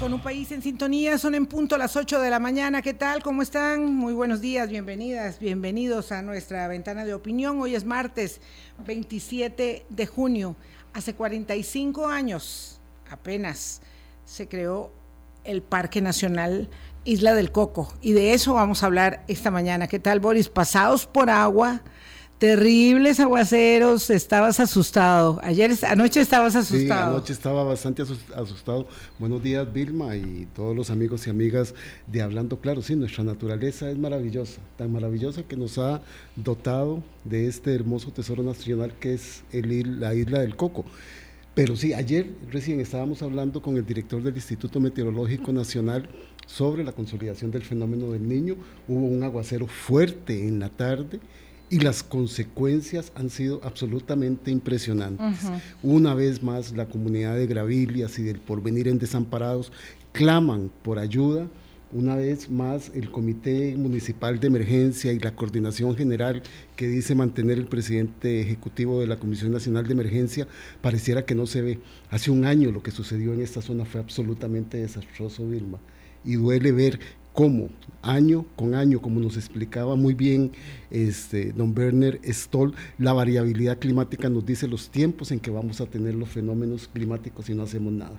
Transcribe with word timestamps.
Con 0.00 0.12
un 0.12 0.20
país 0.20 0.50
en 0.50 0.60
sintonía, 0.60 1.18
son 1.18 1.36
en 1.36 1.46
punto 1.46 1.78
las 1.78 1.94
8 1.94 2.20
de 2.20 2.30
la 2.30 2.40
mañana. 2.40 2.82
¿Qué 2.82 2.92
tal? 2.92 3.22
¿Cómo 3.22 3.42
están? 3.42 3.94
Muy 3.94 4.12
buenos 4.12 4.40
días, 4.40 4.68
bienvenidas, 4.68 5.38
bienvenidos 5.38 6.10
a 6.10 6.20
nuestra 6.20 6.66
ventana 6.66 7.04
de 7.04 7.14
opinión. 7.14 7.60
Hoy 7.60 7.76
es 7.76 7.84
martes 7.84 8.40
27 8.84 9.86
de 9.88 10.06
junio. 10.06 10.56
Hace 10.94 11.14
45 11.14 12.08
años 12.08 12.80
apenas 13.08 13.82
se 14.24 14.48
creó 14.48 14.92
el 15.44 15.62
Parque 15.62 16.00
Nacional 16.00 16.68
Isla 17.04 17.34
del 17.34 17.52
Coco. 17.52 17.94
Y 18.00 18.14
de 18.14 18.34
eso 18.34 18.54
vamos 18.54 18.82
a 18.82 18.86
hablar 18.86 19.24
esta 19.28 19.52
mañana. 19.52 19.86
¿Qué 19.86 20.00
tal, 20.00 20.18
Boris? 20.18 20.48
Pasados 20.48 21.06
por 21.06 21.30
agua, 21.30 21.82
terribles 22.38 23.20
aguaceros, 23.20 24.10
estabas 24.10 24.60
asustado. 24.60 25.40
Ayer, 25.42 25.70
anoche 25.88 26.20
estabas 26.20 26.56
asustado. 26.56 27.10
Sí, 27.10 27.14
anoche 27.14 27.32
estaba 27.32 27.64
bastante 27.64 28.02
asustado. 28.02 28.88
Buenos 29.18 29.42
días, 29.42 29.72
Vilma, 29.72 30.16
y 30.16 30.46
todos 30.54 30.74
los 30.74 30.90
amigos 30.90 31.26
y 31.26 31.30
amigas 31.30 31.74
de 32.06 32.22
Hablando 32.22 32.58
Claro. 32.58 32.82
Sí, 32.82 32.96
nuestra 32.96 33.24
naturaleza 33.24 33.90
es 33.90 33.98
maravillosa, 33.98 34.60
tan 34.76 34.92
maravillosa 34.92 35.42
que 35.44 35.56
nos 35.56 35.78
ha 35.78 36.02
dotado 36.36 37.02
de 37.24 37.46
este 37.46 37.74
hermoso 37.74 38.10
tesoro 38.10 38.42
nacional 38.42 38.94
que 38.98 39.14
es 39.14 39.44
el, 39.52 40.00
la 40.00 40.14
isla 40.14 40.40
del 40.40 40.56
Coco. 40.56 40.84
Pero 41.54 41.76
sí, 41.76 41.94
ayer 41.94 42.30
recién 42.50 42.80
estábamos 42.80 43.22
hablando 43.22 43.62
con 43.62 43.76
el 43.76 43.86
director 43.86 44.20
del 44.22 44.34
Instituto 44.34 44.80
Meteorológico 44.80 45.52
Nacional 45.52 46.08
sobre 46.46 46.82
la 46.82 46.92
consolidación 46.92 47.52
del 47.52 47.62
fenómeno 47.62 48.10
del 48.10 48.28
niño. 48.28 48.56
Hubo 48.88 49.06
un 49.06 49.22
aguacero 49.22 49.68
fuerte 49.68 50.46
en 50.46 50.58
la 50.58 50.68
tarde 50.68 51.20
y 51.74 51.80
las 51.80 52.04
consecuencias 52.04 53.10
han 53.16 53.30
sido 53.30 53.60
absolutamente 53.64 54.52
impresionantes. 54.52 55.40
Una 55.82 56.14
vez 56.14 56.40
más, 56.40 56.70
la 56.70 56.86
comunidad 56.86 57.34
de 57.34 57.48
Gravilias 57.48 58.16
y 58.20 58.22
del 58.22 58.38
Porvenir 58.38 58.86
en 58.86 59.00
Desamparados 59.00 59.72
claman 60.12 60.70
por 60.84 61.00
ayuda 61.00 61.48
una 61.90 62.14
vez 62.14 62.48
más 62.48 62.92
el 62.94 63.10
Comité 63.10 63.74
Municipal 63.76 64.38
de 64.38 64.46
Emergencia 64.46 65.12
y 65.12 65.18
la 65.18 65.34
Coordinación 65.34 65.96
General 65.96 66.44
que 66.76 66.86
dice 66.86 67.16
mantener 67.16 67.58
el 67.58 67.66
presidente 67.66 68.40
ejecutivo 68.40 69.00
de 69.00 69.08
la 69.08 69.16
Comisión 69.16 69.50
Nacional 69.50 69.84
de 69.84 69.94
Emergencia, 69.94 70.46
pareciera 70.80 71.24
que 71.24 71.34
no 71.34 71.48
se 71.48 71.60
ve. 71.60 71.80
Hace 72.08 72.30
un 72.30 72.44
año 72.44 72.70
lo 72.70 72.84
que 72.84 72.92
sucedió 72.92 73.34
en 73.34 73.42
esta 73.42 73.62
zona 73.62 73.84
fue 73.84 74.00
absolutamente 74.00 74.76
desastroso, 74.76 75.48
Vilma, 75.48 75.80
y 76.24 76.34
duele 76.34 76.70
ver 76.70 77.00
cómo 77.34 77.68
año 78.00 78.46
con 78.56 78.74
año, 78.74 79.02
como 79.02 79.20
nos 79.20 79.36
explicaba 79.36 79.96
muy 79.96 80.14
bien 80.14 80.52
este, 80.90 81.52
don 81.52 81.76
Werner 81.76 82.20
Stoll, 82.24 82.74
la 82.96 83.12
variabilidad 83.12 83.78
climática 83.78 84.30
nos 84.30 84.46
dice 84.46 84.68
los 84.68 84.88
tiempos 84.88 85.32
en 85.32 85.40
que 85.40 85.50
vamos 85.50 85.80
a 85.80 85.86
tener 85.86 86.14
los 86.14 86.30
fenómenos 86.30 86.88
climáticos 86.88 87.50
y 87.50 87.54
no 87.54 87.64
hacemos 87.64 87.92
nada. 87.92 88.18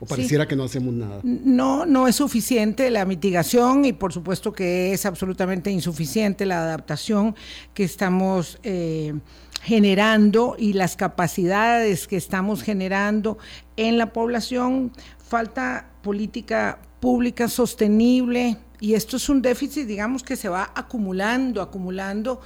O 0.00 0.06
pareciera 0.06 0.46
que 0.46 0.54
no 0.54 0.64
hacemos 0.64 0.94
nada. 0.94 1.20
No, 1.24 1.84
no 1.84 2.06
es 2.06 2.16
suficiente 2.16 2.88
la 2.90 3.04
mitigación 3.04 3.84
y 3.84 3.92
por 3.92 4.12
supuesto 4.12 4.52
que 4.52 4.92
es 4.92 5.04
absolutamente 5.06 5.70
insuficiente 5.70 6.46
la 6.46 6.62
adaptación 6.62 7.34
que 7.74 7.82
estamos 7.82 8.58
eh, 8.62 9.14
generando 9.62 10.54
y 10.56 10.74
las 10.74 10.94
capacidades 10.94 12.06
que 12.06 12.16
estamos 12.16 12.62
generando 12.62 13.38
en 13.76 13.98
la 13.98 14.12
población. 14.12 14.92
Falta 15.18 15.90
política 16.02 16.78
pública 17.00 17.48
sostenible 17.48 18.58
y 18.80 18.94
esto 18.94 19.16
es 19.16 19.28
un 19.28 19.42
déficit, 19.42 19.86
digamos, 19.86 20.22
que 20.22 20.36
se 20.36 20.48
va 20.48 20.70
acumulando, 20.74 21.62
acumulando 21.62 22.40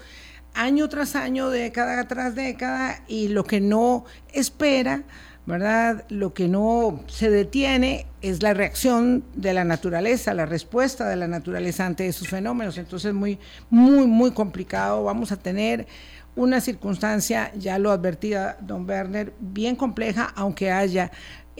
año 0.54 0.88
tras 0.88 1.16
año, 1.16 1.50
década 1.50 2.06
tras 2.08 2.34
década 2.34 3.02
y 3.08 3.28
lo 3.28 3.44
que 3.44 3.60
no 3.60 4.04
espera 4.32 5.04
¿verdad? 5.44 6.04
Lo 6.08 6.34
que 6.34 6.46
no 6.46 7.02
se 7.08 7.30
detiene 7.30 8.06
es 8.20 8.42
la 8.42 8.54
reacción 8.54 9.24
de 9.34 9.52
la 9.52 9.64
naturaleza, 9.64 10.34
la 10.34 10.46
respuesta 10.46 11.08
de 11.08 11.16
la 11.16 11.26
naturaleza 11.26 11.84
ante 11.84 12.06
esos 12.06 12.28
fenómenos. 12.28 12.78
Entonces, 12.78 13.12
muy, 13.12 13.38
muy, 13.68 14.06
muy 14.06 14.30
complicado. 14.30 15.02
Vamos 15.04 15.32
a 15.32 15.36
tener 15.36 15.86
una 16.36 16.60
circunstancia, 16.60 17.52
ya 17.56 17.78
lo 17.78 17.90
advertía 17.90 18.56
don 18.60 18.88
Werner, 18.88 19.34
bien 19.40 19.76
compleja, 19.76 20.32
aunque 20.36 20.70
haya 20.70 21.10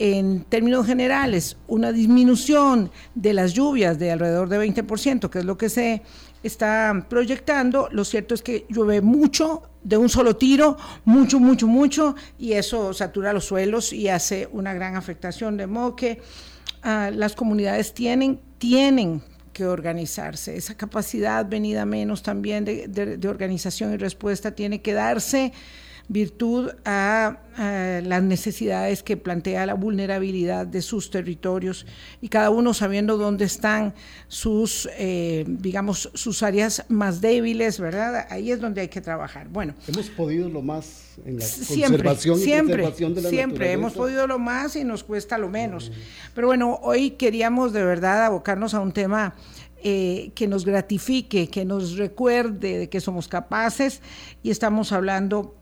en 0.03 0.43
términos 0.43 0.85
generales 0.85 1.55
una 1.65 1.93
disminución 1.93 2.91
de 3.15 3.31
las 3.31 3.53
lluvias 3.53 3.97
de 3.97 4.11
alrededor 4.11 4.49
de 4.49 4.59
20%, 4.59 5.29
que 5.29 5.39
es 5.39 5.45
lo 5.45 5.57
que 5.57 5.69
se 5.69 6.01
está 6.43 7.05
proyectando. 7.07 7.87
Lo 7.89 8.03
cierto 8.03 8.35
es 8.35 8.41
que 8.41 8.65
llueve 8.67 8.99
mucho 8.99 9.61
de 9.81 9.95
un 9.95 10.09
solo 10.09 10.35
tiro, 10.35 10.75
mucho, 11.05 11.39
mucho, 11.39 11.67
mucho, 11.67 12.15
y 12.37 12.51
eso 12.51 12.93
satura 12.93 13.31
los 13.31 13.45
suelos 13.45 13.93
y 13.93 14.09
hace 14.09 14.49
una 14.51 14.73
gran 14.73 14.97
afectación. 14.97 15.55
De 15.55 15.67
modo 15.67 15.95
que 15.95 16.19
ah, 16.81 17.09
las 17.13 17.33
comunidades 17.33 17.93
tienen, 17.93 18.41
tienen 18.57 19.21
que 19.53 19.63
organizarse. 19.63 20.57
Esa 20.57 20.75
capacidad 20.75 21.47
venida 21.47 21.85
menos 21.85 22.23
también 22.23 22.65
de 22.65 23.27
organización 23.29 23.93
y 23.93 23.97
respuesta 23.97 24.51
tiene 24.51 24.81
que 24.81 24.91
darse 24.91 25.53
virtud 26.07 26.71
a, 26.85 27.39
las 27.55 28.23
necesidades 28.23 29.03
que 29.03 29.15
plantea 29.15 29.67
la 29.67 29.75
vulnerabilidad 29.75 30.65
de 30.65 30.81
sus 30.81 31.11
territorios 31.11 31.85
y 32.19 32.27
cada 32.27 32.49
uno 32.49 32.73
sabiendo 32.73 33.15
dónde 33.15 33.45
están 33.45 33.93
sus, 34.27 34.89
eh, 34.97 35.45
digamos, 35.47 36.09
sus 36.15 36.41
áreas 36.41 36.83
más 36.89 37.21
débiles, 37.21 37.79
¿verdad? 37.79 38.25
Ahí 38.31 38.51
es 38.51 38.59
donde 38.59 38.81
hay 38.81 38.87
que 38.87 39.01
trabajar. 39.01 39.49
Bueno. 39.49 39.75
Hemos 39.87 40.09
podido 40.09 40.49
lo 40.49 40.63
más 40.63 41.13
en 41.23 41.37
la 41.37 41.45
conservación 41.45 42.41
y 42.41 42.43
preservación 42.43 43.13
de 43.13 43.21
la 43.21 43.29
Siempre, 43.29 43.71
hemos 43.71 43.93
podido 43.93 44.25
lo 44.25 44.39
más 44.39 44.75
y 44.75 44.83
nos 44.83 45.03
cuesta 45.03 45.37
lo 45.37 45.47
menos. 45.47 45.91
Pero 46.33 46.47
bueno, 46.47 46.79
hoy 46.81 47.11
queríamos 47.11 47.71
de 47.71 47.83
verdad 47.83 48.25
abocarnos 48.25 48.73
a 48.73 48.79
un 48.79 48.93
tema 48.93 49.35
eh, 49.83 50.31
que 50.33 50.47
nos 50.47 50.65
gratifique, 50.65 51.49
que 51.49 51.65
nos 51.65 51.97
recuerde 51.97 52.79
de 52.79 52.89
que 52.89 52.99
somos 52.99 53.27
capaces 53.27 54.01
y 54.41 54.49
estamos 54.49 54.91
hablando 54.91 55.55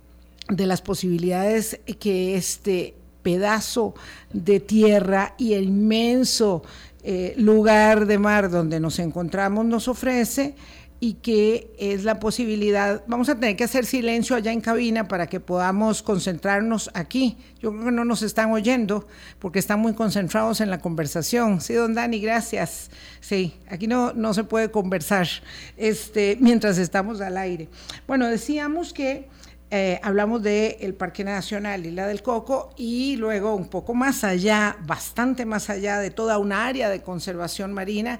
de 0.50 0.66
las 0.66 0.81
posibilidades 0.81 1.79
que 2.00 2.35
este 2.35 2.96
pedazo 3.22 3.94
de 4.34 4.59
tierra 4.59 5.35
y 5.38 5.53
el 5.53 5.66
inmenso 5.66 6.63
eh, 7.03 7.34
lugar 7.38 8.06
de 8.06 8.18
mar 8.18 8.50
donde 8.50 8.80
nos 8.80 9.00
encontramos 9.00 9.66
nos 9.66 9.88
ofrece 9.88 10.56
y 11.03 11.13
que 11.16 11.74
es 11.80 12.03
la 12.03 12.19
posibilidad, 12.19 13.03
vamos 13.07 13.28
a 13.28 13.34
tener 13.34 13.56
que 13.56 13.63
hacer 13.63 13.88
silencio 13.88 14.35
allá 14.35 14.51
en 14.51 14.62
cabina 14.62 15.07
para 15.07 15.25
que 15.25 15.40
podamos 15.40 16.03
concentrarnos 16.03 16.91
aquí. 16.94 17.38
Yo 17.59 17.72
creo 17.72 17.85
que 17.85 17.91
no 17.91 18.06
nos 18.06 18.22
están 18.22 18.51
oyendo 18.51 19.07
porque 19.40 19.57
están 19.57 19.80
muy 19.80 19.96
concentrados 19.96 20.62
en 20.62 20.69
la 20.69 20.78
conversación. 20.78 21.59
Sí, 21.59 21.74
don 21.74 21.96
Dani, 21.96 22.19
gracias. 22.19 22.91
Sí, 23.19 23.56
aquí 23.68 23.88
no, 23.88 24.13
no 24.13 24.35
se 24.35 24.44
puede 24.44 24.69
conversar 24.69 25.28
este, 25.75 26.38
mientras 26.40 26.78
estamos 26.78 27.19
al 27.19 27.35
aire. 27.35 27.68
Bueno, 28.06 28.28
decíamos 28.28 28.94
que 28.94 29.28
eh, 29.74 30.02
hablamos 30.04 30.44
del 30.44 30.94
Parque 30.96 31.24
Nacional 31.24 31.86
Isla 31.86 32.06
del 32.06 32.22
Coco 32.22 32.74
y 32.76 33.16
luego 33.16 33.56
un 33.56 33.70
poco 33.70 33.94
más 33.94 34.26
allá, 34.26 34.76
bastante 34.86 35.46
más 35.46 35.70
allá 35.70 36.00
de 36.00 36.12
toda 36.12 36.40
una 36.40 36.66
área 36.66 36.90
de 36.90 37.02
conservación 37.02 37.72
marina. 37.72 38.20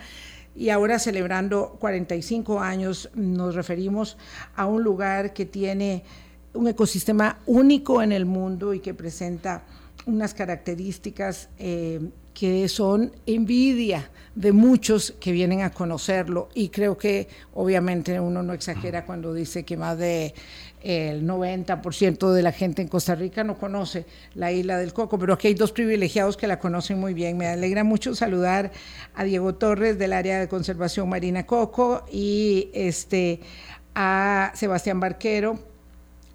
Y 0.56 0.70
ahora 0.70 0.98
celebrando 0.98 1.76
45 1.80 2.62
años 2.62 3.10
nos 3.16 3.54
referimos 3.56 4.18
a 4.56 4.66
un 4.66 4.82
lugar 4.82 5.34
que 5.34 5.46
tiene 5.46 6.06
un 6.54 6.70
ecosistema 6.70 7.40
único 7.46 8.02
en 8.02 8.14
el 8.14 8.26
mundo 8.26 8.74
y 8.74 8.80
que 8.80 8.94
presenta 8.94 9.64
unas 10.06 10.34
características 10.34 11.50
eh, 11.60 12.00
que 12.34 12.68
son 12.70 13.12
envidia 13.26 14.10
de 14.36 14.54
muchos 14.54 15.14
que 15.20 15.32
vienen 15.32 15.62
a 15.62 15.72
conocerlo 15.72 16.48
y 16.54 16.70
creo 16.70 16.98
que 16.98 17.28
obviamente 17.54 18.20
uno 18.20 18.42
no 18.42 18.54
exagera 18.54 19.06
cuando 19.06 19.34
dice 19.34 19.64
que 19.64 19.76
más 19.76 19.98
de 19.98 20.34
el 20.82 21.28
90% 21.28 22.32
de 22.32 22.42
la 22.42 22.52
gente 22.52 22.82
en 22.82 22.88
Costa 22.88 23.16
Rica 23.16 23.44
no 23.44 23.58
conoce 23.58 24.06
la 24.34 24.52
isla 24.52 24.78
del 24.78 24.94
Coco, 24.94 25.18
pero 25.20 25.34
aquí 25.34 25.48
hay 25.48 25.54
dos 25.54 25.72
privilegiados 25.72 26.38
que 26.38 26.48
la 26.48 26.60
conocen 26.60 27.00
muy 27.00 27.14
bien. 27.14 27.38
Me 27.38 27.48
alegra 27.48 27.84
mucho 27.84 28.16
saludar 28.16 28.72
a 29.16 29.24
Diego 29.24 29.56
Torres 29.56 29.98
del 29.98 30.14
área 30.14 30.40
de 30.40 30.48
conservación 30.48 31.10
marina 31.10 31.46
Coco 31.46 32.04
y 32.12 32.70
este 32.74 33.42
a 33.94 34.52
Sebastián 34.56 35.00
Barquero 35.00 35.60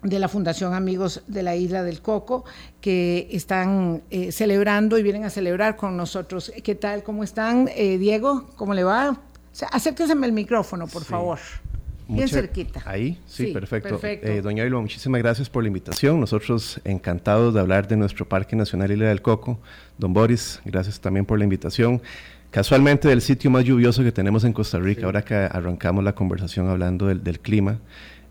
de 0.02 0.18
la 0.18 0.28
Fundación 0.28 0.74
Amigos 0.74 1.22
de 1.26 1.42
la 1.42 1.56
Isla 1.56 1.82
del 1.82 2.00
Coco, 2.00 2.44
que 2.80 3.28
están 3.32 4.02
eh, 4.10 4.30
celebrando 4.30 4.98
y 4.98 5.02
vienen 5.02 5.24
a 5.24 5.30
celebrar 5.30 5.76
con 5.76 5.96
nosotros. 5.96 6.52
¿Qué 6.62 6.74
tal? 6.74 7.02
¿Cómo 7.02 7.24
están? 7.24 7.68
Eh, 7.74 7.98
Diego, 7.98 8.46
¿cómo 8.56 8.74
le 8.74 8.84
va? 8.84 9.18
Acérquese 9.72 10.12
el 10.12 10.32
micrófono, 10.32 10.86
por 10.86 11.04
favor. 11.04 11.38
Bien 12.08 12.28
cerquita. 12.28 12.82
Ahí, 12.84 13.18
sí, 13.26 13.48
perfecto. 13.48 13.98
Eh, 14.02 14.40
doña 14.42 14.64
Ilva, 14.64 14.80
muchísimas 14.80 15.20
gracias 15.20 15.50
por 15.50 15.64
la 15.64 15.68
invitación. 15.68 16.20
Nosotros 16.20 16.80
encantados 16.84 17.52
de 17.54 17.60
hablar 17.60 17.88
de 17.88 17.96
nuestro 17.96 18.28
Parque 18.28 18.54
Nacional 18.54 18.92
Isla 18.92 19.08
del 19.08 19.22
Coco. 19.22 19.58
Don 19.98 20.12
Boris, 20.12 20.60
gracias 20.64 21.00
también 21.00 21.26
por 21.26 21.38
la 21.38 21.44
invitación. 21.44 22.00
Casualmente 22.50 23.08
del 23.08 23.22
sitio 23.22 23.50
más 23.50 23.64
lluvioso 23.64 24.04
que 24.04 24.12
tenemos 24.12 24.44
en 24.44 24.52
Costa 24.52 24.78
Rica, 24.78 25.06
ahora 25.06 25.22
que 25.22 25.34
arrancamos 25.34 26.04
la 26.04 26.14
conversación 26.14 26.68
hablando 26.68 27.06
del, 27.06 27.40
clima, 27.40 27.80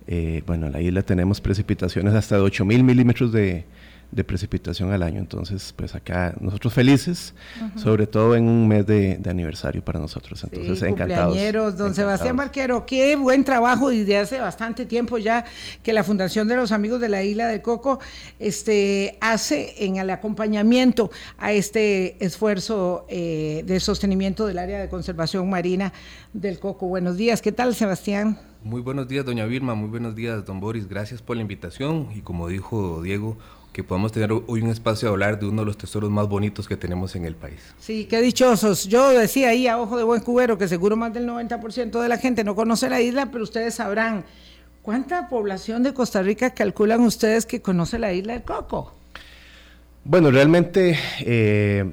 eh, 0.08 0.42
bueno, 0.48 0.68
en 0.68 0.72
la 0.72 0.82
isla 0.82 1.02
tenemos 1.04 1.42
precipitaciones 1.42 2.14
hasta 2.14 2.36
de 2.38 2.42
8 2.42 2.66
mil 2.66 2.84
milímetros 2.84 3.32
de, 3.34 3.66
de 4.12 4.24
precipitación 4.24 4.92
al 4.92 5.04
año. 5.04 5.20
Entonces, 5.20 5.74
pues 5.76 5.96
acá 5.96 6.36
nosotros 6.40 6.74
felices, 6.74 7.34
sobre 7.76 8.08
todo 8.08 8.36
en 8.36 8.48
un 8.48 8.68
mes 8.68 8.86
de, 8.86 9.20
aniversario 9.30 9.84
para 9.84 10.00
nosotros. 10.00 10.44
Entonces, 10.44 10.80
sí, 10.80 10.86
encantados. 10.86 11.38
Don 11.78 11.94
Sebastián 11.94 12.38
Barquero, 12.38 12.86
qué 12.86 13.16
buen 13.16 13.44
trabajo 13.44 13.90
desde 13.90 14.18
hace 14.18 14.40
bastante 14.40 14.86
tiempo 14.86 15.18
ya 15.18 15.46
que 15.84 15.94
la 15.94 16.04
Fundación 16.04 16.48
de 16.48 16.56
los 16.56 16.72
Amigos 16.72 17.02
de 17.02 17.10
la 17.10 17.24
Isla 17.24 17.48
del 17.48 17.62
Coco 17.62 18.00
este, 18.40 19.18
hace 19.22 19.86
en 19.86 19.98
el 19.98 20.10
acompañamiento 20.10 21.12
a 21.38 21.52
este 21.52 22.24
esfuerzo 22.24 23.06
eh, 23.10 23.64
de 23.66 23.80
sostenimiento 23.80 24.46
del 24.48 24.60
área 24.60 24.80
de 24.80 24.90
conservación 24.90 25.50
marina 25.50 25.94
del 26.34 26.60
Coco. 26.60 26.88
Buenos 26.88 27.18
días, 27.18 27.42
¿qué 27.42 27.52
tal, 27.52 27.76
Sebastián? 27.76 28.40
Muy 28.64 28.82
buenos 28.82 29.08
días, 29.08 29.24
doña 29.24 29.46
Vilma, 29.46 29.76
muy 29.76 29.90
buenos 29.90 30.16
días, 30.16 30.44
don 30.44 30.60
Boris. 30.60 30.88
Gracias 30.88 31.22
por 31.22 31.36
la 31.36 31.44
invitación 31.44 32.10
y 32.16 32.22
como 32.22 32.48
dijo 32.48 33.02
Diego, 33.04 33.38
que 33.76 33.84
podamos 33.84 34.14
tener 34.14 34.32
hoy 34.32 34.62
un 34.62 34.70
espacio 34.70 35.10
de 35.10 35.12
hablar 35.12 35.38
de 35.38 35.48
uno 35.48 35.64
de 35.64 35.66
los 35.66 35.78
tesoros 35.78 36.10
más 36.10 36.30
bonitos 36.30 36.66
que 36.66 36.78
tenemos 36.78 37.14
en 37.18 37.26
el 37.26 37.36
país. 37.36 37.60
Sí, 37.78 38.06
qué 38.06 38.22
dichosos. 38.22 38.88
Yo 38.88 39.10
decía 39.10 39.50
ahí 39.50 39.68
a 39.68 39.78
ojo 39.78 39.98
de 39.98 40.06
buen 40.06 40.22
cubero 40.22 40.58
que 40.58 40.70
seguro 40.70 40.96
más 40.96 41.14
del 41.14 41.28
90% 41.28 42.02
de 42.02 42.08
la 42.08 42.18
gente 42.18 42.46
no 42.46 42.56
conoce 42.56 42.90
la 42.90 43.02
isla, 43.02 43.26
pero 43.34 43.44
ustedes 43.44 43.76
sabrán 43.76 44.24
cuánta 44.82 45.28
población 45.28 45.84
de 45.84 45.94
Costa 45.94 46.22
Rica 46.22 46.52
calculan 46.52 47.02
ustedes 47.02 47.46
que 47.46 47.62
conoce 47.62 48.00
la 48.00 48.14
isla 48.14 48.32
del 48.32 48.44
Coco. 48.44 48.94
Bueno, 50.06 50.32
realmente 50.32 50.98
eh, 51.20 51.84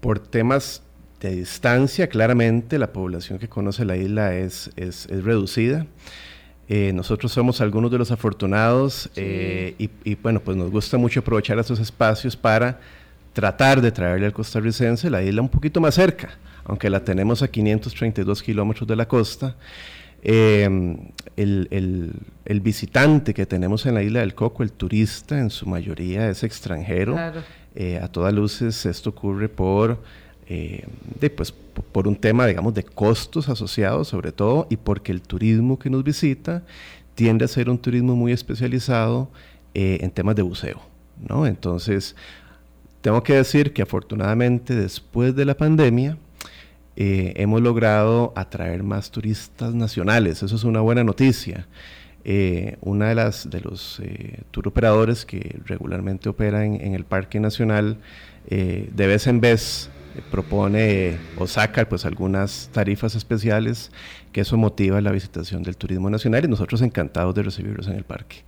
por 0.00 0.20
temas 0.20 0.80
de 1.20 1.36
distancia, 1.36 2.08
claramente 2.08 2.78
la 2.78 2.94
población 2.94 3.38
que 3.38 3.48
conoce 3.48 3.84
la 3.84 3.98
isla 3.98 4.34
es, 4.34 4.70
es, 4.76 5.04
es 5.10 5.24
reducida. 5.24 5.84
Eh, 6.68 6.92
nosotros 6.92 7.32
somos 7.32 7.60
algunos 7.62 7.90
de 7.90 7.96
los 7.96 8.10
afortunados 8.10 9.08
eh, 9.16 9.74
y, 9.78 10.14
bueno, 10.16 10.40
pues 10.40 10.56
nos 10.56 10.70
gusta 10.70 10.98
mucho 10.98 11.20
aprovechar 11.20 11.58
esos 11.58 11.80
espacios 11.80 12.36
para 12.36 12.78
tratar 13.32 13.80
de 13.80 13.90
traerle 13.90 14.26
al 14.26 14.32
costarricense 14.32 15.08
la 15.08 15.22
isla 15.22 15.40
un 15.40 15.48
poquito 15.48 15.80
más 15.80 15.94
cerca, 15.94 16.30
aunque 16.64 16.90
la 16.90 17.02
tenemos 17.02 17.42
a 17.42 17.48
532 17.48 18.42
kilómetros 18.42 18.86
de 18.86 18.96
la 18.96 19.08
costa. 19.08 19.56
Em, 20.22 20.96
el, 21.36 21.68
el, 22.44 22.60
visitante 22.60 23.32
que 23.32 23.46
tenemos 23.46 23.86
en 23.86 23.94
la 23.94 24.02
isla 24.02 24.20
del 24.20 24.34
Coco, 24.34 24.62
el 24.62 24.72
turista, 24.72 25.38
en 25.38 25.48
su 25.48 25.66
mayoría 25.66 26.28
es 26.28 26.42
extranjero. 26.42 27.16
Eh, 27.74 28.00
a 28.02 28.08
todas 28.08 28.34
luces 28.34 28.84
esto 28.86 29.10
ocurre 29.10 29.48
por 29.48 30.02
eh, 30.50 30.86
pues, 31.36 31.52
por 31.92 32.08
un 32.08 32.16
tema, 32.16 32.46
digamos, 32.46 32.72
de 32.72 32.82
costos 32.82 33.50
asociados 33.50 34.08
sobre 34.08 34.32
todo 34.32 34.66
y 34.70 34.78
porque 34.78 35.12
el 35.12 35.20
turismo 35.20 35.78
que 35.78 35.90
nos 35.90 36.02
visita 36.02 36.62
tiende 37.14 37.44
a 37.44 37.48
ser 37.48 37.68
un 37.68 37.76
turismo 37.76 38.16
muy 38.16 38.32
especializado 38.32 39.28
eh, 39.74 39.98
en 40.00 40.10
temas 40.10 40.36
de 40.36 40.42
buceo, 40.42 40.80
¿no? 41.28 41.46
Entonces, 41.46 42.16
tengo 43.02 43.22
que 43.22 43.34
decir 43.34 43.74
que 43.74 43.82
afortunadamente 43.82 44.74
después 44.74 45.36
de 45.36 45.44
la 45.44 45.54
pandemia 45.54 46.16
eh, 46.96 47.34
hemos 47.36 47.60
logrado 47.60 48.32
atraer 48.34 48.82
más 48.82 49.10
turistas 49.10 49.74
nacionales, 49.74 50.42
eso 50.42 50.56
es 50.56 50.64
una 50.64 50.80
buena 50.80 51.04
noticia. 51.04 51.66
una 52.80 53.08
de 53.08 53.14
las 53.14 53.48
de 53.48 53.60
los 53.60 54.02
tour 54.50 54.68
operadores 54.68 55.24
que 55.24 55.60
regularmente 55.64 56.28
opera 56.28 56.64
en 56.64 56.94
el 56.94 57.04
Parque 57.04 57.40
Nacional 57.40 57.98
de 58.50 59.06
vez 59.06 59.26
en 59.26 59.40
vez 59.40 59.90
propone 60.30 61.18
o 61.38 61.46
saca 61.46 61.88
pues 61.88 62.04
algunas 62.04 62.70
tarifas 62.72 63.14
especiales 63.14 63.90
que 64.32 64.42
eso 64.42 64.56
motiva 64.56 65.00
la 65.00 65.12
visitación 65.12 65.62
del 65.62 65.76
turismo 65.76 66.10
nacional 66.10 66.44
y 66.44 66.48
nosotros 66.48 66.82
encantados 66.82 67.34
de 67.34 67.42
recibirlos 67.42 67.86
en 67.88 67.94
el 67.94 68.04
parque. 68.04 68.44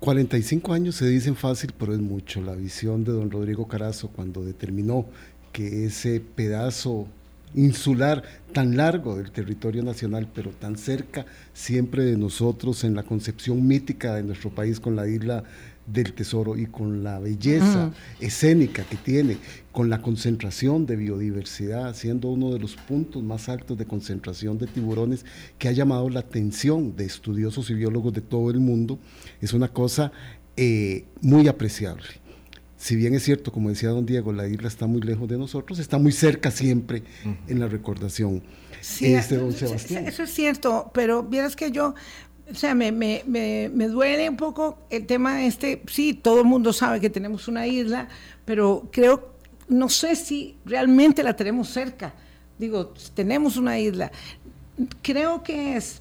45 0.00 0.72
años 0.72 0.94
se 0.94 1.08
dicen 1.08 1.34
fácil, 1.34 1.72
pero 1.76 1.92
es 1.92 1.98
mucho. 1.98 2.40
La 2.40 2.54
visión 2.54 3.04
de 3.04 3.12
don 3.12 3.30
Rodrigo 3.30 3.66
Carazo 3.66 4.08
cuando 4.08 4.44
determinó 4.44 5.06
que 5.52 5.86
ese 5.86 6.20
pedazo 6.20 7.08
insular 7.54 8.22
tan 8.52 8.76
largo 8.76 9.16
del 9.16 9.30
territorio 9.30 9.82
nacional, 9.82 10.28
pero 10.32 10.50
tan 10.50 10.76
cerca 10.76 11.26
siempre 11.52 12.04
de 12.04 12.16
nosotros 12.16 12.84
en 12.84 12.94
la 12.94 13.02
concepción 13.02 13.66
mítica 13.66 14.14
de 14.14 14.22
nuestro 14.22 14.50
país 14.50 14.80
con 14.80 14.96
la 14.96 15.08
isla 15.08 15.44
del 15.92 16.12
tesoro 16.12 16.56
y 16.56 16.66
con 16.66 17.02
la 17.02 17.18
belleza 17.18 17.92
escénica 18.20 18.84
que 18.84 18.96
tiene, 18.96 19.38
con 19.72 19.88
la 19.88 20.02
concentración 20.02 20.86
de 20.86 20.96
biodiversidad, 20.96 21.94
siendo 21.94 22.28
uno 22.28 22.52
de 22.52 22.58
los 22.58 22.76
puntos 22.76 23.22
más 23.22 23.48
altos 23.48 23.78
de 23.78 23.86
concentración 23.86 24.58
de 24.58 24.66
tiburones 24.66 25.24
que 25.58 25.68
ha 25.68 25.72
llamado 25.72 26.10
la 26.10 26.20
atención 26.20 26.96
de 26.96 27.04
estudiosos 27.04 27.70
y 27.70 27.74
biólogos 27.74 28.12
de 28.12 28.20
todo 28.20 28.50
el 28.50 28.60
mundo, 28.60 28.98
es 29.40 29.52
una 29.52 29.68
cosa 29.68 30.12
eh, 30.56 31.04
muy 31.20 31.48
apreciable. 31.48 32.06
Si 32.76 32.94
bien 32.94 33.12
es 33.14 33.24
cierto, 33.24 33.50
como 33.50 33.70
decía 33.70 33.88
don 33.88 34.06
Diego, 34.06 34.32
la 34.32 34.46
isla 34.46 34.68
está 34.68 34.86
muy 34.86 35.00
lejos 35.00 35.28
de 35.28 35.36
nosotros, 35.36 35.80
está 35.80 35.98
muy 35.98 36.12
cerca 36.12 36.52
siempre 36.52 37.02
en 37.48 37.58
la 37.58 37.66
recordación. 37.66 38.42
Sí, 38.80 39.14
este, 39.14 39.36
don 39.36 39.52
Sebastián. 39.52 40.06
Eso 40.06 40.22
es 40.22 40.30
cierto, 40.30 40.92
pero 40.94 41.24
vieras 41.24 41.56
que 41.56 41.72
yo 41.72 41.94
o 42.50 42.54
sea, 42.54 42.74
me, 42.74 42.92
me, 42.92 43.22
me, 43.26 43.70
me, 43.72 43.88
duele 43.88 44.28
un 44.28 44.36
poco 44.36 44.78
el 44.90 45.06
tema 45.06 45.44
este, 45.44 45.82
sí, 45.86 46.14
todo 46.14 46.40
el 46.40 46.46
mundo 46.46 46.72
sabe 46.72 47.00
que 47.00 47.10
tenemos 47.10 47.48
una 47.48 47.66
isla, 47.66 48.08
pero 48.44 48.88
creo, 48.90 49.34
no 49.68 49.88
sé 49.88 50.16
si 50.16 50.56
realmente 50.64 51.22
la 51.22 51.36
tenemos 51.36 51.68
cerca. 51.68 52.14
Digo, 52.58 52.94
tenemos 53.14 53.56
una 53.56 53.78
isla. 53.78 54.10
Creo 55.02 55.42
que 55.42 55.76
es, 55.76 56.00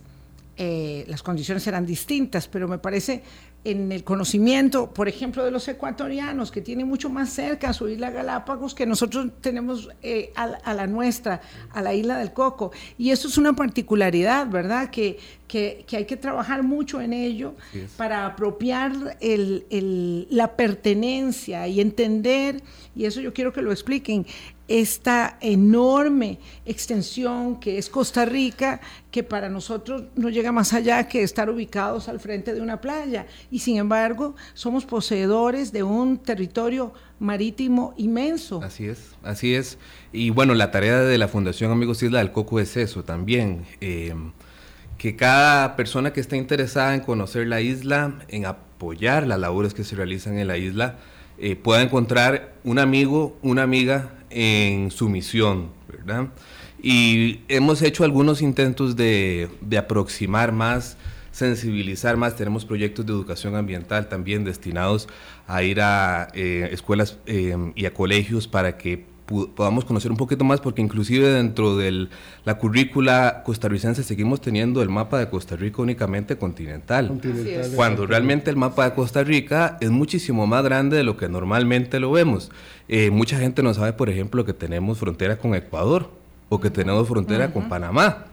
eh, 0.55 1.05
las 1.07 1.21
condiciones 1.21 1.63
serán 1.63 1.85
distintas, 1.85 2.47
pero 2.47 2.67
me 2.67 2.77
parece 2.77 3.23
en 3.63 3.91
el 3.91 4.03
conocimiento, 4.03 4.93
por 4.93 5.09
ejemplo, 5.09 5.43
de 5.43 5.51
los 5.51 5.67
ecuatorianos, 5.67 6.51
que 6.51 6.61
tienen 6.61 6.87
mucho 6.87 7.09
más 7.09 7.29
cerca 7.29 7.69
a 7.69 7.73
su 7.73 7.89
isla 7.89 8.11
Galápagos 8.11 8.73
que 8.73 8.85
nosotros 8.85 9.27
tenemos 9.41 9.89
eh, 10.01 10.31
a, 10.35 10.73
la 10.73 10.87
nuestra, 10.87 11.41
a 11.71 11.81
la 11.81 11.93
isla 11.93 12.17
del 12.17 12.31
Coco. 12.31 12.71
Y 12.97 13.11
eso 13.11 13.27
es 13.27 13.37
una 13.37 13.53
particularidad, 13.53 14.47
¿verdad? 14.47 14.89
Que, 14.89 15.19
que, 15.47 15.85
hay 15.91 16.05
que 16.05 16.17
trabajar 16.17 16.63
mucho 16.63 17.01
en 17.01 17.11
ello 17.11 17.55
para 17.97 18.25
apropiar 18.25 19.17
el, 19.19 20.27
la 20.29 20.55
pertenencia 20.55 21.67
y 21.67 21.81
entender, 21.81 22.61
y 22.95 23.05
eso 23.05 23.19
yo 23.21 23.33
quiero 23.33 23.51
que 23.51 23.61
lo 23.61 23.71
expliquen, 23.71 24.25
esta 24.67 25.37
enorme 25.41 26.39
extensión 26.65 27.59
que 27.59 27.77
es 27.77 27.89
Costa 27.89 28.25
Rica, 28.25 28.81
que 29.11 29.23
para 29.23 29.49
nosotros 29.49 30.03
no 30.15 30.29
llega 30.29 30.51
más 30.51 30.73
allá 30.73 31.07
que 31.07 31.23
estar 31.23 31.49
ubicados 31.49 32.09
al 32.09 32.19
frente 32.19 32.53
de 32.53 32.61
una 32.61 32.81
playa. 32.81 33.27
Y 33.49 33.59
sin 33.59 33.77
embargo, 33.77 34.35
somos 34.53 34.85
poseedores 34.85 35.71
de 35.71 35.83
un 35.83 36.17
territorio 36.17 36.93
marítimo 37.19 37.93
inmenso. 37.97 38.61
Así 38.61 38.87
es, 38.87 39.15
así 39.23 39.55
es. 39.55 39.77
Y 40.11 40.29
bueno, 40.29 40.53
la 40.53 40.71
tarea 40.71 40.99
de 40.99 41.17
la 41.17 41.27
Fundación 41.27 41.71
Amigos 41.71 42.03
Isla 42.03 42.19
del 42.19 42.31
Coco 42.31 42.59
es 42.59 42.77
eso 42.77 43.03
también. 43.03 43.65
Eh, 43.81 44.13
que 44.97 45.15
cada 45.15 45.75
persona 45.75 46.11
que 46.11 46.19
esté 46.19 46.37
interesada 46.37 46.95
en 46.95 47.01
conocer 47.01 47.47
la 47.47 47.61
isla, 47.61 48.15
en 48.27 48.45
apoyar 48.45 49.27
las 49.27 49.39
labores 49.39 49.73
que 49.73 49.83
se 49.83 49.95
realizan 49.95 50.37
en 50.37 50.47
la 50.47 50.57
isla, 50.57 50.97
eh, 51.37 51.55
pueda 51.55 51.83
encontrar 51.83 52.55
un 52.63 52.79
amigo, 52.79 53.37
una 53.43 53.61
amiga 53.61 54.16
en 54.29 54.91
su 54.91 55.09
misión, 55.09 55.69
¿verdad? 55.91 56.29
Y 56.81 57.41
hemos 57.47 57.81
hecho 57.81 58.03
algunos 58.03 58.41
intentos 58.41 58.95
de, 58.95 59.49
aproximar 59.77 60.51
más, 60.51 60.97
sensibilizar 61.31 62.17
más. 62.17 62.35
Tenemos 62.35 62.65
proyectos 62.65 63.05
de 63.05 63.13
educación 63.13 63.55
ambiental 63.55 64.09
también 64.09 64.43
destinados 64.43 65.07
a 65.47 65.63
ir 65.63 65.81
a 65.81 66.27
eh, 66.33 66.69
escuelas 66.71 67.17
eh, 67.25 67.55
y 67.75 67.85
a 67.85 67.93
colegios 67.93 68.47
para 68.47 68.77
que 68.77 69.05
podamos 69.27 69.83
conocer 69.85 70.09
un 70.09 70.17
poquito 70.17 70.43
más, 70.43 70.61
porque 70.61 70.81
inclusive 70.81 71.27
dentro 71.29 71.75
de 71.75 72.07
la 72.45 72.57
currícula 72.57 73.43
costarricense 73.45 74.03
seguimos 74.03 74.41
teniendo 74.41 74.81
el 74.81 74.89
mapa 74.89 75.19
de 75.19 75.29
Costa 75.29 75.55
Rica 75.55 75.81
únicamente 75.81 76.37
continental, 76.37 77.19
cuando 77.75 78.05
realmente 78.05 78.49
el 78.49 78.55
mapa 78.55 78.85
de 78.85 78.95
Costa 78.95 79.23
Rica 79.23 79.77
es 79.81 79.91
muchísimo 79.91 80.47
más 80.47 80.63
grande 80.63 80.97
de 80.97 81.03
lo 81.03 81.17
que 81.17 81.27
normalmente 81.27 81.99
lo 81.99 82.11
vemos. 82.11 82.51
Eh, 82.87 83.11
mucha 83.11 83.37
gente 83.37 83.61
no 83.63 83.73
sabe, 83.73 83.93
por 83.93 84.09
ejemplo, 84.09 84.45
que 84.45 84.53
tenemos 84.53 84.97
frontera 84.97 85.37
con 85.37 85.53
Ecuador 85.55 86.09
o 86.49 86.59
que 86.59 86.69
tenemos 86.69 87.07
frontera 87.07 87.51
con 87.51 87.67
Panamá. 87.67 88.25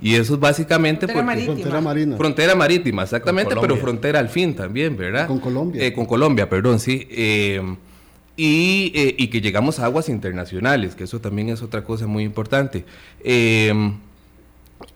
Y 0.00 0.14
eso 0.14 0.34
es 0.34 0.40
básicamente 0.40 1.06
frontera 1.06 1.24
marítima. 1.26 1.54
Frontera 1.54 1.80
marítima. 1.80 2.16
Frontera 2.16 2.54
marítima, 2.54 3.02
exactamente, 3.02 3.54
pero 3.60 3.76
frontera 3.76 4.20
al 4.20 4.28
fin 4.28 4.54
también, 4.54 4.96
¿verdad? 4.96 5.26
Con 5.26 5.40
Colombia. 5.40 5.84
Eh, 5.84 5.92
con 5.92 6.06
Colombia, 6.06 6.48
perdón, 6.48 6.78
sí. 6.78 7.06
Eh, 7.10 7.60
eh, 8.40 9.14
y, 9.18 9.28
que 9.28 9.40
llegamos 9.40 9.80
a 9.80 9.86
aguas 9.86 10.08
internacionales, 10.08 10.94
que 10.94 11.04
eso 11.04 11.20
también 11.20 11.48
es 11.48 11.60
otra 11.62 11.82
cosa 11.82 12.06
muy 12.06 12.22
importante. 12.22 12.84
Em, 13.24 13.98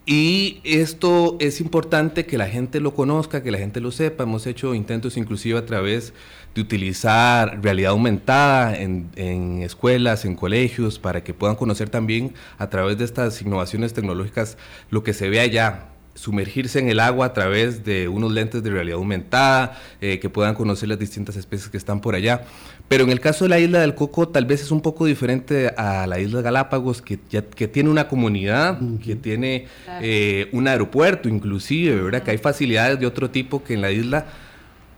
y 0.07 0.61
esto 0.63 1.37
es 1.41 1.61
importante 1.61 2.25
que 2.25 2.39
la 2.39 2.49
gente 2.49 2.79
lo 2.79 2.95
conozca, 2.95 3.43
que 3.43 3.51
la 3.51 3.59
gente 3.59 3.81
lo 3.81 3.91
sepa. 3.91 4.23
Hemos 4.23 4.47
hecho 4.47 4.75
intentos 4.75 5.17
inclusive 5.17 5.59
a 5.59 5.67
través 5.67 6.13
de 6.55 6.61
utilizar 6.61 7.61
realidad 7.63 7.93
aumentada 7.93 8.77
en, 8.77 9.11
en, 9.17 9.63
escuelas, 9.63 10.25
en 10.25 10.37
colegios, 10.37 11.01
para 11.01 11.25
que 11.25 11.35
puedan 11.35 11.57
conocer 11.57 11.89
también 11.91 12.35
a 12.59 12.71
través 12.71 12.97
de 12.99 13.05
estas 13.05 13.43
innovaciones 13.43 13.93
tecnológicas 13.93 14.57
lo 14.91 15.03
que 15.03 15.15
se 15.15 15.29
ve 15.29 15.41
allá, 15.41 15.92
sumergirse 16.15 16.79
en 16.79 16.89
el 16.89 17.01
agua 17.01 17.27
a 17.27 17.33
través 17.33 17.85
de 17.85 18.09
unos 18.09 18.33
lentes 18.33 18.63
de 18.63 18.71
realidad 18.71 18.99
aumentada, 18.99 19.79
eh, 20.01 20.19
que 20.19 20.29
puedan 20.29 20.55
conocer 20.55 20.89
las 20.89 20.99
distintas 20.99 21.37
especies 21.37 21.69
que 21.69 21.77
están 21.77 22.01
por 22.01 22.15
allá. 22.15 22.43
Pero 22.89 23.05
en 23.05 23.11
el 23.11 23.21
caso 23.21 23.45
de 23.45 23.49
la 23.49 23.59
isla 23.59 23.81
del 23.81 23.95
Coco 23.95 24.29
tal 24.29 24.45
vez 24.45 24.63
es 24.63 24.71
un 24.71 24.83
poco 24.83 25.07
diferente 25.07 25.69
a 25.77 26.07
la 26.07 26.21
isla 26.21 26.39
de 26.39 26.45
Galápagos, 26.45 27.01
que, 27.01 27.19
ya, 27.31 27.43
que 27.43 27.69
tiene 27.69 27.89
una 27.89 28.09
comunidad, 28.09 28.79
que 29.03 29.17
tiene 29.17 29.67
eh, 30.01 30.49
un 30.53 30.69
aeropuerto 30.69 31.29
inclusive, 31.29 32.03
¿verdad? 32.03 32.23
Que 32.23 32.33
hay 32.33 32.39
facilidades 32.39 33.01
de 33.01 33.07
otro 33.07 33.31
tipo 33.31 33.65
que 33.65 33.75
en 33.75 33.81
la 33.81 33.91
isla 33.91 34.27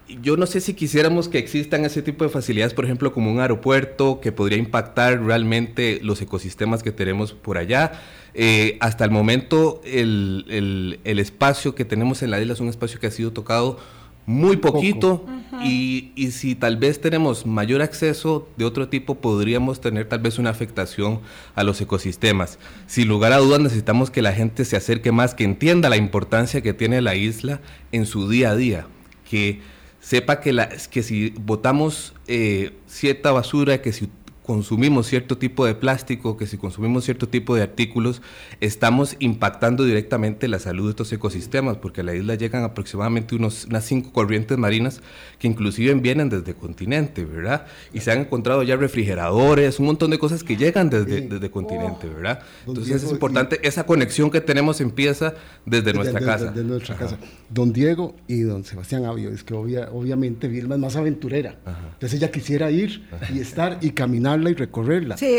yo 0.09 0.37
no 0.37 0.47
sé 0.47 0.61
si 0.61 0.75
quisiéramos 0.75 1.29
que 1.29 1.39
existan 1.39 1.85
ese 1.85 2.03
tipo 2.03 2.25
de 2.25 2.31
facilidades, 2.31 2.75
por 2.75 2.85
ejemplo, 2.85 3.13
como 3.13 3.33
un 3.33 3.41
aeropuerto 3.41 4.21
que 4.21 4.33
podría 4.33 4.59
impactar 4.59 5.23
realmente 5.23 6.01
los 6.03 6.21
ecosistemas 6.21 6.83
que 6.83 6.93
tenemos 6.93 7.33
por 7.33 7.57
allá. 7.59 7.93
Eh, 8.35 8.77
hasta 8.81 9.05
el 9.05 9.11
momento, 9.11 9.81
el, 9.85 10.99
espacio 11.05 11.75
que 11.75 11.85
tenemos 11.85 12.23
en 12.23 12.31
la 12.31 12.41
isla 12.41 12.53
es 12.53 12.61
un 12.61 12.69
espacio 12.69 13.01
que 13.01 13.07
ha 13.07 13.11
sido 13.11 13.33
tocado 13.33 13.79
muy 14.27 14.57
poquito 14.57 15.27
y, 15.63 16.13
y, 16.17 16.31
si 16.31 16.55
tal 16.55 16.79
vez 16.79 16.99
tenemos 17.01 17.45
mayor 17.45 17.83
acceso 17.83 18.49
de 18.57 18.65
otro 18.65 18.89
tipo, 18.89 19.17
podríamos 19.17 19.83
tener 19.83 20.09
tal 20.09 20.21
vez 20.21 20.39
una 20.39 20.51
afectación 20.51 21.21
a 21.55 21.63
los 21.63 21.81
ecosistemas. 21.81 22.59
Sin 22.87 23.07
lugar 23.07 23.33
a 23.33 23.39
dudas, 23.39 23.61
necesitamos 23.61 24.11
que 24.11 24.23
la 24.23 24.33
gente 24.33 24.65
se 24.65 24.77
acerque 24.77 25.13
más, 25.13 25.35
que 25.35 25.45
entienda 25.45 25.91
la 25.91 25.99
importancia 25.99 26.63
que 26.63 26.73
tiene 26.73 27.03
la 27.03 27.15
isla 27.15 27.61
en 27.93 28.07
su 28.07 28.29
día 28.29 28.51
a 28.51 28.57
día, 28.57 28.87
que 29.29 29.61
sepa 30.05 30.41
que, 30.41 30.53
la, 30.53 30.69
que 30.69 31.03
si 31.03 31.31
botamos 31.31 32.15
eh, 32.27 32.73
cierta 32.87 33.33
basura, 33.33 33.81
que 33.81 33.91
si 33.93 34.11
consumimos 34.45 35.07
cierto 35.07 35.39
tipo 35.39 35.65
de 35.65 35.75
plástico, 35.75 36.37
que 36.37 36.47
si 36.47 36.59
consumimos 36.59 37.05
cierto 37.05 37.29
tipo 37.29 37.57
de 37.57 37.63
artículos, 37.63 38.21
estamos 38.61 39.17
impactando 39.19 39.85
directamente 39.85 40.49
la 40.49 40.59
salud 40.59 40.85
de 40.85 40.91
estos 40.91 41.11
ecosistemas, 41.13 41.79
porque 41.79 42.03
a 42.03 42.05
la 42.05 42.15
isla 42.15 42.35
llegan 42.35 42.63
aproximadamente 42.63 43.35
unos, 43.35 43.65
unas 43.65 43.85
cinco 43.85 44.13
corrientes 44.13 44.59
marinas 44.59 45.01
que 45.39 45.49
inclusive 45.49 45.95
vienen 45.95 46.29
desde 46.29 46.51
el 46.51 46.57
continente, 46.57 47.25
¿verdad? 47.25 47.65
Y 47.95 48.01
se 48.01 48.13
han 48.13 48.19
encontrado 48.19 48.63
ya 48.63 48.77
refrigeradores, 48.77 49.81
un 49.81 49.87
montón 49.87 50.11
de 50.11 50.19
cosas 50.19 50.45
que 50.45 50.59
llegan 50.59 50.91
desde, 50.91 51.23
desde 51.23 51.51
continente, 51.51 52.07
¿verdad? 52.07 52.41
Entonces 52.67 53.03
es 53.03 53.11
importante, 53.11 53.67
esa 53.67 53.87
conexión 53.87 54.31
que 54.31 54.43
tenemos 54.43 54.83
empieza 54.83 55.35
desde, 55.65 55.95
nuestra 55.95 56.21
casa. 56.21 56.51
Desde 56.51 56.65
nuestra 56.65 56.97
casa. 56.97 57.19
Don 57.49 57.73
Diego 57.73 58.15
y 58.29 58.41
don 58.43 58.63
Sebastián 58.65 59.07
Avio, 59.07 59.31
es 59.31 59.43
que 59.43 59.55
obviamente 59.55 60.49
Vilma 60.49 60.75
es 60.75 60.81
más 60.83 60.97
aventurera, 60.97 61.57
entonces 61.95 62.13
ella 62.21 62.31
quisiera 62.31 62.71
ir 62.71 63.09
y 63.33 63.39
estar 63.39 63.79
y 63.81 63.93
caminar 63.93 64.34
y 64.51 64.55
recorrerla. 64.55 65.17
Sí, 65.17 65.39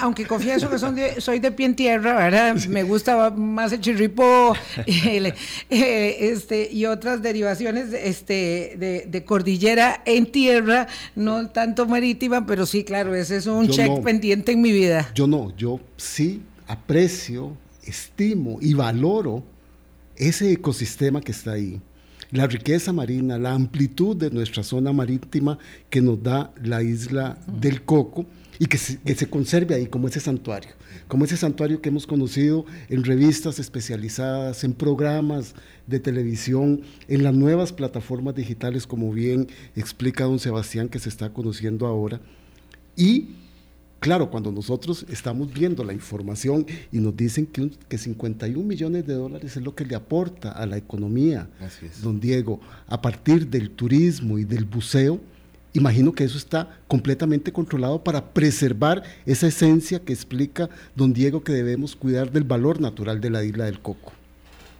aunque, 0.00 0.26
confieso 0.26 0.68
que 0.70 0.78
soy 1.20 1.38
de 1.38 1.52
pie 1.52 1.66
en 1.66 1.76
tierra, 1.76 2.14
¿verdad? 2.14 2.56
Me 2.68 2.82
gusta 2.82 3.30
más 3.30 3.72
el 3.72 3.80
chirripo 3.80 4.54
eh, 4.86 5.32
este, 5.70 6.70
y 6.72 6.86
otras 6.86 7.22
derivaciones 7.22 7.92
este, 7.92 9.04
de, 9.06 9.24
cordillera 9.24 10.02
en 10.04 10.26
tierra, 10.26 10.86
no 11.14 11.48
tanto 11.50 11.86
marítima, 11.86 12.46
pero 12.46 12.66
sí, 12.66 12.84
claro, 12.84 13.14
ese 13.14 13.36
es 13.36 13.46
un 13.46 13.68
check 13.68 14.02
pendiente 14.02 14.52
en 14.52 14.60
mi 14.60 14.72
vida. 14.72 15.10
Yo 15.14 15.26
no, 15.26 15.54
yo 15.56 15.80
sí 15.96 16.42
aprecio, 16.66 17.56
estimo 17.84 18.58
y 18.60 18.74
valoro 18.74 19.44
ese 20.16 20.52
ecosistema 20.52 21.20
que 21.20 21.32
está 21.32 21.52
ahí 21.52 21.80
la 22.34 22.48
riqueza 22.48 22.92
marina, 22.92 23.38
la 23.38 23.52
amplitud 23.52 24.16
de 24.16 24.28
nuestra 24.28 24.64
zona 24.64 24.92
marítima 24.92 25.56
que 25.88 26.02
nos 26.02 26.20
da 26.20 26.52
la 26.60 26.82
isla 26.82 27.38
del 27.46 27.82
Coco 27.82 28.26
y 28.58 28.66
que 28.66 28.76
se, 28.76 28.98
que 28.98 29.14
se, 29.14 29.30
conserve 29.30 29.76
ahí 29.76 29.86
como 29.86 30.08
ese 30.08 30.18
santuario, 30.18 30.72
como 31.06 31.24
ese 31.24 31.36
santuario 31.36 31.80
que 31.80 31.90
hemos 31.90 32.08
conocido 32.08 32.66
en 32.88 33.04
revistas 33.04 33.60
especializadas, 33.60 34.64
en 34.64 34.72
programas 34.72 35.54
de 35.86 36.00
televisión, 36.00 36.82
en 37.06 37.22
las 37.22 37.34
nuevas 37.34 37.72
plataformas 37.72 38.34
digitales, 38.34 38.88
como 38.88 39.12
bien 39.12 39.46
explica 39.76 40.24
don 40.24 40.40
Sebastián, 40.40 40.88
que 40.88 40.98
se 40.98 41.10
está 41.10 41.32
conociendo 41.32 41.86
ahora, 41.86 42.20
y 42.96 43.28
Claro, 44.04 44.28
cuando 44.28 44.52
nosotros 44.52 45.06
estamos 45.08 45.50
viendo 45.50 45.82
la 45.82 45.94
información 45.94 46.66
y 46.92 46.98
nos 46.98 47.16
dicen 47.16 47.46
que, 47.46 47.70
que 47.88 47.96
51 47.96 48.62
millones 48.62 49.06
de 49.06 49.14
dólares 49.14 49.56
es 49.56 49.62
lo 49.62 49.74
que 49.74 49.86
le 49.86 49.94
aporta 49.94 50.52
a 50.52 50.66
la 50.66 50.76
economía, 50.76 51.48
don 52.02 52.20
Diego, 52.20 52.60
a 52.86 53.00
partir 53.00 53.48
del 53.48 53.70
turismo 53.70 54.38
y 54.38 54.44
del 54.44 54.66
buceo, 54.66 55.20
imagino 55.72 56.12
que 56.12 56.24
eso 56.24 56.36
está 56.36 56.76
completamente 56.86 57.50
controlado 57.50 58.04
para 58.04 58.34
preservar 58.34 59.04
esa 59.24 59.46
esencia 59.46 60.00
que 60.00 60.12
explica 60.12 60.68
don 60.94 61.14
Diego 61.14 61.42
que 61.42 61.52
debemos 61.52 61.96
cuidar 61.96 62.30
del 62.30 62.44
valor 62.44 62.82
natural 62.82 63.22
de 63.22 63.30
la 63.30 63.42
isla 63.42 63.64
del 63.64 63.80
Coco. 63.80 64.12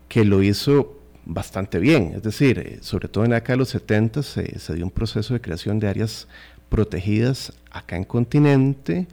que 0.10 0.26
lo 0.26 0.44
hizo 0.44 1.00
bastante 1.26 1.80
bien. 1.80 2.14
Es 2.16 2.24
decir, 2.24 2.60
eh, 2.60 2.78
sobre 2.82 3.08
todo 3.08 3.24
en 3.24 3.32
la 3.32 3.38
década 3.38 3.54
de 3.54 3.60
los 3.60 3.70
70 3.70 4.24
se, 4.24 4.60
se, 4.60 4.76
dio 4.76 4.86
un 4.86 4.92
proceso 4.92 5.34
de 5.34 5.42
creación 5.42 5.80
de 5.80 5.88
áreas 5.88 6.28
protegidas 6.70 7.54
acá 7.72 7.96
en 7.96 8.04
continente 8.04 9.08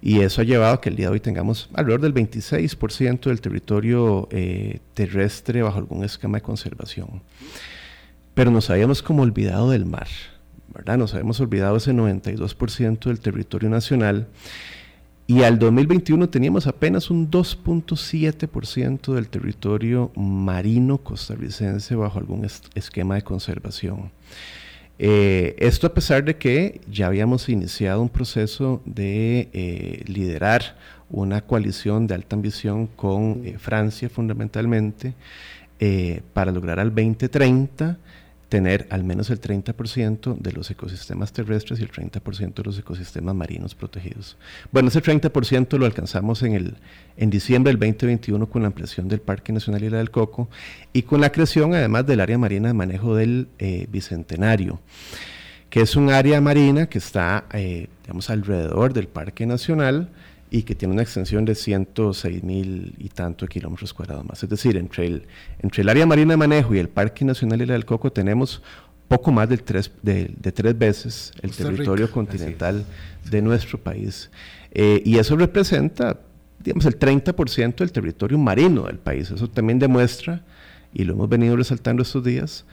y 0.00 0.20
eso 0.20 0.40
ha 0.40 0.44
llevado 0.44 0.74
a 0.74 0.80
que 0.80 0.88
el 0.88 0.96
día 0.96 1.06
de 1.06 1.12
hoy 1.12 1.20
tengamos 1.20 1.68
alrededor 1.74 2.00
del 2.00 2.14
26% 2.14 3.20
del 3.24 3.40
territorio 3.40 4.28
terrestre 4.94 5.60
bajo 5.62 5.78
algún 5.78 6.04
esquema 6.04 6.38
de 6.38 6.42
conservación 6.42 7.20
pero 8.40 8.50
nos 8.50 8.70
habíamos 8.70 9.02
como 9.02 9.20
olvidado 9.20 9.68
del 9.68 9.84
mar, 9.84 10.08
¿verdad? 10.72 10.96
Nos 10.96 11.12
habíamos 11.12 11.38
olvidado 11.40 11.76
ese 11.76 11.92
92% 11.92 13.04
del 13.04 13.20
territorio 13.20 13.68
nacional 13.68 14.28
y 15.26 15.42
al 15.42 15.58
2021 15.58 16.30
teníamos 16.30 16.66
apenas 16.66 17.10
un 17.10 17.30
2.7% 17.30 19.12
del 19.12 19.28
territorio 19.28 20.10
marino 20.16 20.96
costarricense 20.96 21.94
bajo 21.96 22.18
algún 22.18 22.46
esquema 22.74 23.16
de 23.16 23.20
conservación. 23.20 24.10
Eh, 24.98 25.54
esto 25.58 25.86
a 25.86 25.92
pesar 25.92 26.24
de 26.24 26.38
que 26.38 26.80
ya 26.90 27.08
habíamos 27.08 27.46
iniciado 27.50 28.00
un 28.00 28.08
proceso 28.08 28.80
de 28.86 29.50
eh, 29.52 30.02
liderar 30.06 30.78
una 31.10 31.42
coalición 31.42 32.06
de 32.06 32.14
alta 32.14 32.36
ambición 32.36 32.86
con 32.86 33.42
eh, 33.44 33.58
Francia 33.58 34.08
fundamentalmente 34.08 35.12
para 36.32 36.52
lograr 36.52 36.80
al 36.80 36.88
2030 36.88 37.98
tener 38.50 38.88
al 38.90 39.04
menos 39.04 39.30
el 39.30 39.40
30% 39.40 40.36
de 40.36 40.52
los 40.52 40.70
ecosistemas 40.70 41.32
terrestres 41.32 41.78
y 41.78 41.84
el 41.84 41.90
30% 41.90 42.54
de 42.54 42.62
los 42.64 42.78
ecosistemas 42.78 43.34
marinos 43.34 43.76
protegidos. 43.76 44.36
Bueno, 44.72 44.88
ese 44.88 45.00
30% 45.00 45.78
lo 45.78 45.86
alcanzamos 45.86 46.42
en, 46.42 46.54
el, 46.54 46.76
en 47.16 47.30
diciembre 47.30 47.72
del 47.72 47.78
2021 47.78 48.50
con 48.50 48.62
la 48.62 48.68
ampliación 48.68 49.08
del 49.08 49.20
Parque 49.20 49.52
Nacional 49.52 49.84
Isla 49.84 49.98
del 49.98 50.10
Coco 50.10 50.50
y 50.92 51.02
con 51.02 51.20
la 51.20 51.30
creación 51.30 51.74
además 51.74 52.04
del 52.06 52.20
área 52.20 52.38
marina 52.38 52.68
de 52.68 52.74
manejo 52.74 53.14
del 53.14 53.46
eh, 53.60 53.86
Bicentenario, 53.88 54.80
que 55.70 55.82
es 55.82 55.94
un 55.94 56.10
área 56.10 56.40
marina 56.40 56.86
que 56.88 56.98
está, 56.98 57.44
eh, 57.52 57.86
digamos, 58.02 58.30
alrededor 58.30 58.92
del 58.92 59.06
Parque 59.06 59.46
Nacional 59.46 60.10
y 60.50 60.64
que 60.64 60.74
tiene 60.74 60.92
una 60.92 61.02
extensión 61.02 61.44
de 61.44 61.54
106 61.54 62.42
mil 62.42 62.94
y 62.98 63.08
tanto 63.08 63.46
kilómetros 63.46 63.94
cuadrados 63.94 64.24
más. 64.26 64.42
Es 64.42 64.50
decir, 64.50 64.76
entre 64.76 65.06
el, 65.06 65.26
entre 65.60 65.82
el 65.82 65.88
área 65.88 66.06
marina 66.06 66.32
de 66.32 66.36
manejo 66.36 66.74
y 66.74 66.78
el 66.78 66.88
Parque 66.88 67.24
Nacional 67.24 67.62
Isla 67.62 67.74
del 67.74 67.84
Coco 67.84 68.10
tenemos 68.12 68.60
poco 69.06 69.30
más 69.30 69.48
de 69.48 69.58
tres, 69.58 69.92
de, 70.02 70.28
tres 70.52 70.76
veces 70.76 71.32
el 71.42 71.52
territorio 71.52 72.10
continental 72.10 72.84
de 73.28 73.42
nuestro 73.42 73.78
país. 73.78 74.30
Eh, 74.72 75.02
y 75.04 75.18
eso 75.18 75.36
representa, 75.36 76.18
digamos, 76.58 76.84
el 76.86 76.98
30% 76.98 77.76
del 77.76 77.92
territorio 77.92 78.38
marino 78.38 78.84
del 78.84 78.98
país. 78.98 79.30
Eso 79.30 79.48
también 79.48 79.78
demuestra, 79.78 80.44
y 80.92 81.04
lo 81.04 81.14
hemos 81.14 81.28
venido 81.28 81.56
resaltando 81.56 82.02
estos 82.02 82.24
días, 82.24 82.64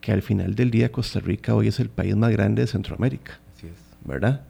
que 0.00 0.12
al 0.12 0.22
final 0.22 0.54
del 0.54 0.70
día 0.70 0.92
Costa 0.92 1.18
Rica 1.18 1.54
hoy 1.54 1.68
es 1.68 1.80
el 1.80 1.88
país 1.88 2.14
más 2.14 2.30
grande 2.30 2.62
de 2.62 2.68
Centroamérica. 2.68 3.38
Así 3.56 3.68
es. 3.68 3.72
¿Verdad? 4.04 4.42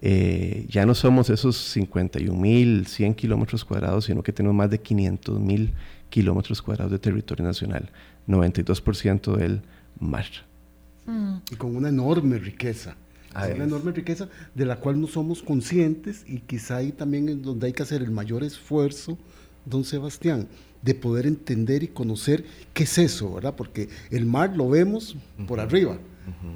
Eh, 0.00 0.66
ya 0.68 0.86
no 0.86 0.94
somos 0.94 1.28
esos 1.30 1.76
51.100 1.76 3.14
kilómetros 3.16 3.64
cuadrados, 3.64 4.04
sino 4.04 4.22
que 4.22 4.32
tenemos 4.32 4.56
más 4.56 4.70
de 4.70 4.82
500.000 4.82 5.70
kilómetros 6.08 6.62
cuadrados 6.62 6.92
de 6.92 6.98
territorio 6.98 7.44
nacional, 7.44 7.90
92% 8.28 9.36
del 9.36 9.62
mar. 9.98 10.26
Y 11.50 11.56
con 11.56 11.74
una 11.74 11.88
enorme 11.88 12.38
riqueza. 12.38 12.94
una 13.34 13.64
enorme 13.64 13.92
riqueza 13.92 14.28
de 14.54 14.66
la 14.66 14.76
cual 14.76 15.00
no 15.00 15.06
somos 15.06 15.42
conscientes 15.42 16.24
y 16.26 16.40
quizá 16.40 16.76
ahí 16.76 16.92
también 16.92 17.28
es 17.28 17.42
donde 17.42 17.66
hay 17.66 17.72
que 17.72 17.82
hacer 17.82 18.02
el 18.02 18.10
mayor 18.10 18.44
esfuerzo, 18.44 19.16
don 19.64 19.84
Sebastián, 19.84 20.48
de 20.82 20.94
poder 20.94 21.26
entender 21.26 21.82
y 21.82 21.88
conocer 21.88 22.44
qué 22.74 22.84
es 22.84 22.98
eso, 22.98 23.34
¿verdad? 23.34 23.54
Porque 23.56 23.88
el 24.10 24.26
mar 24.26 24.56
lo 24.56 24.68
vemos 24.68 25.16
por 25.46 25.60
arriba, 25.60 25.98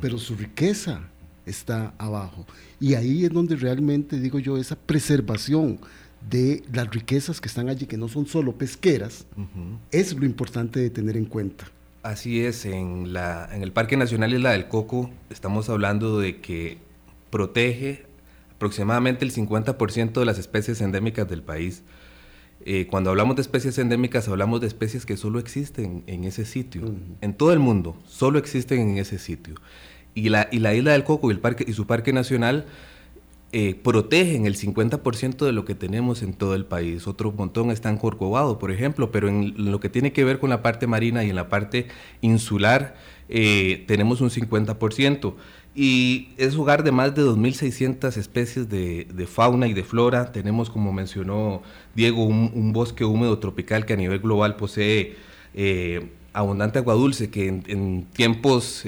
pero 0.01 0.19
su 0.19 0.37
riqueza, 0.37 1.01
está 1.47 1.95
abajo. 1.99 2.47
Y 2.81 2.95
ahí 2.95 3.25
es 3.25 3.31
donde 3.31 3.57
realmente, 3.57 4.19
digo 4.21 4.39
yo, 4.39 4.57
esa 4.57 4.77
preservación 4.77 5.79
de 6.29 6.63
las 6.73 6.89
riquezas 6.91 7.41
que 7.41 7.49
están 7.49 7.69
allí, 7.69 7.87
que 7.87 7.97
no 7.97 8.09
son 8.09 8.27
solo 8.27 8.53
pesqueras, 8.53 9.27
es 9.91 10.15
lo 10.15 10.25
importante 10.25 10.81
de 10.81 10.91
tener 10.91 11.17
en 11.17 11.25
cuenta. 11.25 11.67
Así 12.03 12.45
es, 12.45 12.65
en, 12.65 13.13
la, 13.13 13.49
en 13.53 13.63
el 13.63 13.73
Parque 13.73 13.97
Nacional 13.97 14.33
Isla 14.33 14.53
del 14.53 14.67
Coco 14.67 15.11
estamos 15.31 15.69
hablando 15.69 16.19
de 16.19 16.41
que 16.41 16.79
protege 17.31 18.07
aproximadamente 18.55 19.25
el 19.25 19.33
50% 19.33 20.13
de 20.13 20.25
las 20.25 20.39
especies 20.39 20.81
endémicas 20.81 21.29
del 21.29 21.43
país. 21.43 21.83
Eh, 22.65 22.87
cuando 22.89 23.11
hablamos 23.11 23.37
de 23.37 23.43
especies 23.43 23.79
endémicas, 23.79 24.29
hablamos 24.29 24.61
de 24.61 24.69
especies 24.69 25.05
que 25.05 25.17
solo 25.17 25.41
existen 25.41 26.05
en 26.07 26.25
ese 26.25 26.45
sitio. 26.45 26.83
En 27.21 27.35
todo 27.35 27.53
el 27.53 27.59
mundo, 27.59 27.97
solo 28.07 28.39
existen 28.39 28.81
en 28.81 28.99
ese 28.99 29.19
sitio 29.19 29.57
y 30.14 30.28
la, 30.28 30.49
y 30.50 30.59
la 30.59 30.75
isla 30.75 30.92
del 30.92 31.04
Coco 31.04 31.31
y, 31.31 31.35
el 31.35 31.40
parque, 31.40 31.64
y 31.66 31.73
su 31.73 31.87
parque 31.87 32.12
nacional 32.12 32.66
eh, 33.54 33.75
protegen 33.75 34.47
el 34.47 34.57
50% 34.57 35.45
de 35.45 35.52
lo 35.52 35.66
que 35.66 35.75
tenemos 35.75 36.23
en 36.23 36.33
todo 36.33 36.54
el 36.54 36.64
país. 36.64 37.07
Otro 37.07 37.33
montón 37.33 37.71
está 37.71 37.90
en 37.90 37.99
Corcovado, 37.99 38.59
por 38.59 38.71
ejemplo, 38.71 39.12
pero 39.12 39.28
en 39.28 39.71
lo 39.71 39.78
que 39.78 39.90
tiene 39.90 40.14
que 40.14 40.25
ver 40.25 40.38
con 40.38 40.49
la 40.49 40.62
parte 40.62 40.87
marina 40.87 41.23
y 41.23 41.28
en 41.28 41.37
la 41.37 41.50
parte 41.50 41.88
insular 42.23 42.95
eh, 43.28 43.85
tenemos 43.87 44.23
un 44.23 44.31
50%. 44.31 45.35
Y 45.75 46.28
es 46.38 46.57
hogar 46.57 46.83
de 46.83 46.92
más 46.92 47.14
de 47.14 47.23
2.600 47.23 48.16
especies 48.16 48.71
de, 48.71 49.26
fauna 49.26 49.66
y 49.66 49.75
de 49.75 49.85
flora. 49.85 50.33
Tenemos, 50.33 50.71
como 50.71 50.90
mencionó 50.95 51.62
Diego, 51.95 52.25
un, 52.25 52.73
bosque 52.73 53.04
húmedo 53.04 53.38
tropical 53.38 53.85
que 53.85 53.92
a 53.92 53.97
nivel 53.97 54.21
global 54.21 54.57
posee 54.57 55.16
eh, 55.52 56.09
abundante 56.33 56.78
agua 56.78 56.95
dulce, 56.95 57.28
que 57.28 57.49
en, 57.49 58.07
tiempos 58.14 58.87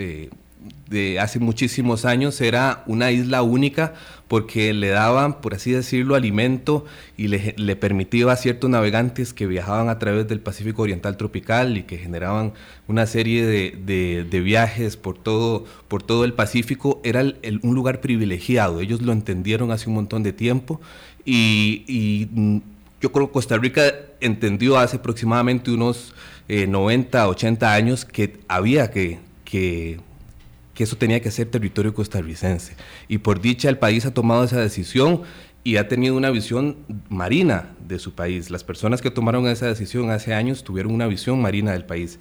de 0.89 1.19
hace 1.19 1.39
muchísimos 1.39 2.05
años 2.05 2.41
era 2.41 2.83
una 2.87 3.11
isla 3.11 3.43
única 3.43 3.95
porque 4.29 4.73
le 4.73 4.89
daban, 4.89 5.41
por 5.41 5.55
así 5.55 5.73
decirlo, 5.73 6.15
alimento 6.15 6.85
y 7.17 7.29
le, 7.29 7.77
permitía 7.77 8.31
a 8.31 8.37
ciertos 8.37 8.71
navegantes 8.71 9.33
que 9.35 9.47
viajaban 9.47 9.89
a 9.89 9.99
través 9.99 10.27
del 10.29 10.41
Pacífico 10.41 10.83
Oriental 10.83 11.17
Tropical 11.17 11.77
y 11.77 11.83
que 11.83 11.99
generaban 11.99 12.53
una 12.89 13.07
serie 13.07 13.47
de, 13.47 14.41
viajes 14.45 14.97
por 14.97 15.19
todo, 15.19 15.65
por 15.89 16.03
todo 16.03 16.25
el 16.25 16.33
Pacífico, 16.33 17.01
era 17.05 17.23
un 17.63 17.75
lugar 17.75 18.01
privilegiado. 18.01 18.81
Ellos 18.81 19.03
lo 19.03 19.13
entendieron 19.13 19.71
hace 19.71 19.89
un 19.89 19.97
montón 19.97 20.23
de 20.23 20.33
tiempo 20.33 20.81
y, 21.25 22.29
mm, 22.33 22.59
yo 23.01 23.13
creo 23.13 23.27
que 23.27 23.33
Costa 23.35 23.59
Rica 23.59 23.83
entendió 24.21 24.79
hace 24.79 24.97
aproximadamente 24.97 25.71
unos 25.71 26.15
90, 26.49 27.25
eh, 27.25 27.27
80 27.27 27.75
años 27.75 28.05
que 28.07 28.39
había 28.49 28.91
que, 28.91 29.19
que 29.45 30.01
que 30.75 30.85
eso 30.85 30.97
tenía 30.97 31.21
que 31.21 31.31
ser 31.31 31.51
territorio 31.51 31.95
costarricense. 31.95 32.77
Y 33.09 33.19
por 33.19 33.41
dicha 33.41 33.69
el 33.69 33.79
país 33.79 34.05
ha 34.07 34.13
tomado 34.13 34.45
esa 34.45 34.61
decisión 34.61 35.23
y 35.63 35.77
ha 35.77 35.89
tenido 35.89 36.17
una 36.17 36.31
visión 36.31 36.77
marina 37.09 37.71
de 37.87 37.99
su 37.99 38.15
país. 38.15 38.51
Las 38.51 38.65
personas 38.65 39.01
que 39.01 39.11
tomaron 39.11 39.47
esa 39.47 39.67
decisión 39.67 40.11
hace 40.11 40.35
años 40.35 40.65
tuvieron 40.65 40.93
una 40.93 41.07
visión 41.07 41.41
marina 41.41 41.73
del 41.73 41.87
país. 41.87 42.19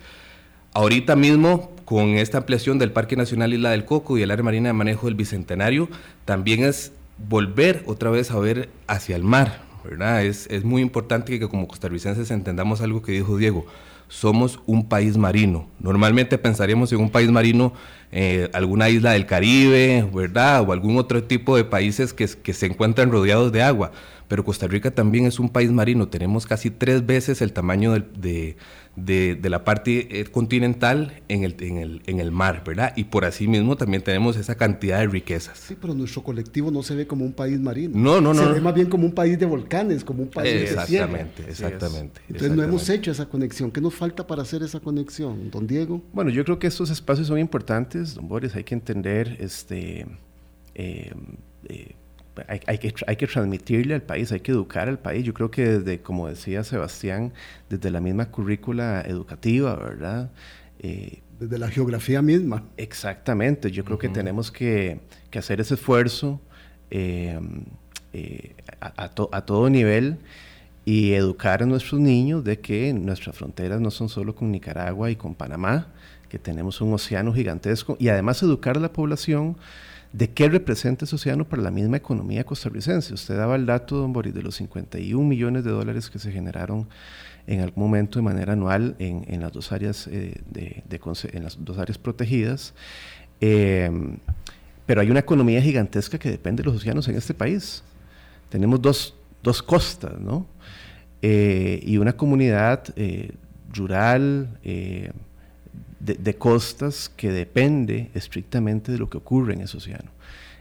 Ahorita 0.73 1.15
mismo, 1.15 1.71
con 1.85 2.09
esta 2.17 2.39
ampliación 2.39 2.79
del 2.79 2.91
Parque 2.91 3.15
Nacional 3.15 3.53
Isla 3.53 3.71
del 3.71 3.85
Coco 3.85 4.17
y 4.17 4.21
el 4.21 4.31
área 4.31 4.43
marina 4.43 4.69
de 4.69 4.73
manejo 4.73 5.07
del 5.07 5.15
Bicentenario, 5.15 5.89
también 6.25 6.63
es 6.63 6.93
volver 7.29 7.83
otra 7.85 8.09
vez 8.09 8.31
a 8.31 8.39
ver 8.39 8.69
hacia 8.87 9.15
el 9.15 9.23
mar. 9.23 9.61
¿verdad? 9.83 10.23
Es, 10.23 10.47
es 10.49 10.63
muy 10.63 10.81
importante 10.81 11.37
que 11.37 11.49
como 11.49 11.67
costarricenses 11.67 12.31
entendamos 12.31 12.79
algo 12.79 13.01
que 13.01 13.11
dijo 13.11 13.37
Diego 13.37 13.65
somos 14.13 14.59
un 14.67 14.87
país 14.87 15.17
marino. 15.17 15.67
Normalmente 15.79 16.37
pensaríamos 16.37 16.93
en 16.93 16.99
un 16.99 17.09
país 17.09 17.31
marino, 17.31 17.73
eh, 18.11 18.47
alguna 18.53 18.87
isla 18.87 19.13
del 19.13 19.25
Caribe, 19.25 20.07
¿verdad? 20.13 20.61
O 20.61 20.71
algún 20.71 20.97
otro 20.97 21.23
tipo 21.23 21.57
de 21.57 21.65
países 21.65 22.13
que, 22.13 22.27
que 22.27 22.53
se 22.53 22.67
encuentran 22.67 23.11
rodeados 23.11 23.51
de 23.51 23.63
agua. 23.63 23.91
Pero 24.27 24.45
Costa 24.45 24.67
Rica 24.67 24.91
también 24.91 25.25
es 25.25 25.39
un 25.39 25.49
país 25.49 25.71
marino. 25.71 26.09
Tenemos 26.09 26.45
casi 26.45 26.69
tres 26.69 27.07
veces 27.07 27.41
el 27.41 27.53
tamaño 27.53 27.91
de, 27.93 28.03
de, 28.15 28.57
la 28.95 29.63
parte 29.63 30.19
eh, 30.19 30.25
continental 30.25 31.21
en 31.27 31.43
el, 31.43 31.55
en, 31.59 31.77
el, 31.77 32.01
en 32.05 32.19
el 32.19 32.31
mar, 32.31 32.63
¿verdad? 32.65 32.93
Y 32.95 33.05
por 33.05 33.25
así 33.25 33.47
mismo 33.47 33.75
también 33.75 34.03
tenemos 34.03 34.37
esa 34.37 34.55
cantidad 34.55 34.99
de 34.99 35.07
riquezas. 35.07 35.57
Sí, 35.57 35.75
pero 35.79 35.95
nuestro 35.95 36.23
colectivo 36.23 36.69
no 36.69 36.83
se 36.83 36.95
ve 36.95 37.07
como 37.07 37.25
un 37.25 37.33
país 37.33 37.59
marino. 37.59 37.97
No, 37.97 38.21
no, 38.21 38.33
no. 38.33 38.43
Se 38.43 38.53
ve 38.53 38.61
más 38.61 38.75
bien 38.75 38.87
como 38.87 39.05
un 39.05 39.13
país 39.13 39.39
de 39.39 39.45
volcanes, 39.45 40.03
como 40.03 40.23
un 40.23 40.29
país 40.29 40.53
de 40.53 40.63
Exactamente, 40.63 41.43
exactamente. 41.47 42.21
Entonces 42.27 42.55
no 42.55 42.63
hemos 42.63 42.87
hecho 42.89 43.11
esa 43.11 43.25
conexión. 43.27 43.71
¿Qué 43.71 43.81
nos 43.81 43.95
falta 43.95 44.27
para 44.27 44.43
hacer 44.43 44.61
esa 44.61 44.79
conexión, 44.79 45.49
don 45.49 45.65
Diego? 45.65 46.01
Bueno, 46.13 46.29
yo 46.29 46.43
creo 46.45 46.59
que 46.59 46.67
estos 46.67 46.89
espacios 46.91 47.27
son 47.27 47.39
importantes, 47.39 48.13
don 48.13 48.27
Boris. 48.27 48.55
Hay 48.55 48.63
que 48.63 48.75
entender 48.75 49.37
este... 49.39 50.05
Eh, 50.75 51.11
eh, 51.69 51.95
hay, 52.47 52.77
que, 52.77 52.93
hay 53.05 53.15
que 53.15 53.27
transmitirle 53.27 53.93
al 53.95 54.01
país, 54.01 54.31
hay 54.31 54.39
que 54.39 54.51
educar 54.51 54.87
al 54.87 54.99
país. 54.99 55.23
Yo 55.23 55.33
creo 55.33 55.51
que 55.51 55.79
desde, 55.79 56.01
como 56.01 56.27
decía 56.27 56.63
Sebastián, 56.63 57.33
desde 57.69 57.91
la 57.91 58.01
misma 58.01 58.31
currícula 58.31 59.01
educativa, 59.01 59.75
¿verdad? 59.75 60.31
Eh, 60.79 61.21
desde 61.39 61.57
la 61.57 61.69
geografía 61.69 62.21
misma. 62.21 62.63
Exactamente, 62.77 63.71
yo 63.71 63.83
creo 63.83 63.97
que 63.97 64.09
tenemos 64.09 64.51
que, 64.51 64.99
que, 65.29 65.39
hacer 65.39 65.59
ese 65.61 65.75
esfuerzo 65.75 66.41
eh, 66.89 67.39
eh, 68.13 68.55
a, 68.79 69.03
a, 69.03 69.45
todo 69.45 69.69
nivel 69.69 70.17
y 70.85 71.13
educar 71.13 71.63
a 71.63 71.65
nuestros 71.65 71.99
niños 71.99 72.43
de 72.43 72.59
que 72.59 72.93
nuestras 72.93 73.35
fronteras 73.35 73.81
no 73.81 73.91
son 73.91 74.09
solo 74.09 74.35
con 74.35 74.51
Nicaragua 74.51 75.11
y 75.11 75.15
con 75.15 75.35
Panamá, 75.35 75.87
que 76.29 76.39
tenemos 76.39 76.81
un 76.81 76.93
océano 76.93 77.33
gigantesco, 77.33 77.97
y 77.99 78.09
además 78.09 78.41
educar 78.41 78.77
a 78.77 78.79
la 78.79 78.91
población 78.91 79.57
de 80.13 80.29
qué 80.29 80.47
representa 80.47 81.05
ese 81.05 81.15
océano 81.15 81.43
para 81.43 81.63
la 81.63 81.71
misma 81.71 81.97
economía 81.97 82.45
costarricense. 82.45 83.15
Usted 83.15 83.35
daba 83.35 83.55
el 83.55 83.65
dato, 83.65 83.97
don 83.97 84.13
Boris, 84.13 84.33
de 84.33 84.43
los 84.43 84.55
51 84.55 85.27
millones 85.27 85.63
de 85.63 85.71
dólares 85.71 86.09
que 86.11 86.19
se 86.19 86.31
generaron 86.31 86.87
en 87.47 87.61
algún 87.61 87.83
momento 87.83 88.19
de 88.19 88.23
manera 88.23 88.53
anual 88.53 88.95
en, 88.99 89.41
las, 89.41 89.51
dos 89.51 89.71
áreas, 89.71 90.07
eh, 90.07 90.39
de, 90.49 90.83
en 91.33 91.43
las 91.43 91.57
dos 91.59 91.79
áreas 91.79 91.97
protegidas. 91.97 92.75
Em, 93.41 94.17
pero 94.85 95.01
hay 95.01 95.09
una 95.09 95.19
economía 95.19 95.61
gigantesca 95.61 96.19
que 96.19 96.29
depende 96.29 96.61
de 96.61 96.69
los 96.69 96.77
océanos 96.77 97.07
en 97.07 97.15
este 97.15 97.33
país. 97.33 97.83
Tenemos 98.49 98.81
dos, 98.81 99.15
dos 99.41 99.63
costas, 99.63 100.19
¿no? 100.19 100.45
Eh, 101.23 101.81
y 101.83 101.97
una 101.97 102.13
comunidad 102.13 102.83
eh, 102.95 103.31
rural, 103.73 104.59
de, 106.05 106.35
costas 106.35 107.09
que 107.15 107.31
depende 107.31 108.09
estrictamente 108.13 108.91
de 108.91 108.97
lo 108.97 109.09
que 109.09 109.17
ocurre 109.17 109.53
en 109.53 109.61
ese 109.61 109.77
océano. 109.77 110.11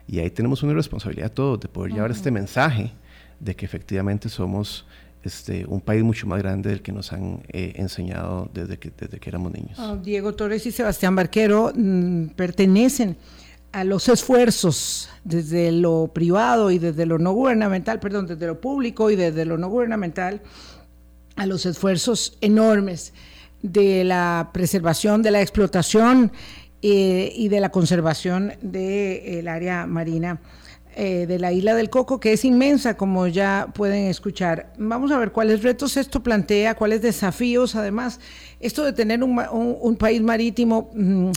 Y 0.07 0.21
ahí 0.21 0.31
tenemos 0.31 0.63
una 0.63 0.75
responsabilidad 0.75 1.33
todos 1.33 1.61
de 1.61 1.69
poder 1.69 1.93
llevar 1.93 2.11
este 2.11 2.31
mensaje 2.31 2.93
de 3.41 3.57
que 3.57 3.65
efectivamente 3.65 4.29
somos 4.29 4.87
este, 5.25 5.65
un 5.67 5.81
país 5.81 6.03
mucho 6.03 6.27
más 6.27 6.39
grande 6.39 6.71
del 6.71 6.83
que 6.83 6.93
nos 6.93 7.13
han 7.13 7.43
eh, 7.49 7.73
enseñado 7.77 8.51
desde 8.53 8.79
que, 8.79 8.93
desde 8.97 9.19
que 9.19 9.31
éramos 9.31 9.53
niños. 9.53 9.79
Ah, 9.79 9.97
Diego 10.01 10.35
Torres 10.35 10.65
y 10.67 10.73
Sebastián 10.73 11.17
Barquero 11.17 11.73
mm, 11.75 12.29
pertenecen 12.37 13.17
a 13.73 13.85
los 13.85 14.09
esfuerzos 14.09 15.09
desde 15.25 15.73
lo 15.73 16.11
privado 16.13 16.71
y 16.71 16.79
desde 16.79 17.07
lo 17.07 17.19
no 17.19 17.33
gubernamental, 17.33 18.01
perdón, 18.01 18.27
desde 18.27 18.47
lo 18.47 18.61
público 18.61 19.11
y 19.11 19.17
desde 19.17 19.45
lo 19.45 19.57
no 19.59 19.69
gubernamental, 19.69 20.43
a 21.37 21.47
los 21.47 21.65
esfuerzos 21.65 22.37
enormes 22.43 23.13
de 23.63 24.05
la 24.05 24.51
preservación, 24.53 25.23
de 25.23 25.31
la 25.31 25.41
explotación 25.41 26.33
eh, 26.83 27.33
y 27.35 27.49
de 27.49 27.61
la 27.61 27.71
conservación 27.71 28.55
del 28.61 29.49
área 29.49 29.87
marina 29.87 30.41
eh, 30.95 31.27
de 31.27 31.39
la 31.39 31.53
isla 31.53 31.75
del 31.75 31.89
Coco, 31.89 32.21
que 32.21 32.35
es 32.35 32.45
inmensa, 32.45 32.99
como 32.99 33.27
ya 33.27 33.69
pueden 33.73 34.09
escuchar. 34.09 34.75
Vamos 34.77 35.11
a 35.11 35.17
ver 35.17 35.33
cuáles 35.33 35.63
retos 35.63 35.97
esto 35.97 36.23
plantea, 36.23 36.75
cuáles 36.75 37.01
desafíos, 37.01 37.77
además, 37.77 38.21
esto 38.61 38.85
de 38.85 38.93
tener 38.93 39.23
un, 39.23 39.97
país 39.97 40.21
marítimo 40.21 40.91
mm, 40.95 41.31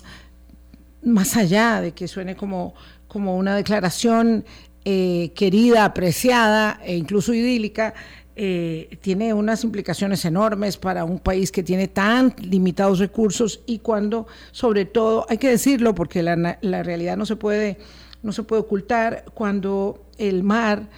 más 1.04 1.38
allá 1.38 1.80
de 1.80 1.94
que 1.94 2.10
suene 2.10 2.36
como, 2.36 2.74
como 3.08 3.38
una 3.38 3.56
declaración 3.56 4.44
eh, 4.84 5.32
querida, 5.36 5.86
apreciada 5.86 6.82
e 6.84 6.98
incluso 6.98 7.34
idílica, 7.34 7.94
eh, 8.36 8.98
tiene 9.02 9.34
unas 9.34 9.64
implicaciones 9.64 10.26
enormes 10.26 10.78
para 10.78 11.06
un 11.06 11.20
país 11.20 11.52
que 11.52 11.64
tiene 11.64 11.88
tan 11.88 12.36
limitados 12.42 13.00
recursos 13.00 13.62
y 13.66 13.80
cuando, 13.80 14.28
sobre 14.52 14.86
todo, 14.86 15.26
hay 15.30 15.38
que 15.38 15.50
decirlo 15.50 15.96
porque 15.96 16.22
la, 16.22 16.58
la 16.62 16.84
realidad 16.84 17.18
no 17.18 17.26
se 17.26 17.36
puede 17.36 17.78
no 18.26 18.32
se 18.32 18.42
puede 18.42 18.64
ocultar 18.64 19.24
cuando 19.36 20.08
el 20.18 20.44
mar 20.44 20.90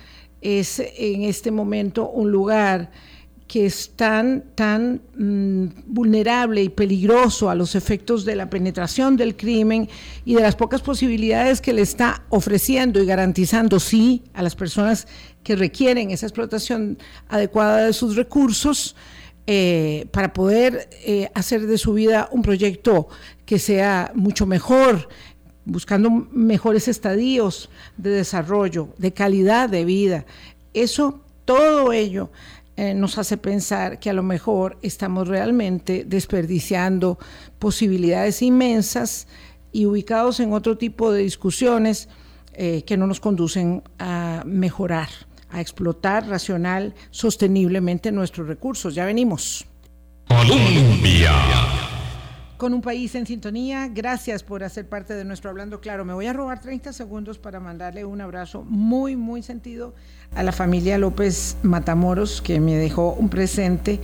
es 0.41 0.79
en 0.79 1.23
este 1.23 1.51
momento 1.51 2.09
un 2.09 2.31
lugar 2.31 2.89
que 3.47 3.65
es 3.65 3.91
tan, 3.95 4.43
tan 4.55 5.01
mm, 5.17 5.83
vulnerable 5.87 6.61
y 6.61 6.69
peligroso 6.69 7.49
a 7.49 7.55
los 7.55 7.75
efectos 7.75 8.25
de 8.25 8.35
la 8.35 8.49
penetración 8.49 9.15
del 9.15 9.37
crimen 9.37 9.87
y 10.25 10.35
de 10.35 10.41
las 10.41 10.55
pocas 10.55 10.81
posibilidades 10.81 11.61
que 11.61 11.73
le 11.73 11.81
está 11.81 12.23
ofreciendo 12.29 13.01
y 13.01 13.05
garantizando, 13.05 13.79
sí, 13.79 14.23
a 14.33 14.43
las 14.43 14.55
personas 14.55 15.07
que 15.47 15.55
requieren 15.55 16.11
esa 16.11 16.25
explotación 16.25 16.97
adecuada 17.29 17.85
de 17.85 17.93
sus 17.93 18.17
recursos 18.17 18.97
eh, 19.45 20.07
para 20.11 20.33
poder 20.33 20.89
eh, 21.05 21.31
hacer 21.33 21.67
de 21.67 21.77
su 21.77 21.93
vida 21.93 22.27
un 22.33 22.41
proyecto 22.41 23.07
que 23.45 23.57
sea 23.57 24.11
mucho 24.13 24.45
mejor, 24.45 25.07
buscando 25.63 26.09
mejores 26.09 26.89
estadios 26.89 27.69
de 27.95 28.09
desarrollo, 28.09 28.89
de 28.97 29.13
calidad 29.13 29.69
de 29.69 29.85
vida. 29.85 30.25
Eso, 30.73 31.21
todo 31.45 31.93
ello 31.93 32.29
eh, 32.75 32.93
nos 32.93 33.17
hace 33.17 33.37
pensar 33.37 34.01
que 34.01 34.09
a 34.09 34.13
lo 34.13 34.23
mejor 34.23 34.77
estamos 34.81 35.29
realmente 35.29 36.03
desperdiciando 36.05 37.19
posibilidades 37.57 38.41
inmensas 38.41 39.29
y 39.71 39.85
ubicados 39.85 40.41
en 40.41 40.51
otro 40.51 40.77
tipo 40.77 41.13
de 41.13 41.21
discusiones 41.21 42.09
que 42.57 42.97
no 42.97 43.05
nos 43.05 43.19
conducen 43.19 43.83
a 43.99 44.41
mejorar, 44.43 45.09
a 45.49 45.61
explotar 45.61 46.27
racional, 46.27 46.93
sosteniblemente 47.11 48.11
nuestros 48.11 48.47
recursos. 48.47 48.95
Ya 48.95 49.05
venimos. 49.05 49.65
Colombia 50.27 51.31
con 52.57 52.73
un 52.73 52.81
país 52.81 53.13
en 53.15 53.25
sintonía. 53.25 53.87
Gracias 53.87 54.43
por 54.43 54.63
hacer 54.63 54.89
parte 54.89 55.13
de 55.13 55.23
nuestro 55.23 55.49
Hablando 55.49 55.79
Claro. 55.79 56.03
Me 56.03 56.13
voy 56.13 56.25
a 56.25 56.33
robar 56.33 56.59
30 56.59 56.91
segundos 56.91 57.37
para 57.37 57.59
mandarle 57.59 58.03
un 58.03 58.19
abrazo 58.19 58.63
muy, 58.63 59.15
muy 59.15 59.43
sentido 59.43 59.93
a 60.35 60.43
la 60.43 60.51
familia 60.51 60.97
López 60.97 61.57
Matamoros, 61.61 62.41
que 62.41 62.59
me 62.59 62.75
dejó 62.75 63.13
un 63.13 63.29
presente 63.29 63.99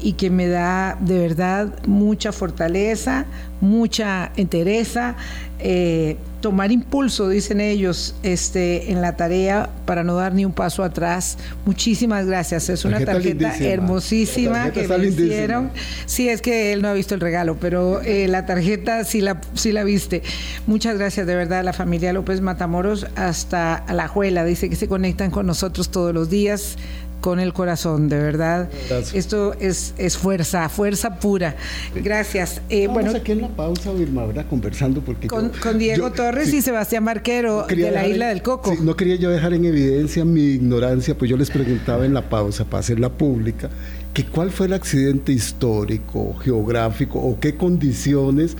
y 0.00 0.14
que 0.14 0.30
me 0.30 0.48
da 0.48 0.96
de 1.00 1.18
verdad 1.18 1.72
mucha 1.86 2.32
fortaleza, 2.32 3.26
mucha 3.60 4.32
entereza, 4.36 5.14
eh, 5.60 6.16
tomar 6.40 6.72
impulso, 6.72 7.28
dicen 7.28 7.60
ellos, 7.60 8.16
este, 8.24 8.90
en 8.90 9.00
la 9.00 9.16
tarea 9.16 9.70
para 9.86 10.02
no 10.02 10.16
dar 10.16 10.34
ni 10.34 10.44
un 10.44 10.52
paso 10.52 10.82
atrás. 10.82 11.38
Muchísimas 11.64 12.26
gracias. 12.26 12.68
Es 12.68 12.84
una 12.84 13.04
tarjeta, 13.04 13.56
hermosísima 13.58 14.72
que 14.72 14.88
me 14.88 15.06
hicieron. 15.06 15.70
Sí, 16.06 16.28
es 16.28 16.42
que 16.42 16.72
él 16.72 16.82
no 16.82 16.88
ha 16.88 16.94
visto 16.94 17.14
el 17.14 17.20
regalo, 17.20 17.56
pero 17.60 18.02
eh, 18.02 18.26
la 18.26 18.44
tarjeta 18.44 19.04
sí 19.04 19.20
la, 19.20 19.40
sí 19.54 19.70
la 19.70 19.84
viste. 19.84 20.22
Muchas 20.66 20.98
gracias 20.98 21.28
de 21.28 21.36
verdad 21.36 21.60
a 21.60 21.62
la 21.62 21.72
familia 21.72 22.12
López 22.12 22.40
Matamoros 22.40 23.06
hasta 23.14 23.84
la 23.92 24.08
Juela. 24.08 24.44
Dice 24.44 24.68
que 24.68 24.74
se 24.74 24.88
conectan 24.88 25.30
con 25.30 25.46
nosotros 25.46 25.90
todos 25.90 26.12
los 26.12 26.28
días 26.28 26.76
con 27.22 27.40
el 27.40 27.54
corazón, 27.54 28.10
de 28.10 28.18
verdad. 28.18 28.68
Esto 29.14 29.54
es, 29.58 29.94
es 29.96 30.18
fuerza, 30.18 30.68
fuerza 30.68 31.18
pura. 31.20 31.56
Gracias. 31.94 32.60
Eh, 32.68 32.88
bueno, 32.88 33.12
aquí 33.12 33.32
en 33.32 33.42
la 33.42 33.48
pausa, 33.48 33.92
Vilma, 33.92 34.26
¿verdad? 34.26 34.44
Conversando 34.50 35.00
porque... 35.00 35.28
Con, 35.28 35.52
Diego 35.78 36.10
Torres 36.12 36.52
y 36.52 36.60
Sebastián 36.60 37.04
Marquero 37.04 37.64
de 37.66 37.90
la 37.90 38.06
Isla 38.06 38.28
del 38.28 38.42
Coco. 38.42 38.74
no 38.82 38.96
quería 38.96 39.14
yo 39.14 39.30
dejar 39.30 39.54
en 39.54 39.64
evidencia 39.64 40.24
mi 40.24 40.42
ignorancia, 40.42 41.16
pues 41.16 41.30
yo 41.30 41.36
les 41.36 41.48
preguntaba 41.48 42.04
en 42.04 42.12
la 42.12 42.28
pausa 42.28 42.64
para 42.64 42.80
hacerla 42.80 43.08
pública, 43.08 43.70
que 44.12 44.26
cuál 44.26 44.50
fue 44.50 44.66
el 44.66 44.72
accidente 44.72 45.32
histórico, 45.32 46.34
geográfico 46.42 47.20
o 47.20 47.38
qué 47.38 47.54
condiciones 47.54 48.56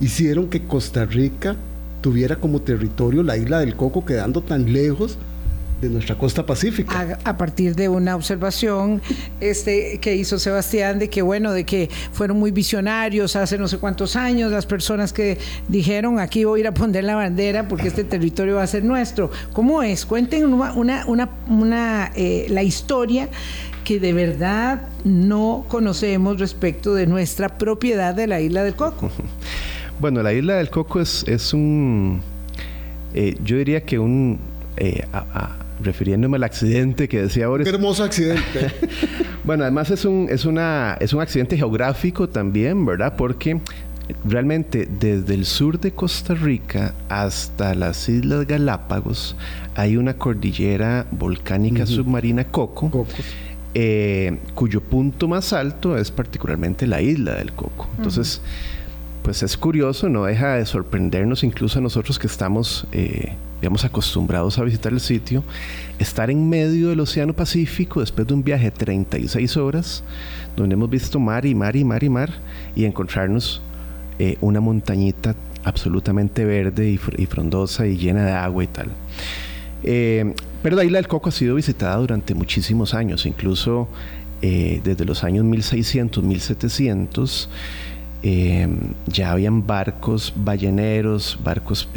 hicieron 0.00 0.48
que 0.50 0.62
Costa 0.66 1.06
Rica 1.06 1.56
tuviera 2.02 2.36
como 2.36 2.60
territorio 2.60 3.22
la 3.22 3.38
Isla 3.38 3.60
del 3.60 3.74
Coco 3.76 4.04
quedando 4.04 4.42
tan 4.42 4.72
lejos 4.74 5.16
de 5.84 5.90
nuestra 5.90 6.16
costa 6.16 6.46
pacífica. 6.46 7.18
A, 7.24 7.36
partir 7.36 7.74
de 7.74 7.88
una 7.88 8.16
observación 8.16 9.02
este, 9.40 9.98
que 10.00 10.16
hizo 10.16 10.38
Sebastián 10.38 10.98
de 10.98 11.08
que, 11.08 11.22
bueno, 11.22 11.52
de 11.52 11.64
que 11.64 11.90
fueron 12.12 12.38
muy 12.38 12.50
visionarios 12.50 13.36
hace 13.36 13.58
no 13.58 13.68
sé 13.68 13.78
cuántos 13.78 14.16
años 14.16 14.50
las 14.50 14.66
personas 14.66 15.12
que 15.12 15.38
dijeron 15.68 16.18
aquí 16.18 16.44
voy 16.44 16.60
a 16.60 16.62
ir 16.62 16.66
a 16.68 16.74
poner 16.74 17.04
la 17.04 17.14
bandera 17.16 17.68
porque 17.68 17.88
este 17.88 18.04
territorio 18.04 18.56
va 18.56 18.62
a 18.62 18.66
ser 18.66 18.84
nuestro. 18.84 19.30
¿Cómo 19.52 19.82
es? 19.82 20.06
Cuenten 20.06 20.52
una, 20.52 21.04
una, 21.06 21.28
una, 21.48 22.12
eh, 22.14 22.46
la 22.48 22.62
historia 22.62 23.28
que 23.84 24.00
de 24.00 24.14
verdad 24.14 24.88
no 25.04 25.66
conocemos 25.68 26.40
respecto 26.40 26.94
de 26.94 27.06
nuestra 27.06 27.58
propiedad 27.58 28.14
de 28.14 28.26
la 28.26 28.40
isla 28.40 28.64
del 28.64 28.74
Coco. 28.74 29.10
Bueno, 30.00 30.24
la 30.24 30.32
isla 30.32 30.56
del 30.56 30.70
Coco 30.70 31.00
es, 31.00 31.24
es 31.28 31.54
un, 31.54 32.20
eh, 33.14 33.36
yo 33.44 33.58
diría 33.58 33.82
que 33.82 34.00
un, 34.00 34.40
eh, 34.76 35.04
refiriéndome 35.82 36.36
al 36.36 36.44
accidente 36.44 37.08
que 37.08 37.22
decía 37.22 37.46
ahora. 37.46 37.64
Qué 37.64 37.70
hermoso 37.70 38.04
accidente. 38.04 38.70
bueno, 39.44 39.64
además 39.64 39.90
es 39.90 40.04
un, 40.04 40.28
es, 40.30 40.44
una, 40.44 40.96
es 41.00 41.12
un 41.12 41.20
accidente 41.20 41.56
geográfico 41.56 42.28
también, 42.28 42.84
¿verdad? 42.84 43.14
Porque 43.16 43.60
realmente 44.24 44.86
desde 45.00 45.34
el 45.34 45.46
sur 45.46 45.80
de 45.80 45.92
Costa 45.92 46.34
Rica 46.34 46.94
hasta 47.08 47.74
las 47.74 48.08
Islas 48.08 48.46
Galápagos 48.46 49.36
hay 49.74 49.96
una 49.96 50.14
cordillera 50.14 51.06
volcánica 51.10 51.86
submarina 51.86 52.44
Coco. 52.44 53.06
Eh, 53.76 54.38
cuyo 54.54 54.80
punto 54.80 55.26
más 55.26 55.52
alto 55.52 55.98
es 55.98 56.12
particularmente 56.12 56.86
la 56.86 57.02
isla 57.02 57.34
del 57.34 57.52
Coco. 57.52 57.88
Entonces, 57.96 58.40
pues 59.24 59.42
es 59.42 59.56
curioso, 59.56 60.08
no 60.08 60.26
deja 60.26 60.54
de 60.54 60.66
sorprendernos 60.66 61.42
incluso 61.42 61.80
a 61.80 61.82
nosotros 61.82 62.18
que 62.20 62.28
estamos 62.28 62.86
eh, 62.92 63.32
digamos, 63.64 63.86
acostumbrados 63.86 64.58
a 64.58 64.62
visitar 64.62 64.92
el 64.92 65.00
sitio, 65.00 65.42
estar 65.98 66.30
en 66.30 66.50
medio 66.50 66.90
del 66.90 67.00
Océano 67.00 67.32
Pacífico 67.32 68.00
después 68.00 68.26
de 68.26 68.34
un 68.34 68.44
viaje 68.44 68.64
de 68.64 68.72
36 68.72 69.56
horas, 69.56 70.04
donde 70.54 70.74
hemos 70.74 70.90
visto 70.90 71.18
mar 71.18 71.46
y 71.46 71.54
mar 71.54 71.74
y 71.74 71.82
mar 71.82 72.04
y 72.04 72.10
mar, 72.10 72.30
y 72.76 72.84
encontrarnos 72.84 73.62
eh, 74.18 74.36
una 74.42 74.60
montañita 74.60 75.34
absolutamente 75.64 76.44
verde 76.44 76.90
y, 76.90 76.98
frondosa 77.26 77.86
y 77.86 77.96
llena 77.96 78.26
de 78.26 78.32
agua 78.32 78.64
y 78.64 78.66
tal. 78.66 78.88
Eh, 79.82 80.34
pero 80.62 80.76
la 80.76 80.84
isla 80.84 80.98
del 80.98 81.08
Coco 81.08 81.30
ha 81.30 81.32
sido 81.32 81.54
visitada 81.54 81.96
durante 81.96 82.34
muchísimos 82.34 82.92
años, 82.92 83.24
incluso 83.24 83.88
eh, 84.42 84.82
desde 84.84 85.06
los 85.06 85.24
años 85.24 85.42
1600, 85.46 86.22
1700. 86.22 87.48
ya 89.06 89.32
habían 89.32 89.66
barcos 89.66 90.34
balleneros, 90.36 91.38
barcos 91.42 91.88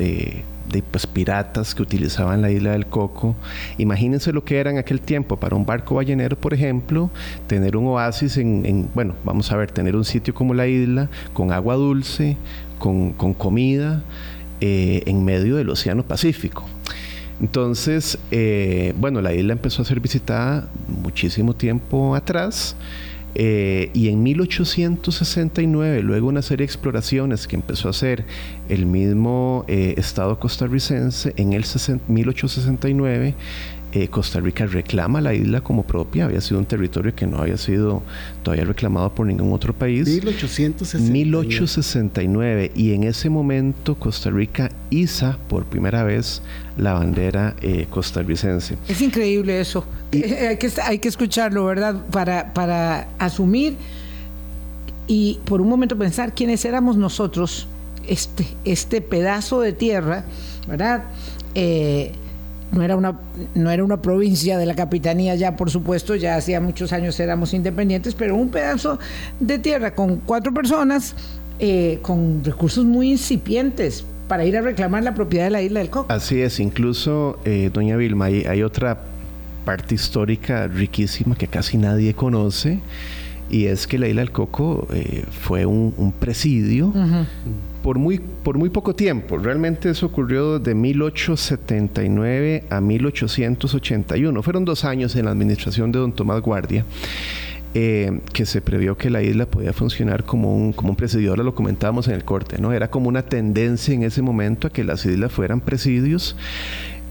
de 0.69 0.81
pues, 0.81 1.07
piratas 1.07 1.73
que 1.73 1.81
utilizaban 1.81 2.41
la 2.41 2.51
isla 2.51 2.71
del 2.71 2.85
Coco. 2.87 3.35
Imagínense 3.77 4.33
lo 4.33 4.43
que 4.43 4.57
era 4.57 4.71
en 4.71 4.77
aquel 4.77 5.01
tiempo 5.01 5.37
para 5.37 5.55
un 5.55 5.65
barco 5.65 5.95
ballenero, 5.95 6.37
por 6.37 6.53
ejemplo, 6.53 7.09
tener 7.47 7.77
un 7.77 7.87
oasis 7.87 8.37
en, 8.37 8.89
bueno, 8.93 9.15
vamos 9.23 9.51
a 9.51 9.57
ver, 9.57 9.71
tener 9.71 9.95
un 9.95 10.05
sitio 10.05 10.33
como 10.33 10.53
la 10.53 10.67
isla, 10.67 11.09
con 11.33 11.51
agua 11.51 11.75
dulce, 11.75 12.37
con, 12.79 13.13
comida, 13.13 14.03
eh, 14.61 15.03
en 15.05 15.23
medio 15.23 15.55
del 15.55 15.69
Océano 15.69 16.03
Pacífico. 16.03 16.65
Entonces, 17.39 18.17
eh, 18.31 18.93
bueno, 18.97 19.21
la 19.21 19.33
isla 19.33 19.53
empezó 19.53 19.83
a 19.83 19.85
ser 19.85 19.99
visitada 19.99 20.69
muchísimo 20.87 21.53
tiempo 21.55 22.15
atrás. 22.15 22.75
Eh, 23.39 23.91
y 23.93 24.09
en 24.09 24.23
1869, 24.23 26.01
luego 26.01 26.27
una 26.27 26.41
serie 26.41 26.65
de 26.65 26.65
exploraciones 26.65 27.47
que 27.47 27.55
empezó 27.55 27.87
a 27.87 27.91
hacer 27.91 28.25
el 28.67 28.87
mismo 28.87 29.63
eh, 29.67 29.93
Estado 29.95 30.39
costarricense, 30.39 31.33
en 31.37 31.53
el 31.53 31.63
1869 32.07 33.35
eh, 33.97 34.07
Costa 34.09 34.39
Rica 34.39 34.65
reclama 34.65 35.21
la 35.21 35.33
isla 35.33 35.61
como 35.61 35.83
propia, 35.83 36.25
había 36.25 36.41
sido 36.41 36.59
un 36.59 36.65
territorio 36.65 37.15
que 37.15 37.25
no 37.25 37.39
había 37.39 37.57
sido 37.57 38.03
todavía 38.43 38.65
reclamado 38.65 39.13
por 39.13 39.25
ningún 39.25 39.51
otro 39.53 39.73
país. 39.73 40.07
1869. 40.07 41.11
1869 41.11 42.71
y 42.75 42.93
en 42.93 43.03
ese 43.03 43.29
momento 43.29 43.95
Costa 43.95 44.29
Rica 44.29 44.69
iza 44.89 45.37
por 45.47 45.65
primera 45.65 46.03
vez 46.03 46.41
la 46.77 46.93
bandera 46.93 47.55
eh, 47.61 47.87
costarricense. 47.89 48.77
Es 48.87 49.01
increíble 49.01 49.59
eso, 49.59 49.83
eh, 50.11 50.47
hay, 50.49 50.57
que, 50.57 50.69
hay 50.83 50.99
que 50.99 51.07
escucharlo, 51.07 51.65
¿verdad? 51.65 51.95
Para, 52.11 52.53
para 52.53 53.07
asumir 53.17 53.75
y 55.07 55.39
por 55.45 55.61
un 55.61 55.69
momento 55.69 55.97
pensar 55.97 56.35
quiénes 56.35 56.65
éramos 56.65 56.97
nosotros, 56.97 57.67
este, 58.07 58.45
este 58.65 59.01
pedazo 59.01 59.61
de 59.61 59.73
tierra, 59.73 60.25
¿verdad? 60.67 61.05
Eh, 61.55 62.11
no 62.71 62.83
era, 62.83 62.95
una, 62.95 63.19
no 63.55 63.71
era 63.71 63.83
una 63.83 64.01
provincia 64.01 64.57
de 64.57 64.65
la 64.65 64.75
capitanía 64.75 65.35
ya, 65.35 65.55
por 65.55 65.69
supuesto, 65.71 66.15
ya 66.15 66.35
hacía 66.35 66.59
muchos 66.59 66.93
años 66.93 67.19
éramos 67.19 67.53
independientes, 67.53 68.13
pero 68.13 68.35
un 68.35 68.49
pedazo 68.49 68.99
de 69.39 69.59
tierra 69.59 69.95
con 69.95 70.17
cuatro 70.17 70.53
personas, 70.53 71.15
eh, 71.59 71.99
con 72.01 72.43
recursos 72.43 72.85
muy 72.85 73.11
incipientes 73.11 74.05
para 74.27 74.45
ir 74.45 74.57
a 74.57 74.61
reclamar 74.61 75.03
la 75.03 75.13
propiedad 75.13 75.45
de 75.45 75.51
la 75.51 75.61
isla 75.61 75.79
del 75.79 75.89
Coco. 75.89 76.11
Así 76.13 76.41
es, 76.41 76.59
incluso, 76.59 77.39
eh, 77.45 77.71
doña 77.73 77.95
Vilma, 77.95 78.25
hay, 78.25 78.61
otra 78.63 79.01
parte 79.65 79.95
histórica 79.95 80.67
riquísima 80.67 81.35
que 81.35 81.47
casi 81.47 81.77
nadie 81.77 82.13
conoce, 82.13 82.79
y 83.49 83.65
es 83.65 83.87
que 83.87 83.97
la 83.97 84.07
isla 84.07 84.21
del 84.21 84.31
Coco 84.31 84.87
eh, 84.93 85.23
fue 85.29 85.65
un, 85.65 86.13
presidio 86.19 86.93
por 87.81 87.97
muy, 87.99 88.19
por 88.19 88.57
muy 88.57 88.69
poco 88.69 88.93
tiempo. 88.95 89.37
Realmente 89.37 89.89
eso 89.89 90.07
ocurrió 90.07 90.59
de 90.59 90.75
1879 90.75 92.65
a 92.69 92.81
1881. 92.81 94.43
Fueron 94.43 94.65
dos 94.65 94.83
años 94.83 95.15
en 95.15 95.25
la 95.25 95.31
administración 95.31 95.91
de 95.91 95.99
don 95.99 96.11
Tomás 96.11 96.41
Guardia. 96.41 96.83
Eh, 97.73 98.21
que 98.33 98.45
se 98.45 98.61
previó 98.61 98.97
que 98.97 99.09
la 99.09 99.21
isla 99.21 99.45
podía 99.45 99.71
funcionar 99.71 100.23
como 100.23 100.55
un, 100.55 100.73
como 100.73 100.89
un 100.91 100.95
presidio. 100.95 101.29
Ahora 101.31 101.43
lo 101.43 101.53
comentábamos 101.53 102.07
en 102.07 102.15
el 102.15 102.23
corte, 102.23 102.57
¿no? 102.59 102.73
Era 102.73 102.89
como 102.89 103.07
una 103.07 103.23
tendencia 103.23 103.93
en 103.93 104.03
ese 104.03 104.21
momento 104.21 104.67
a 104.67 104.71
que 104.71 104.83
las 104.83 105.05
islas 105.05 105.31
fueran 105.31 105.61
presidios. 105.61 106.35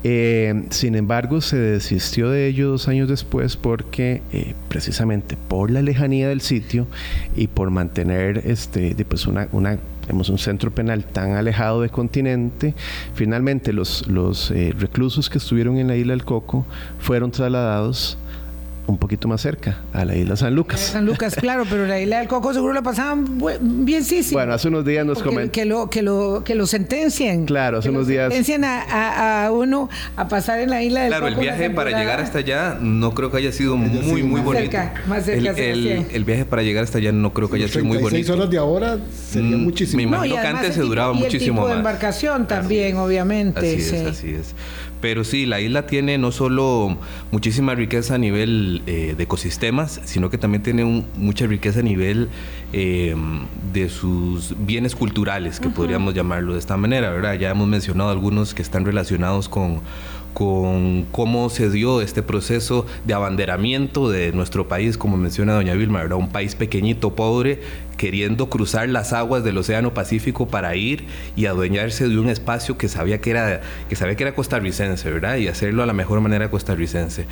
Eh, 0.09 0.67
sin 0.71 0.95
embargo, 0.95 1.41
se 1.41 1.57
desistió 1.57 2.31
de 2.31 2.47
ello 2.47 2.69
dos 2.69 2.87
años 2.87 3.09
después 3.09 3.57
porque 3.57 4.23
eh, 4.33 4.55
precisamente 4.69 5.37
por 5.37 5.69
la 5.69 5.83
lejanía 5.83 6.29
del 6.29 6.43
sitio 6.43 6.87
y 7.35 7.49
por 7.49 7.71
mantener 7.71 8.43
este, 8.45 8.95
pues 9.05 9.27
una, 9.27 9.49
un 9.53 10.39
centro 10.39 10.71
penal 10.71 11.03
tan 11.03 11.33
alejado 11.33 11.81
del 11.81 11.91
continente, 11.91 12.77
finalmente 13.15 13.73
los, 13.73 14.07
los 14.07 14.53
eh, 14.53 14.73
reclusos 14.79 15.29
que 15.29 15.39
estuvieron 15.39 15.77
en 15.77 15.89
la 15.89 15.97
isla 15.97 16.13
del 16.13 16.25
Coco 16.25 16.65
fueron 17.01 17.33
trasladados 17.33 18.17
un 18.87 18.99
poquito 18.99 19.27
más 19.29 19.41
cerca, 19.41 19.79
a 19.93 20.05
la 20.05 20.15
isla 20.15 20.37
San 20.37 20.55
Lucas. 20.55 20.81
San 20.81 21.05
Lucas, 21.07 21.35
claro, 21.35 21.65
pero 21.69 21.87
la 21.87 22.01
isla 22.01 22.19
del 22.19 22.29
Coco 22.29 22.53
seguro 22.55 22.73
la 22.73 22.83
pasaban 22.83 23.39
bien 23.85 24.05
sí, 24.05 24.23
sí. 24.23 24.35
Bueno, 24.35 24.53
hace 24.53 24.69
unos 24.69 24.85
días 24.85 25.05
nos 25.05 25.23
comentaron. 25.23 25.51
Que 25.51 25.65
lo, 25.65 25.91
que, 25.91 26.03
lo, 26.03 26.43
que 26.45 26.55
lo 26.55 26.67
sentencien. 26.67 27.47
Claro, 27.47 27.79
hace 27.79 27.91
unos 27.91 28.07
días. 28.07 28.29
Sentencien 28.29 28.65
a, 28.65 29.47
a, 29.47 29.53
uno 29.53 29.89
a 30.17 30.29
pasar 30.29 30.61
en 30.61 30.71
la 30.71 30.83
isla 30.83 31.03
del 31.03 31.13
Coco. 31.13 31.21
Claro, 31.21 31.37
el 31.37 31.41
viaje 31.41 31.71
para 31.71 31.99
llegar 31.99 32.21
hasta 32.21 32.39
allá 32.39 32.79
no 32.81 33.13
creo 33.15 33.31
que 33.31 33.39
haya 33.39 33.53
sido 33.53 33.77
muy, 33.77 34.01
muy, 34.01 34.23
muy 34.23 34.41
bonito. 34.41 34.71
Cerca, 34.71 34.95
más 35.09 35.25
cerca, 35.25 35.51
el, 35.51 35.87
el, 35.87 36.07
el, 36.13 36.25
viaje 36.25 36.45
para 36.45 36.63
llegar 36.63 36.85
hasta 36.85 36.99
allá 36.99 37.13
no 37.13 37.33
creo 37.33 37.51
que 37.51 37.57
haya 37.57 37.69
sido 37.69 37.85
muy 37.85 37.99
bonito. 37.99 38.35
horas 38.35 38.51
de 38.51 38.59
ahora 38.59 38.99
sería 39.13 39.57
mm, 39.57 39.65
muchísimo. 39.65 39.97
Me 39.97 40.03
imagino 40.05 40.37
que 40.37 40.47
antes 40.47 40.75
se 40.75 40.81
duraba 40.83 41.13
y 41.13 41.19
muchísimo 41.19 41.39
el 41.39 41.41
tipo 41.41 41.61
más. 41.63 41.71
de 41.71 41.77
embarcación 41.77 42.47
también, 42.47 42.97
obviamente. 42.97 43.59
Así 43.59 43.97
es, 43.97 44.07
así 44.07 44.31
es. 44.35 44.55
Pero 45.01 45.25
sí, 45.25 45.47
la 45.47 45.61
isla 45.61 45.87
tiene 45.87 46.19
no 46.19 46.33
solo 46.33 46.97
muchísima 47.31 47.75
riqueza 47.75 48.15
a 48.15 48.19
nivel 48.19 48.83
eh, 48.87 49.15
de 49.17 49.23
ecosistemas, 49.23 50.01
sino 50.05 50.31
que 50.31 50.39
también 50.39 50.63
tiene 50.63 51.05
mucha 51.17 51.47
riqueza 51.47 51.81
a 51.81 51.83
nivel 51.83 52.29
eh, 52.73 53.15
de 53.73 53.89
sus 53.89 54.55
bienes 54.59 54.95
culturales, 54.95 55.61
que 55.61 55.69
podríamos 55.69 56.15
llamarlo 56.15 56.55
de 56.55 56.59
esta 56.59 56.77
manera, 56.77 57.11
¿verdad? 57.11 57.35
Ya 57.35 57.51
hemos 57.51 57.69
mencionado 57.69 58.11
algunos 58.11 58.55
que 58.55 58.63
están 58.63 58.85
relacionados 58.85 59.49
con 59.49 59.81
con 60.37 61.07
cómo 61.13 61.49
se 61.49 61.71
dio 61.71 62.03
este 62.03 62.23
proceso 62.23 62.85
de 63.07 63.15
abanderamiento 63.15 64.11
de 64.11 64.33
nuestro 64.33 64.69
país, 64.69 64.99
como 64.99 65.17
menciona 65.17 65.55
doña 65.55 65.73
Vilma, 65.73 66.03
¿verdad? 66.03 66.19
un 66.19 66.29
país 66.29 66.55
pequeñito, 66.55 67.15
pobre, 67.15 67.63
queriendo 67.97 68.49
cruzar 68.49 68.89
las 68.89 69.13
aguas 69.13 69.45
del 69.45 69.59
Océano 69.59 69.95
Pacífico 69.95 70.49
para 70.49 70.77
ir 70.77 71.05
y 71.35 71.47
adueñarse 71.47 72.09
de 72.09 72.19
un 72.19 72.29
espacio 72.29 72.77
que 72.79 72.89
sabía 72.89 73.21
que 73.21 73.31
era, 73.31 73.61
que 73.89 73.97
sabía 73.97 74.17
que 74.17 74.25
era 74.25 74.35
costarricense, 74.35 75.11
¿verdad? 75.11 75.37
Y 75.37 75.49
hacerlo 75.49 75.83
a 75.83 75.87
la 75.87 75.93
mejor 75.93 76.21
manera 76.21 76.51
costarricense. 76.51 77.27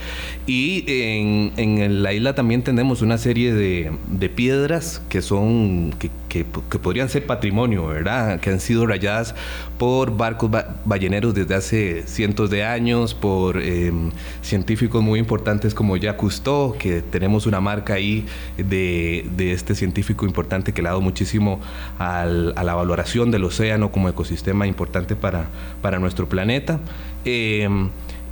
Y 0.46 0.84
en, 0.86 1.52
en 1.56 2.02
la 2.02 2.12
isla 2.12 2.34
también 2.34 2.62
tenemos 2.62 3.02
una 3.02 3.18
serie 3.18 3.52
de, 3.52 3.92
de 4.08 4.28
piedras 4.28 5.02
que 5.08 5.22
son, 5.22 5.94
que, 5.98 6.10
que, 6.28 6.44
podrían 6.44 7.08
ser 7.08 7.26
patrimonio, 7.26 7.86
¿verdad? 7.86 8.40
Que 8.40 8.50
han 8.50 8.60
sido 8.60 8.86
rayadas 8.86 9.34
por 9.78 10.16
barcos 10.16 10.50
balleneros 10.84 11.34
desde 11.34 11.54
hace 11.54 12.02
cientos 12.06 12.50
de 12.50 12.64
años, 12.64 13.14
por 13.14 13.62
em, 13.62 14.10
científicos 14.42 15.02
muy 15.02 15.18
importantes 15.20 15.74
como 15.74 15.96
Jacques 15.96 16.20
Cousteau, 16.20 16.76
que 16.76 17.02
tenemos 17.02 17.46
una 17.46 17.60
marca 17.60 17.94
ahí 17.94 18.26
de, 18.56 19.26
de 19.36 19.52
este 19.52 19.74
científico 19.74 20.26
importante 20.26 20.53
que 20.62 20.82
le 20.82 20.88
ha 20.88 20.92
dado 20.92 21.00
muchísimo 21.00 21.60
a 21.98 22.24
la 22.26 22.74
valoración 22.74 23.30
del 23.30 23.44
océano 23.44 23.90
como 23.90 24.08
ecosistema 24.08 24.66
importante 24.66 25.16
para, 25.16 25.46
para 25.82 25.98
nuestro 25.98 26.28
planeta. 26.28 26.80
Eh, 27.24 27.68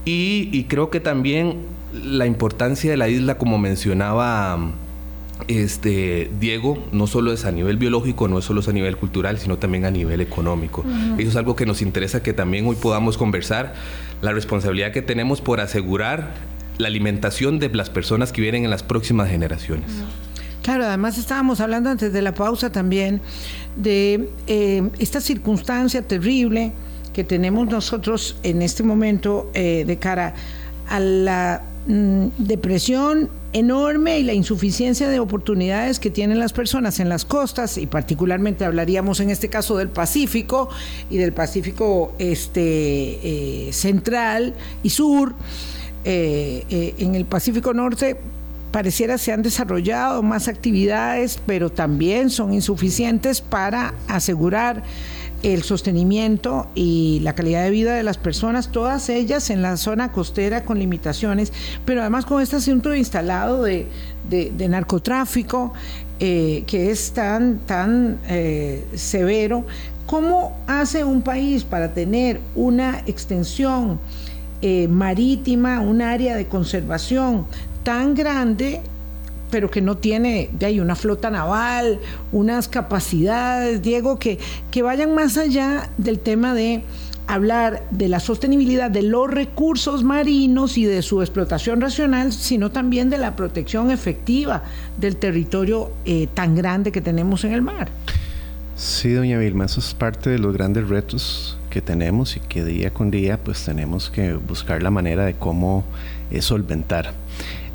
y, 0.04 0.64
creo 0.64 0.90
que 0.90 1.00
también 1.00 1.58
la 1.92 2.26
importancia 2.26 2.90
de 2.90 2.96
la 2.96 3.08
isla, 3.08 3.38
como 3.38 3.58
mencionaba 3.58 4.58
este, 5.46 6.30
Diego, 6.40 6.84
no 6.90 7.06
solo 7.06 7.32
es 7.32 7.44
a 7.44 7.52
nivel 7.52 7.76
biológico, 7.76 8.26
no 8.26 8.38
es 8.38 8.44
solo 8.44 8.62
a 8.66 8.72
nivel 8.72 8.96
cultural, 8.96 9.38
sino 9.38 9.58
también 9.58 9.84
a 9.84 9.90
nivel 9.90 10.20
económico. 10.20 10.84
Eso 11.18 11.28
es 11.28 11.36
algo 11.36 11.54
que 11.54 11.66
nos 11.66 11.82
interesa 11.82 12.22
que 12.22 12.32
también 12.32 12.66
hoy 12.66 12.76
podamos 12.76 13.16
conversar, 13.16 13.74
la 14.22 14.32
responsabilidad 14.32 14.92
que 14.92 15.02
tenemos 15.02 15.40
por 15.40 15.60
asegurar 15.60 16.34
la 16.78 16.88
alimentación 16.88 17.58
de 17.60 17.68
las 17.68 17.90
personas 17.90 18.32
que 18.32 18.40
vienen 18.40 18.64
en 18.64 18.70
las 18.70 18.82
próximas 18.82 19.28
generaciones. 19.28 20.02
Claro, 20.62 20.84
además 20.84 21.18
estábamos 21.18 21.60
hablando 21.60 21.90
antes 21.90 22.12
de 22.12 22.22
la 22.22 22.32
pausa 22.34 22.70
también 22.70 23.20
de 23.76 24.30
eh, 24.46 24.88
esta 25.00 25.20
circunstancia 25.20 26.02
terrible 26.02 26.72
que 27.12 27.24
tenemos 27.24 27.66
nosotros 27.66 28.36
en 28.44 28.62
este 28.62 28.84
momento 28.84 29.50
eh, 29.54 29.84
de 29.84 29.96
cara 29.96 30.34
a 30.88 31.00
la 31.00 31.62
mm, 31.88 32.26
depresión 32.38 33.28
enorme 33.52 34.20
y 34.20 34.22
la 34.22 34.34
insuficiencia 34.34 35.08
de 35.08 35.18
oportunidades 35.18 35.98
que 35.98 36.10
tienen 36.10 36.38
las 36.38 36.52
personas 36.52 37.00
en 37.00 37.08
las 37.08 37.24
costas 37.24 37.76
y 37.76 37.86
particularmente 37.86 38.64
hablaríamos 38.64 39.18
en 39.18 39.30
este 39.30 39.48
caso 39.48 39.76
del 39.76 39.88
Pacífico 39.88 40.68
y 41.10 41.18
del 41.18 41.32
Pacífico 41.32 42.14
este 42.18 43.66
eh, 43.68 43.72
central 43.72 44.54
y 44.84 44.90
sur 44.90 45.34
en 46.04 47.14
el 47.14 47.24
Pacífico 47.26 47.74
norte 47.74 48.16
pareciera 48.72 49.18
se 49.18 49.32
han 49.32 49.42
desarrollado 49.42 50.22
más 50.22 50.48
actividades, 50.48 51.38
pero 51.46 51.70
también 51.70 52.30
son 52.30 52.52
insuficientes 52.54 53.40
para 53.40 53.94
asegurar 54.08 54.82
el 55.42 55.62
sostenimiento 55.62 56.68
y 56.74 57.20
la 57.22 57.34
calidad 57.34 57.64
de 57.64 57.70
vida 57.70 57.94
de 57.94 58.02
las 58.02 58.16
personas, 58.16 58.70
todas 58.70 59.08
ellas 59.08 59.50
en 59.50 59.60
la 59.60 59.76
zona 59.76 60.12
costera 60.12 60.64
con 60.64 60.78
limitaciones, 60.78 61.52
pero 61.84 62.00
además 62.00 62.24
con 62.24 62.40
este 62.40 62.56
asunto 62.56 62.94
instalado 62.94 63.62
de, 63.64 63.88
narcotráfico 64.68 65.72
eh, 66.20 66.62
que 66.66 66.90
es 66.90 67.12
tan, 67.12 67.58
tan 67.58 68.18
eh, 68.28 68.86
severo. 68.94 69.66
¿Cómo 70.06 70.56
hace 70.66 71.04
un 71.04 71.22
país 71.22 71.64
para 71.64 71.92
tener 71.92 72.40
una 72.54 73.02
extensión 73.06 73.98
eh, 74.60 74.86
marítima, 74.86 75.80
un 75.80 76.02
área 76.02 76.36
de 76.36 76.46
conservación 76.46 77.46
tan 77.82 78.14
grande 78.14 78.80
pero 79.52 79.70
que 79.70 79.82
no 79.82 79.98
tiene 79.98 80.48
de 80.58 80.64
ahí 80.64 80.80
una 80.80 80.96
flota 80.96 81.30
naval, 81.30 82.00
unas 82.32 82.68
capacidades, 82.68 83.82
Diego, 83.82 84.18
que, 84.18 84.38
que 84.70 84.80
vayan 84.80 85.14
más 85.14 85.36
allá 85.36 85.90
del 85.98 86.20
tema 86.20 86.54
de 86.54 86.82
hablar 87.26 87.82
de 87.90 88.08
la 88.08 88.18
sostenibilidad 88.18 88.90
de 88.90 89.02
los 89.02 89.30
recursos 89.30 90.04
marinos 90.04 90.78
y 90.78 90.86
de 90.86 91.02
su 91.02 91.20
explotación 91.20 91.82
racional, 91.82 92.32
sino 92.32 92.70
también 92.70 93.10
de 93.10 93.18
la 93.18 93.36
protección 93.36 93.90
efectiva 93.90 94.62
del 94.98 95.16
territorio 95.16 95.92
eh, 96.06 96.28
tan 96.32 96.54
grande 96.54 96.90
que 96.90 97.02
tenemos 97.02 97.44
en 97.44 97.52
el 97.52 97.60
mar. 97.60 97.90
Sí, 98.74 99.12
doña 99.12 99.38
Vilma, 99.38 99.66
eso 99.66 99.80
es 99.80 99.92
parte 99.92 100.30
de 100.30 100.38
los 100.38 100.54
grandes 100.54 100.88
retos 100.88 101.58
que 101.68 101.82
tenemos 101.82 102.36
y 102.36 102.40
que 102.40 102.64
día 102.64 102.92
con 102.92 103.10
día 103.10 103.36
pues 103.36 103.62
tenemos 103.64 104.08
que 104.08 104.32
buscar 104.32 104.82
la 104.82 104.90
manera 104.90 105.26
de 105.26 105.34
cómo 105.34 105.84
solventar. 106.40 107.12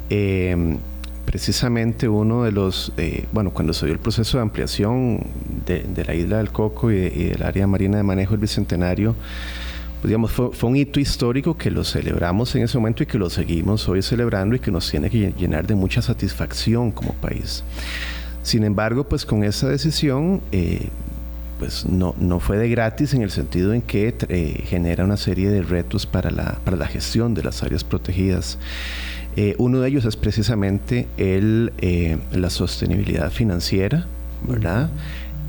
Em, 0.09 0.77
precisamente 1.25 2.07
uno 2.07 2.43
de 2.43 2.53
los, 2.53 2.93
eh, 2.95 3.25
bueno, 3.33 3.51
cuando 3.51 3.73
se 3.73 3.85
dio 3.85 3.93
el 3.93 3.99
proceso 3.99 4.37
de 4.37 4.43
ampliación 4.43 5.25
de, 5.65 6.05
la 6.05 6.15
isla 6.15 6.37
del 6.37 6.51
Coco 6.51 6.89
y, 6.89 6.95
del 6.95 7.43
área 7.43 7.67
marina 7.67 7.97
de 7.97 8.03
manejo 8.03 8.31
del 8.31 8.39
Bicentenario, 8.39 9.13
digamos, 10.03 10.31
fue, 10.31 10.51
un 10.61 10.77
hito 10.77 11.01
histórico 11.01 11.57
que 11.57 11.69
lo 11.69 11.83
celebramos 11.83 12.55
en 12.55 12.63
ese 12.63 12.77
momento 12.77 13.03
y 13.03 13.07
que 13.07 13.17
lo 13.17 13.29
seguimos 13.29 13.89
hoy 13.89 14.01
celebrando 14.01 14.55
y 14.55 14.59
que 14.59 14.71
nos 14.71 14.89
tiene 14.89 15.09
que 15.09 15.33
llenar 15.37 15.67
de 15.67 15.75
mucha 15.75 16.01
satisfacción 16.01 16.91
como 16.91 17.11
país. 17.13 17.63
Sin 18.41 18.63
embargo, 18.63 19.03
pues 19.03 19.25
con 19.25 19.43
esa 19.43 19.67
decisión, 19.67 20.41
eh, 20.53 20.87
pues 21.59 21.85
no, 21.85 22.15
no 22.19 22.39
fue 22.39 22.57
de 22.57 22.69
gratis 22.69 23.13
en 23.13 23.21
el 23.21 23.31
sentido 23.31 23.73
en 23.73 23.81
que 23.81 24.15
eh, 24.29 24.63
genera 24.65 25.03
una 25.03 25.17
serie 25.17 25.49
de 25.49 25.61
retos 25.61 26.05
para 26.05 26.31
la, 26.31 26.59
para 26.63 26.77
la 26.77 26.87
gestión 26.87 27.33
de 27.33 27.43
las 27.43 27.63
áreas 27.63 27.83
protegidas. 27.83 28.57
Eh, 29.37 29.55
uno 29.57 29.79
de 29.79 29.87
ellos 29.87 30.03
es 30.03 30.17
precisamente 30.17 31.07
el, 31.17 31.71
la 32.33 32.49
sostenibilidad 32.49 33.31
financiera, 33.31 34.05
¿verdad? 34.45 34.89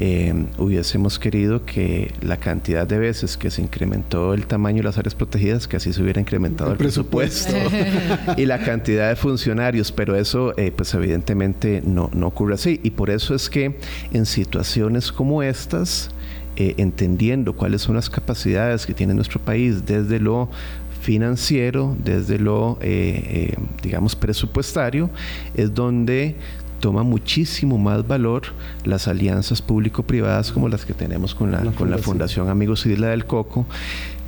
Eh, 0.00 0.32
hubiésemos 0.58 1.18
querido 1.18 1.64
que 1.64 2.12
la 2.20 2.36
cantidad 2.36 2.86
de 2.86 2.98
veces 2.98 3.36
que 3.36 3.50
se 3.50 3.62
incrementó 3.62 4.32
el 4.32 4.46
tamaño 4.46 4.76
de 4.76 4.84
las 4.84 4.96
áreas 4.96 5.16
protegidas, 5.16 5.66
que 5.66 5.76
así 5.76 5.92
se 5.92 6.00
hubiera 6.00 6.20
incrementado 6.20 6.70
el, 6.70 6.78
presupuesto, 6.78 7.52
y 8.36 8.46
la 8.46 8.60
cantidad 8.60 9.08
de 9.08 9.16
funcionarios, 9.16 9.90
pero 9.90 10.14
eso 10.14 10.56
eh, 10.56 10.72
pues 10.74 10.94
evidentemente 10.94 11.82
no, 11.84 12.10
no 12.14 12.28
ocurre 12.28 12.54
así. 12.54 12.78
Y 12.84 12.90
por 12.90 13.10
eso 13.10 13.34
es 13.34 13.50
que 13.50 13.76
en 14.12 14.24
situaciones 14.24 15.10
como 15.10 15.42
estas, 15.42 16.12
eh, 16.54 16.74
entendiendo 16.76 17.54
cuáles 17.54 17.82
son 17.82 17.96
las 17.96 18.08
capacidades 18.08 18.86
que 18.86 18.94
tiene 18.94 19.14
nuestro 19.14 19.40
país 19.40 19.84
desde 19.84 20.20
lo 20.20 20.48
financiero, 21.08 21.96
desde 22.04 22.38
lo, 22.38 22.78
digamos, 23.82 24.14
presupuestario, 24.14 25.08
es 25.54 25.72
donde 25.72 26.36
toma 26.80 27.02
muchísimo 27.02 27.78
más 27.78 28.06
valor 28.06 28.42
las 28.84 29.08
alianzas 29.08 29.62
público-privadas 29.62 30.52
como 30.52 30.68
las 30.68 30.84
que 30.84 30.92
tenemos 30.92 31.34
con 31.34 31.50
la, 31.50 31.62
con 31.72 31.90
la 31.90 31.96
Fundación 31.96 32.50
Amigos 32.50 32.84
Isla 32.84 33.08
del 33.08 33.24
Coco, 33.24 33.64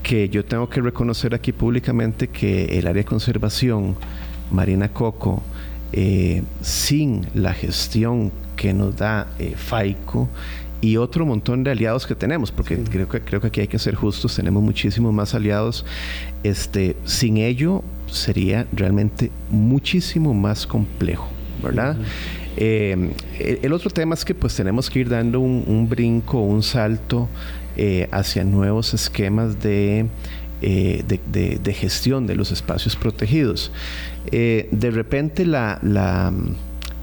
que 0.02 0.30
yo 0.30 0.42
tengo 0.42 0.70
que 0.70 0.80
reconocer 0.80 1.34
aquí 1.34 1.52
públicamente 1.52 2.28
que 2.28 2.78
el 2.78 2.86
área 2.86 3.02
de 3.02 3.04
conservación 3.04 3.94
Marina 4.50 4.88
Coco, 4.88 5.42
eh, 5.92 6.42
sin 6.62 7.26
la 7.34 7.52
gestión 7.52 8.32
que 8.56 8.72
nos 8.72 8.96
da 8.96 9.26
eh, 9.38 9.52
FAICO, 9.54 10.30
y 10.80 10.96
otro 10.96 11.26
montón 11.26 11.62
de 11.62 11.70
aliados 11.70 12.06
que 12.06 12.14
tenemos, 12.14 12.50
porque 12.50 12.78
creo, 12.78 13.08
que, 13.08 13.20
creo 13.20 13.40
que 13.40 13.48
aquí 13.48 13.60
hay 13.60 13.68
que 13.68 13.78
ser 13.78 13.94
justos, 13.94 14.36
tenemos 14.36 14.62
muchísimos 14.62 15.12
más 15.12 15.34
aliados. 15.34 15.84
Este, 16.42 16.96
sin 17.04 17.36
ello 17.36 17.82
sería 18.06 18.66
realmente 18.72 19.30
muchísimo 19.50 20.32
más 20.32 20.66
complejo, 20.66 21.28
¿verdad? 21.62 21.96
Eh, 22.56 23.12
el 23.62 23.72
otro 23.72 23.90
tema 23.90 24.14
es 24.14 24.24
que 24.24 24.34
pues 24.34 24.56
tenemos 24.56 24.90
que 24.90 25.00
ir 25.00 25.08
dando 25.08 25.40
un, 25.40 25.88
brinco, 25.88 26.40
un 26.40 26.62
salto 26.62 27.28
eh, 27.76 28.08
hacia 28.10 28.44
nuevos 28.44 28.94
esquemas 28.94 29.62
de, 29.62 30.06
eh, 30.62 31.04
de, 31.06 31.74
gestión 31.74 32.26
de 32.26 32.34
los 32.34 32.52
espacios 32.52 32.96
protegidos. 32.96 33.70
de 34.30 34.90
repente 34.90 35.44
la 35.44 35.78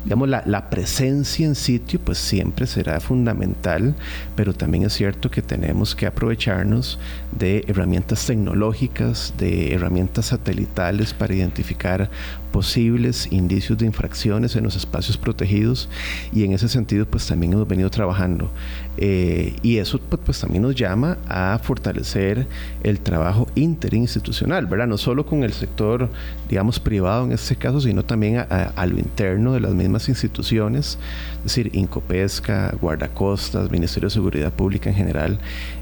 digamos, 0.07 0.29
la, 0.29 0.41
la, 0.45 0.69
presencia 0.69 1.45
en 1.45 1.53
sitio 1.53 1.99
pues 1.99 2.17
siempre 2.17 2.65
será 2.65 3.01
fundamental, 3.01 3.93
pero 4.37 4.53
también 4.53 4.85
es 4.85 4.93
cierto 4.93 5.29
que 5.29 5.41
tenemos 5.41 5.95
que 5.95 6.05
aprovecharnos 6.05 6.97
de 7.37 7.65
herramientas 7.67 8.25
tecnológicas, 8.25 9.33
de 9.37 9.73
herramientas 9.73 10.27
satelitales 10.27 11.13
para 11.13 11.33
identificar 11.35 12.09
posibles 12.47 13.31
indicios 13.31 13.77
de 13.77 13.85
infracciones 13.85 14.55
en 14.55 14.63
los 14.63 14.75
espacios 14.75 15.17
protegidos 15.17 15.89
y 16.33 16.43
en 16.43 16.53
ese 16.53 16.67
sentido 16.67 17.05
pues 17.05 17.27
también 17.27 17.53
hemos 17.53 17.67
venido 17.67 17.89
trabajando 17.89 18.49
eh, 18.97 19.55
y 19.61 19.77
eso 19.77 19.99
pues, 19.99 20.21
pues, 20.25 20.39
también 20.39 20.63
nos 20.63 20.75
llama 20.75 21.17
a 21.27 21.59
fortalecer 21.61 22.47
el 22.81 22.99
trabajo 22.99 23.47
interinstitucional, 23.53 24.65
¿verdad? 24.65 24.87
No 24.87 24.97
solo 24.97 25.25
con 25.25 25.43
el 25.43 25.53
sector, 25.53 26.09
digamos, 26.49 26.79
privado 26.79 27.25
en 27.25 27.31
este 27.31 27.55
caso, 27.55 27.79
sino 27.79 28.03
también 28.03 28.37
a, 28.37 28.85
lo 28.87 28.97
interno 28.97 29.53
de 29.53 29.59
las 29.59 29.73
mismas 29.73 30.09
instituciones, 30.09 30.97
es 31.37 31.43
decir, 31.43 31.69
Incopesca, 31.73 32.73
Guardacostas, 32.81 33.69
Ministerio 33.69 34.07
de 34.07 34.13
Seguridad 34.13 34.51
Pública 34.51 34.89
en 34.89 34.95
general, 34.95 35.39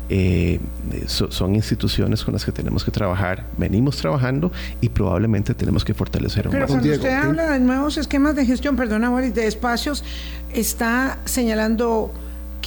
eh, 0.09 0.59
son 1.07 1.55
instituciones 1.55 2.23
con 2.23 2.33
las 2.33 2.45
que 2.45 2.51
tenemos 2.51 2.83
que 2.83 2.91
trabajar, 2.91 3.45
venimos 3.57 3.97
trabajando 3.97 4.51
y 4.81 4.89
probablemente 4.89 5.53
tenemos 5.53 5.83
que 5.83 5.93
fortalecer 5.93 6.49
Pero 6.49 6.67
cuando 6.67 6.91
usted 6.91 7.11
habla 7.11 7.51
de 7.51 7.59
nuevos 7.59 7.97
esquemas 7.97 8.35
de 8.35 8.45
gestión, 8.45 8.75
perdona, 8.75 9.09
Boris, 9.09 9.33
de 9.33 9.47
espacios, 9.47 10.03
está 10.53 11.17
señalando 11.25 12.13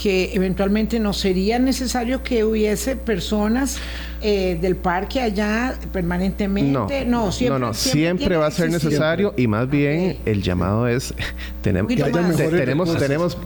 que 0.01 0.33
eventualmente 0.33 0.97
no 0.97 1.11
sería 1.11 1.59
necesario 1.59 2.23
que 2.23 2.45
hubiese 2.45 2.95
personas 2.95 3.79
eh, 4.21 4.57
del 4.61 4.77
parque 4.77 5.19
allá 5.19 5.77
permanentemente. 5.91 7.03
No, 7.03 7.33
siempre, 7.33 7.59
no, 7.59 7.73
siempre, 7.73 8.37
va 8.37 8.47
a 8.47 8.51
ser 8.51 8.71
necesario 8.71 9.33
y 9.35 9.47
más 9.47 9.69
bien 9.69 10.17
el 10.25 10.41
llamado 10.41 10.87
es 10.87 11.13
tenemos, 11.61 11.93
tenemos, 11.93 12.97
tenemos 12.97 13.37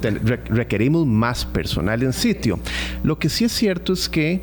requerimos 0.45 1.07
más 1.07 1.43
personal 1.43 2.03
en 2.03 2.13
sitio. 2.13 2.59
Lo 3.03 3.17
que 3.17 3.29
sí 3.29 3.45
es 3.45 3.51
cierto 3.51 3.93
es 3.93 4.07
que 4.07 4.41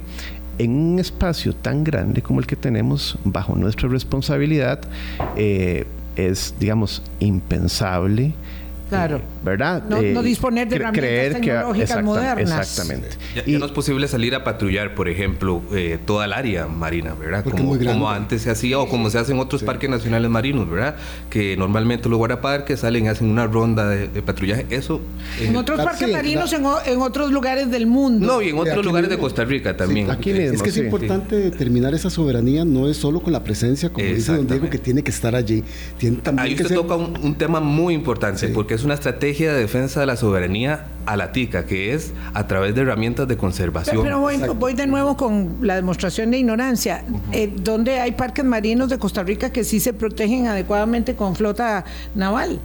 en 0.58 0.72
un 0.72 0.98
espacio 0.98 1.54
tan 1.54 1.84
grande 1.84 2.22
como 2.22 2.40
el 2.40 2.46
que 2.46 2.56
tenemos 2.56 3.18
bajo 3.22 3.54
nuestra 3.54 3.88
responsabilidad 3.88 4.80
eh, 5.36 5.86
es 6.16 6.56
digamos 6.58 7.04
impensable 7.20 8.34
Claro. 8.90 9.22
¿Verdad? 9.44 9.84
No, 9.88 9.98
eh, 9.98 10.22
disponer 10.22 10.68
de 10.68 10.76
herramientas 10.76 11.40
tecnológicas 11.40 12.02
modernas. 12.02 12.60
Exactamente. 12.60 13.16
Ya, 13.34 13.58
no 13.58 13.66
es 13.66 13.72
posible 13.72 14.08
salir 14.08 14.34
a 14.34 14.44
patrullar, 14.44 14.94
por 14.94 15.08
ejemplo, 15.08 15.62
eh, 15.72 15.98
toda 16.04 16.24
el 16.24 16.32
área 16.32 16.66
marina, 16.66 17.14
¿verdad? 17.14 17.44
Como, 17.44 18.10
antes 18.10 18.42
se 18.42 18.50
hacía 18.50 18.78
o 18.80 18.88
como 18.88 19.08
se 19.08 19.18
hace 19.18 19.32
en 19.32 19.38
otros 19.38 19.62
parques 19.62 19.88
nacionales 19.88 20.28
marinos, 20.28 20.68
¿verdad? 20.68 20.96
Que 21.30 21.56
normalmente 21.56 22.08
los 22.08 22.18
guardaparques 22.18 22.80
salen 22.80 23.06
y 23.06 23.08
hacen 23.08 23.30
una 23.30 23.46
ronda 23.46 23.88
de, 23.88 24.22
patrullaje. 24.22 24.66
Eso. 24.70 25.00
En 25.40 25.56
otros 25.56 25.80
parques 25.82 26.10
marinos, 26.10 26.52
en, 26.52 27.00
otros 27.00 27.30
lugares 27.30 27.70
del 27.70 27.86
mundo. 27.86 28.26
No, 28.26 28.42
y 28.42 28.48
en 28.48 28.58
otros 28.58 28.84
lugares 28.84 29.08
de 29.08 29.18
Costa 29.18 29.44
Rica 29.44 29.76
también. 29.76 30.10
aquí 30.10 30.30
es 30.30 30.62
que 30.62 30.68
es 30.68 30.76
importante 30.76 31.36
determinar 31.36 31.94
esa 31.94 32.10
soberanía, 32.10 32.64
no 32.64 32.88
es 32.88 32.96
solo 32.96 33.20
con 33.20 33.32
la 33.32 33.44
presencia, 33.44 33.90
como 33.90 34.04
dice 34.04 34.34
don 34.34 34.48
Diego, 34.48 34.68
que 34.68 34.78
tiene 34.78 35.02
que 35.02 35.10
estar 35.12 35.36
allí. 35.36 35.62
Tiene 35.96 36.16
también 36.16 36.46
Ahí 36.46 36.54
usted 36.54 36.74
toca 36.74 36.96
un, 36.96 37.16
un, 37.22 37.34
tema 37.36 37.60
muy 37.60 37.94
importante, 37.94 38.48
porque 38.48 38.74
es 38.80 38.84
una 38.84 38.94
estrategia 38.94 39.52
de 39.52 39.60
defensa 39.60 40.00
de 40.00 40.06
la 40.06 40.16
soberanía 40.16 40.86
a 41.04 41.16
la 41.16 41.32
tica, 41.32 41.66
que 41.66 41.92
es 41.92 42.12
a 42.32 42.46
través 42.46 42.74
de 42.74 42.80
herramientas 42.80 43.28
de 43.28 43.36
conservación. 43.36 44.02
Pero, 44.02 44.20
voy, 44.20 44.72
de 44.72 44.86
nuevo 44.86 45.18
con 45.18 45.58
la 45.60 45.76
demostración 45.76 46.30
de 46.30 46.38
ignorancia. 46.38 47.04
Eh, 47.32 47.52
¿Dónde 47.54 48.00
hay 48.00 48.12
parques 48.12 48.44
marinos 48.44 48.88
de 48.88 48.98
Costa 48.98 49.22
Rica 49.22 49.50
que 49.50 49.64
sí 49.64 49.80
se 49.80 49.92
protegen 49.92 50.46
adecuadamente 50.46 51.14
con 51.14 51.36
flota 51.36 51.84
naval? 52.14 52.58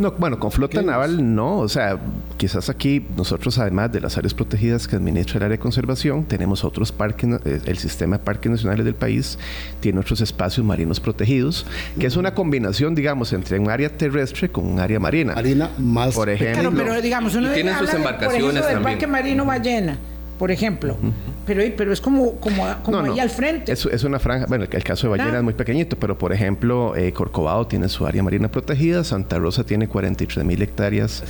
No, 0.00 0.12
bueno, 0.12 0.38
con 0.38 0.50
flota 0.50 0.80
naval 0.80 1.34
no, 1.34 1.58
o 1.58 1.68
sea, 1.68 1.98
quizás 2.38 2.70
aquí 2.70 3.04
nosotros 3.18 3.58
además 3.58 3.92
de 3.92 4.00
las 4.00 4.16
áreas 4.16 4.32
protegidas 4.32 4.88
que 4.88 4.96
administra 4.96 5.36
el 5.36 5.42
área 5.42 5.56
de 5.56 5.58
conservación, 5.58 6.24
tenemos 6.24 6.64
otros 6.64 6.90
parques, 6.90 7.28
eh, 7.44 7.60
el 7.66 7.76
sistema 7.76 8.16
de 8.16 8.24
parques 8.24 8.50
nacionales 8.50 8.86
del 8.86 8.94
país 8.94 9.38
tiene 9.80 10.00
otros 10.00 10.22
espacios 10.22 10.64
marinos 10.64 11.00
protegidos, 11.00 11.66
que 11.98 12.06
es 12.06 12.16
una 12.16 12.32
combinación, 12.32 12.94
digamos, 12.94 13.34
entre 13.34 13.58
un 13.58 13.68
área 13.68 13.94
terrestre 13.94 14.48
con 14.48 14.64
un 14.64 14.80
área 14.80 14.98
marina. 14.98 15.34
Marina 15.34 15.68
más. 15.76 16.14
Por 16.14 16.30
ejemplo. 16.30 16.72
pero 16.74 17.02
digamos, 17.02 17.34
uno 17.34 17.52
tienen 17.52 17.76
sus 17.76 17.92
embarcaciones 17.92 18.66
del 18.66 18.80
Parque 18.80 19.06
Marino 19.06 19.44
Ballena 19.44 19.98
por 20.40 20.50
ejemplo. 20.50 20.96
pero, 21.44 21.62
pero 21.76 21.92
es 21.92 22.00
como, 22.00 22.36
como, 22.36 22.64
como 22.82 23.00
ahí 23.00 23.20
al 23.20 23.28
frente. 23.28 23.72
Es, 23.72 23.84
es, 23.84 24.04
una 24.04 24.18
franja, 24.18 24.46
bueno, 24.46 24.64
el, 24.64 24.82
caso 24.82 25.06
de 25.06 25.10
Ballena 25.18 25.36
es 25.36 25.44
muy 25.44 25.52
pequeñito, 25.52 25.98
pero 25.98 26.16
por 26.16 26.32
ejemplo, 26.32 26.96
eh, 26.96 27.12
Corcovado 27.12 27.66
tiene 27.66 27.90
su 27.90 28.06
área 28.06 28.22
marina 28.22 28.50
protegida, 28.50 29.04
Santa 29.04 29.38
Rosa 29.38 29.64
tiene 29.64 29.86
43 29.86 30.46
mil 30.46 30.62
hectáreas 30.62 31.24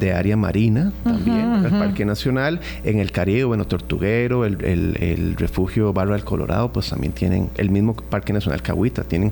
de 0.00 0.14
área 0.14 0.38
marina 0.38 0.94
también, 1.04 1.62
el 1.62 1.72
Parque 1.72 2.06
Nacional. 2.06 2.58
En 2.84 3.00
el 3.00 3.12
Caribe, 3.12 3.44
bueno, 3.44 3.66
Tortuguero, 3.66 4.46
el, 4.46 4.64
el, 4.64 5.36
refugio 5.36 5.92
Barro 5.92 6.14
del 6.14 6.24
Colorado, 6.24 6.72
pues 6.72 6.88
también 6.88 7.12
tienen, 7.12 7.50
el 7.58 7.68
mismo 7.68 7.94
Parque 7.94 8.32
Nacional 8.32 8.62
Cahuita, 8.62 9.04
tienen, 9.04 9.30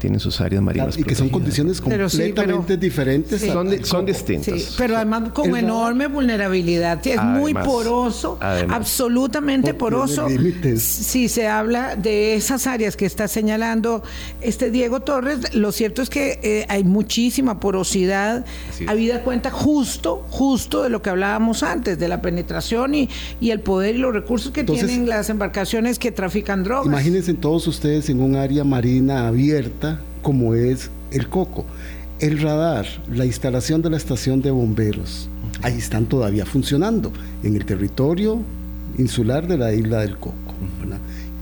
tienen 0.00 0.18
sus 0.18 0.40
áreas 0.40 0.60
marinas 0.60 0.98
Y 0.98 1.04
que 1.04 1.14
son 1.14 1.28
condiciones 1.28 1.80
completamente 1.80 2.76
diferentes. 2.76 3.40
son, 3.42 3.84
son 3.84 4.06
distintas. 4.06 4.74
pero 4.76 4.96
además 4.96 5.30
con 5.32 5.54
enorme 5.56 6.08
vulnerabilidad. 6.08 7.00
Es 7.06 7.22
muy 7.22 7.54
poroso. 7.54 8.38
Además, 8.40 8.71
absolutamente 8.72 9.74
poroso. 9.74 10.26
Si 10.76 11.28
se 11.28 11.48
habla 11.48 11.96
de 11.96 12.34
esas 12.34 12.66
áreas 12.66 12.96
que 12.96 13.06
está 13.06 13.28
señalando 13.28 14.02
este 14.40 14.70
Diego 14.70 15.00
Torres, 15.00 15.54
lo 15.54 15.72
cierto 15.72 16.02
es 16.02 16.10
que 16.10 16.40
eh, 16.42 16.66
hay 16.68 16.84
muchísima 16.84 17.60
porosidad, 17.60 18.44
habida 18.86 19.22
cuenta 19.22 19.50
justo, 19.50 20.26
justo 20.30 20.82
de 20.82 20.88
lo 20.88 21.02
que 21.02 21.10
hablábamos 21.10 21.62
antes, 21.62 21.98
de 21.98 22.08
la 22.08 22.22
penetración 22.22 22.94
y, 22.94 23.08
y 23.40 23.50
el 23.50 23.60
poder 23.60 23.96
y 23.96 23.98
los 23.98 24.12
recursos 24.12 24.52
que 24.52 24.64
tienen 24.64 25.08
las 25.08 25.30
embarcaciones 25.30 25.98
que 25.98 26.12
trafican 26.12 26.64
drogas. 26.64 26.86
Imagínense 26.86 27.34
todos 27.34 27.66
ustedes 27.66 28.08
en 28.08 28.20
un 28.20 28.36
área 28.36 28.64
marina 28.64 29.28
abierta 29.28 30.00
como 30.22 30.54
es 30.54 30.90
el 31.10 31.28
Coco. 31.28 31.66
El 32.20 32.40
radar, 32.40 32.86
la 33.12 33.26
instalación 33.26 33.82
de 33.82 33.90
la 33.90 33.96
estación 33.96 34.42
de 34.42 34.52
bomberos, 34.52 35.28
ahí 35.62 35.76
están 35.76 36.06
todavía 36.06 36.46
funcionando 36.46 37.12
en 37.42 37.56
el 37.56 37.64
territorio 37.64 38.40
insular 38.98 39.46
de 39.46 39.58
la 39.58 39.72
isla 39.72 40.00
del 40.00 40.16
Coco. 40.16 40.54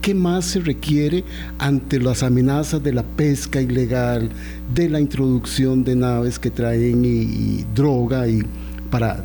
¿qué 0.01 0.15
más 0.15 0.47
se 0.47 0.61
requiere 0.61 1.25
ante 1.59 1.99
las 1.99 2.23
amenazas 2.23 2.83
de 2.83 2.93
la 2.93 3.03
pesca 3.03 3.61
ilegal, 3.61 4.31
de 4.75 4.89
la 4.89 5.01
introducción 5.01 5.85
de 5.85 5.97
naves 5.97 6.39
que 6.39 6.51
traen 6.51 7.05
y, 7.05 7.65
droga 7.75 8.27
y 8.29 8.43
para, 8.91 9.23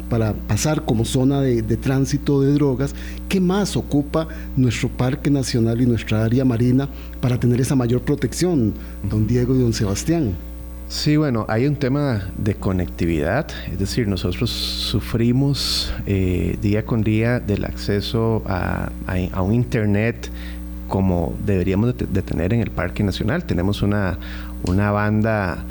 pasar 0.47 0.86
como 0.86 1.05
zona 1.05 1.41
de, 1.41 1.63
de, 1.63 1.78
tránsito 1.78 2.41
de 2.41 2.53
drogas, 2.53 2.93
¿qué 3.28 3.39
más 3.39 3.76
ocupa 3.76 4.28
nuestro 4.55 4.89
Parque 4.89 5.32
Nacional 5.32 5.82
y 5.82 5.88
nuestra 5.88 6.23
área 6.23 6.45
marina 6.45 6.88
para 7.19 7.39
tener 7.39 7.59
esa 7.61 7.76
mayor 7.76 8.01
protección, 8.01 8.73
don 9.09 9.26
Diego 9.26 9.55
y 9.55 9.59
don 9.59 9.73
Sebastián? 9.73 10.36
Sí, 10.95 11.17
bueno, 11.17 11.45
hay 11.49 11.67
un 11.67 11.75
tema 11.75 12.29
de 12.37 12.55
conectividad, 12.55 13.47
es 13.69 13.77
decir, 13.77 14.07
nosotros 14.07 14.49
sufrimos 14.49 15.93
eh, 16.07 16.57
día 16.61 16.85
con 16.85 17.03
día 17.03 17.41
del 17.41 17.65
acceso 17.65 18.41
a, 18.47 18.89
un 19.41 19.53
Internet 19.53 20.31
como 20.87 21.35
deberíamos 21.45 21.97
de, 21.97 22.21
tener 22.21 22.53
en 22.53 22.61
el 22.61 22.71
Parque 22.71 23.03
Nacional. 23.03 23.43
Tenemos 23.43 23.81
una, 23.81 24.17
una 24.63 24.91
banda 24.91 25.65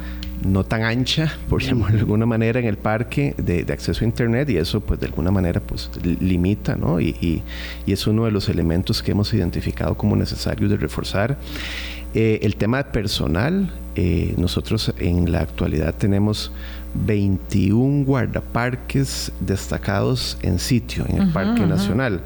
no 0.47 0.63
tan 0.63 0.83
ancha, 0.83 1.33
por 1.49 1.63
llamarlo 1.63 1.97
de 1.97 2.01
alguna 2.01 2.27
manera, 2.27 2.61
en 2.61 2.67
el 2.67 2.77
parque 2.77 3.35
de, 3.39 3.65
acceso 3.73 4.05
a 4.05 4.07
Internet 4.07 4.51
y 4.51 4.59
eso 4.59 4.81
pues 4.81 5.01
de 5.01 5.07
alguna 5.07 5.31
manera 5.31 5.59
pues 5.59 5.91
limita, 6.21 6.77
¿no? 6.77 7.01
Y, 7.01 7.43
y, 7.87 7.91
es 7.91 8.07
uno 8.07 8.27
de 8.27 8.31
los 8.31 8.51
elementos 8.51 9.03
que 9.03 9.13
hemos 9.13 9.33
identificado 9.33 9.97
como 9.97 10.17
necesarios 10.17 10.71
de 10.71 10.77
reforzar. 10.77 11.39
Eh, 12.13 12.41
el 12.43 12.57
tema 12.57 12.83
personal, 12.85 13.73
eh, 13.97 14.35
nosotros 14.37 14.93
en 14.99 15.31
la 15.31 15.41
actualidad 15.41 15.95
tenemos 15.95 16.51
21 17.07 18.05
guardaparques 18.05 19.33
destacados 19.41 20.39
en 20.43 20.59
sitio 20.59 21.05
en 21.09 21.23
el 21.23 21.33
Parque 21.33 21.67
Nacional. 21.67 22.21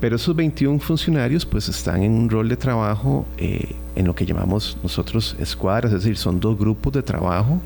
Pero 0.00 0.16
esos 0.16 0.34
21 0.34 0.80
funcionarios 0.80 1.44
pues 1.44 1.68
están 1.68 2.02
en 2.02 2.12
un 2.12 2.30
rol 2.30 2.48
de 2.48 2.56
trabajo 2.56 3.26
eh, 3.36 3.74
en 3.94 4.06
lo 4.06 4.14
que 4.14 4.24
llamamos 4.24 4.78
nosotros 4.82 5.36
escuadras, 5.38 5.92
es 5.92 6.02
decir, 6.02 6.16
son 6.16 6.40
dos 6.40 6.58
grupos 6.58 6.92
de 6.94 7.02
trabajo. 7.02 7.60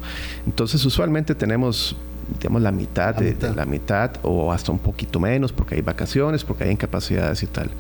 Entonces 0.44 0.84
usualmente 0.84 1.34
tenemos 1.34 1.96
digamos, 2.38 2.62
la 2.62 2.72
mitad, 2.72 3.14
de, 3.14 3.36
la 3.54 3.64
mitad 3.64 4.10
o 4.22 4.52
hasta 4.52 4.72
un 4.72 4.78
poquito 4.78 5.20
menos 5.20 5.52
porque 5.52 5.76
hay 5.76 5.80
vacaciones, 5.80 6.44
porque 6.44 6.64
hay 6.64 6.70
incapacidades 6.70 7.42
y 7.42 7.46
tal. 7.46 7.70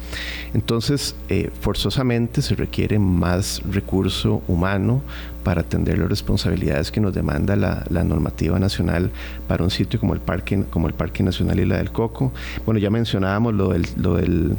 Entonces, 0.54 1.14
eh, 1.28 1.50
forzosamente 1.60 2.42
se 2.42 2.54
requiere 2.54 2.98
más 2.98 3.62
recurso 3.70 4.42
humano 4.48 5.02
para 5.42 5.62
atender 5.62 5.98
las 5.98 6.08
responsabilidades 6.08 6.90
que 6.90 7.00
nos 7.00 7.12
demanda 7.12 7.56
la, 7.56 8.04
normativa 8.04 8.58
nacional 8.58 9.10
para 9.48 9.64
un 9.64 9.70
sitio 9.70 10.00
como 10.00 10.14
el 10.14 10.20
Parque, 10.20 10.64
como 10.70 10.88
el 10.88 10.94
Parque 10.94 11.22
Nacional 11.22 11.60
Isla 11.60 11.76
del 11.78 11.90
Coco. 11.90 12.32
Bueno, 12.64 12.80
ya 12.80 12.90
mencionábamos 12.90 13.54
lo 13.54 13.68
del, 13.70 13.86
lo 13.96 14.14
del, 14.14 14.56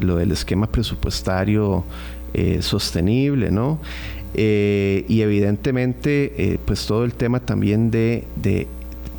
lo 0.00 0.16
del 0.16 0.32
esquema 0.32 0.68
presupuestario 0.68 1.84
eh, 2.34 2.62
sostenible, 2.62 3.50
¿no? 3.50 3.80
Eh, 4.34 5.04
y 5.08 5.22
evidentemente, 5.22 6.60
pues 6.64 6.86
todo 6.86 7.04
el 7.04 7.14
tema 7.14 7.40
también 7.40 7.90
de, 7.90 8.24
de 8.36 8.68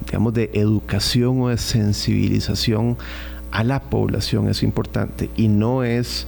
digamos, 0.09 0.33
de 0.33 0.49
educación 0.53 1.39
o 1.41 1.49
de 1.49 1.57
sensibilización 1.59 2.97
a 3.51 3.63
la 3.63 3.79
población 3.79 4.49
es 4.49 4.63
importante 4.63 5.29
y 5.35 5.47
no 5.47 5.83
es, 5.83 6.25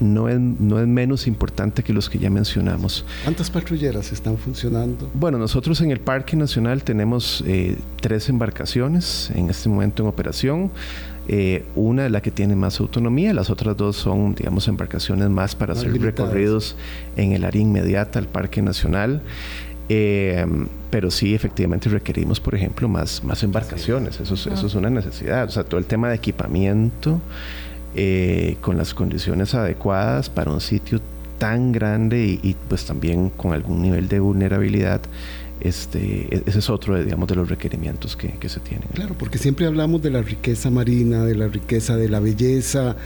no 0.00 0.28
es, 0.28 0.38
no 0.38 0.78
es 0.78 0.86
menos 0.86 1.26
importante 1.26 1.82
que 1.82 1.94
los 1.94 2.10
que 2.10 2.18
ya 2.18 2.28
mencionamos. 2.28 3.06
¿Cuántas 3.24 3.50
patrulleras 3.50 4.12
están 4.12 4.36
funcionando? 4.36 5.10
Bueno, 5.14 5.38
nosotros 5.38 5.80
en 5.80 5.90
el 5.90 6.00
Parque 6.00 6.36
Nacional 6.36 6.82
tenemos 6.82 7.42
eh, 7.46 7.78
tres 8.02 8.28
embarcaciones 8.28 9.30
en 9.34 9.48
este 9.48 9.70
momento 9.70 10.02
en 10.02 10.08
operación. 10.10 10.70
Eh, 11.28 11.64
una 11.74 12.06
es 12.06 12.12
la 12.12 12.20
que 12.20 12.30
tiene 12.30 12.54
más 12.54 12.78
autonomía, 12.78 13.32
las 13.32 13.50
otras 13.50 13.76
dos 13.76 13.96
son, 13.96 14.34
digamos, 14.34 14.68
embarcaciones 14.68 15.28
más 15.28 15.56
para 15.56 15.72
hacer 15.72 15.90
recorridos 16.00 16.76
en 17.16 17.32
el 17.32 17.44
área 17.44 17.60
inmediata 17.60 18.18
al 18.18 18.28
Parque 18.28 18.62
Nacional. 18.62 19.22
Eh, 19.88 20.44
pero 20.90 21.10
sí, 21.10 21.34
efectivamente 21.34 21.88
requerimos, 21.88 22.40
por 22.40 22.54
ejemplo, 22.54 22.88
más, 22.88 23.22
más 23.22 23.42
embarcaciones. 23.42 24.20
Eso, 24.20 24.34
es, 24.34 24.46
eso 24.46 24.66
es 24.66 24.74
una 24.74 24.90
necesidad. 24.90 25.44
O 25.46 25.50
sea, 25.50 25.64
todo 25.64 25.78
el 25.78 25.86
tema 25.86 26.08
de 26.08 26.16
equipamiento 26.16 27.20
eh, 27.94 28.56
con 28.60 28.76
las 28.76 28.94
condiciones 28.94 29.54
adecuadas 29.54 30.30
para 30.30 30.50
un 30.50 30.60
sitio 30.60 31.00
tan 31.38 31.72
grande 31.72 32.38
y, 32.42 32.56
pues 32.68 32.84
también 32.84 33.30
con 33.30 33.52
algún 33.52 33.82
nivel 33.82 34.08
de 34.08 34.20
vulnerabilidad 34.20 35.00
este, 35.60 36.34
e-, 36.34 36.42
ese 36.46 36.58
es 36.58 36.70
otro 36.70 37.02
digamos, 37.02 37.28
de 37.28 37.34
los 37.34 37.48
requerimientos 37.48 38.16
que, 38.16 38.28
que, 38.28 38.48
se 38.48 38.60
tienen. 38.60 38.88
Claro, 38.92 39.14
porque 39.18 39.38
siempre 39.38 39.66
hablamos 39.66 40.02
de 40.02 40.10
la 40.10 40.22
riqueza 40.22 40.70
marina, 40.70 41.24
de 41.24 41.34
la 41.34 41.48
riqueza 41.48 41.96
de 41.96 42.08
la 42.08 42.20
belleza 42.20 42.96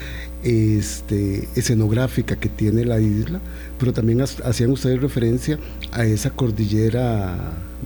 este, 0.43 1.49
escenográfica 1.55 2.37
que 2.37 2.49
tiene 2.49 2.85
la 2.85 3.01
isla, 3.01 3.41
pero 3.79 3.93
también 3.93 4.21
hacían 4.21 4.71
ustedes 4.71 5.01
referencia 5.01 5.59
a 5.93 6.05
esa 6.05 6.31
cordillera 6.31 7.37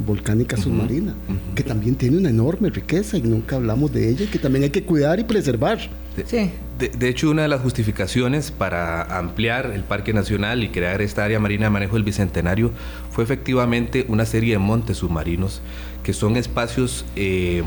volcánica 0.06 0.56
submarina, 0.56 1.14
que 1.54 1.62
también 1.62 1.94
tiene 1.94 2.18
una 2.18 2.30
enorme 2.30 2.70
riqueza 2.70 3.16
y 3.16 3.22
nunca 3.22 3.56
hablamos 3.56 3.92
de 3.92 4.08
ella 4.08 4.24
y 4.24 4.26
que 4.26 4.38
también 4.38 4.64
hay 4.64 4.70
que 4.70 4.84
cuidar 4.84 5.20
y 5.20 5.24
preservar. 5.24 5.78
Sí. 6.26 6.50
De, 6.78 7.08
hecho, 7.08 7.30
una 7.30 7.42
de 7.42 7.48
las 7.48 7.60
justificaciones 7.60 8.50
para 8.50 9.02
ampliar 9.16 9.70
el 9.72 9.84
Parque 9.84 10.12
Nacional 10.12 10.64
y 10.64 10.70
crear 10.70 11.00
esta 11.02 11.24
área 11.24 11.38
marina 11.38 11.66
de 11.66 11.70
manejo 11.70 11.94
del 11.94 12.02
Bicentenario 12.02 12.72
fue 13.10 13.22
efectivamente 13.22 14.04
una 14.08 14.26
serie 14.26 14.54
de 14.54 14.58
montes 14.58 14.98
submarinos 14.98 15.60
que 16.02 16.12
son 16.12 16.36
espacios... 16.36 17.04
Eh, 17.16 17.62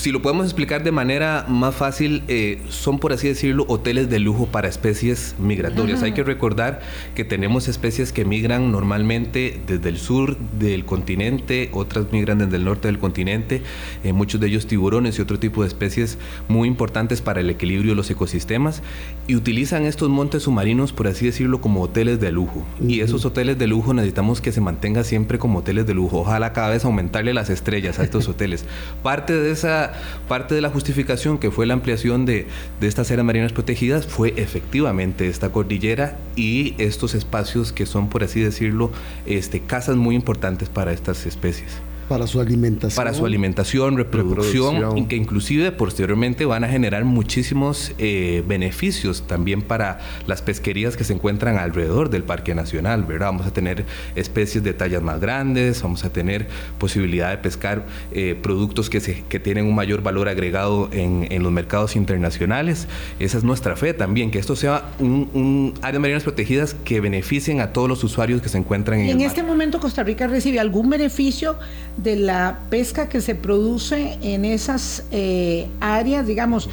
si 0.00 0.12
lo 0.12 0.22
podemos 0.22 0.46
explicar 0.46 0.82
de 0.82 0.92
manera 0.92 1.44
más 1.46 1.74
fácil, 1.74 2.22
eh, 2.26 2.62
son 2.70 2.98
por 2.98 3.12
así 3.12 3.28
decirlo 3.28 3.66
hoteles 3.68 4.08
de 4.08 4.18
lujo 4.18 4.46
para 4.46 4.66
especies 4.66 5.34
migratorias. 5.38 6.02
Hay 6.02 6.12
que 6.12 6.22
recordar 6.22 6.80
que 7.14 7.22
tenemos 7.22 7.68
especies 7.68 8.10
que 8.10 8.24
migran 8.24 8.72
normalmente 8.72 9.60
desde 9.66 9.90
el 9.90 9.98
sur 9.98 10.38
del 10.58 10.86
continente, 10.86 11.68
otras 11.72 12.12
migran 12.12 12.38
desde 12.38 12.56
el 12.56 12.64
norte 12.64 12.88
del 12.88 12.98
continente, 12.98 13.60
eh, 14.02 14.14
muchos 14.14 14.40
de 14.40 14.46
ellos 14.46 14.66
tiburones 14.66 15.18
y 15.18 15.22
otro 15.22 15.38
tipo 15.38 15.60
de 15.60 15.68
especies 15.68 16.16
muy 16.48 16.66
importantes 16.66 17.20
para 17.20 17.40
el 17.40 17.50
equilibrio 17.50 17.92
de 17.92 17.96
los 17.96 18.10
ecosistemas 18.10 18.82
y 19.26 19.36
utilizan 19.36 19.84
estos 19.84 20.08
montes 20.08 20.44
submarinos, 20.44 20.94
por 20.94 21.08
así 21.08 21.26
decirlo, 21.26 21.60
como 21.60 21.82
hoteles 21.82 22.20
de 22.20 22.32
lujo. 22.32 22.66
Y 22.80 23.00
esos 23.00 23.26
hoteles 23.26 23.58
de 23.58 23.66
lujo 23.66 23.92
necesitamos 23.92 24.40
que 24.40 24.50
se 24.50 24.62
mantenga 24.62 25.04
siempre 25.04 25.38
como 25.38 25.58
hoteles 25.58 25.86
de 25.86 25.92
lujo. 25.92 26.20
Ojalá 26.20 26.54
cada 26.54 26.70
vez 26.70 26.86
aumentarle 26.86 27.34
las 27.34 27.50
estrellas 27.50 27.98
a 27.98 28.04
estos 28.04 28.28
hoteles. 28.30 28.64
Parte 29.02 29.34
de 29.34 29.50
esa 29.50 29.89
parte 30.28 30.54
de 30.54 30.60
la 30.60 30.70
justificación 30.70 31.38
que 31.38 31.50
fue 31.50 31.66
la 31.66 31.74
ampliación 31.74 32.26
de, 32.26 32.46
estas 32.80 33.10
áreas 33.10 33.24
marinas 33.24 33.52
protegidas 33.52 34.06
fue 34.06 34.34
efectivamente 34.36 35.28
esta 35.28 35.50
cordillera 35.50 36.18
y 36.36 36.74
estos 36.78 37.14
espacios 37.14 37.72
que 37.72 37.86
son, 37.86 38.08
por 38.08 38.24
así 38.24 38.40
decirlo, 38.40 38.90
este, 39.26 39.60
casas 39.60 39.96
muy 39.96 40.14
importantes 40.14 40.68
para 40.68 40.92
estas 40.92 41.26
especies. 41.26 41.80
Para 42.10 42.26
su 42.26 42.40
alimentación. 42.40 42.96
Para 42.96 43.14
su 43.14 43.24
alimentación, 43.24 43.96
reproducción, 43.96 44.98
y 44.98 45.04
que 45.04 45.14
inclusive 45.14 45.70
posteriormente 45.70 46.44
van 46.44 46.64
a 46.64 46.68
generar 46.68 47.04
muchísimos 47.04 47.92
eh, 47.98 48.42
beneficios 48.48 49.28
también 49.28 49.62
para 49.62 50.00
las 50.26 50.42
pesquerías 50.42 50.96
que 50.96 51.04
se 51.04 51.12
encuentran 51.12 51.56
alrededor 51.56 52.10
del 52.10 52.24
Parque 52.24 52.52
Nacional, 52.52 53.04
¿verdad? 53.04 53.26
Vamos 53.26 53.46
a 53.46 53.52
tener 53.52 53.84
especies 54.16 54.64
de 54.64 54.72
tallas 54.72 55.02
más 55.02 55.20
grandes, 55.20 55.82
vamos 55.82 56.04
a 56.04 56.10
tener 56.10 56.48
posibilidad 56.78 57.30
de 57.30 57.38
pescar 57.38 57.86
eh, 58.10 58.36
productos 58.42 58.90
que, 58.90 58.98
se, 58.98 59.22
que 59.28 59.38
tienen 59.38 59.66
un 59.66 59.76
mayor 59.76 60.02
valor 60.02 60.28
agregado 60.28 60.88
en, 60.90 61.28
en, 61.30 61.44
los 61.44 61.52
mercados 61.52 61.94
internacionales. 61.94 62.88
Esa 63.20 63.38
es 63.38 63.44
nuestra 63.44 63.76
fe 63.76 63.94
también, 63.94 64.32
que 64.32 64.40
esto 64.40 64.56
sea 64.56 64.90
un, 64.98 65.30
un 65.32 65.74
áreas 65.80 66.00
marinas 66.00 66.24
protegidas 66.24 66.74
que 66.74 67.00
beneficien 67.00 67.60
a 67.60 67.72
todos 67.72 67.88
los 67.88 68.02
usuarios 68.02 68.42
que 68.42 68.48
se 68.48 68.58
encuentran 68.58 68.98
en 68.98 69.06
¿Y 69.06 69.10
en 69.12 69.20
este 69.20 69.44
momento 69.44 69.78
Costa 69.78 70.02
Rica 70.02 70.26
recibe 70.26 70.58
algún 70.58 70.90
beneficio 70.90 71.56
de 72.02 72.16
la 72.16 72.58
pesca 72.70 73.08
que 73.08 73.20
se 73.20 73.34
produce 73.34 74.18
en 74.22 74.44
esas 74.44 75.04
eh, 75.10 75.68
áreas, 75.80 76.26
digamos, 76.26 76.68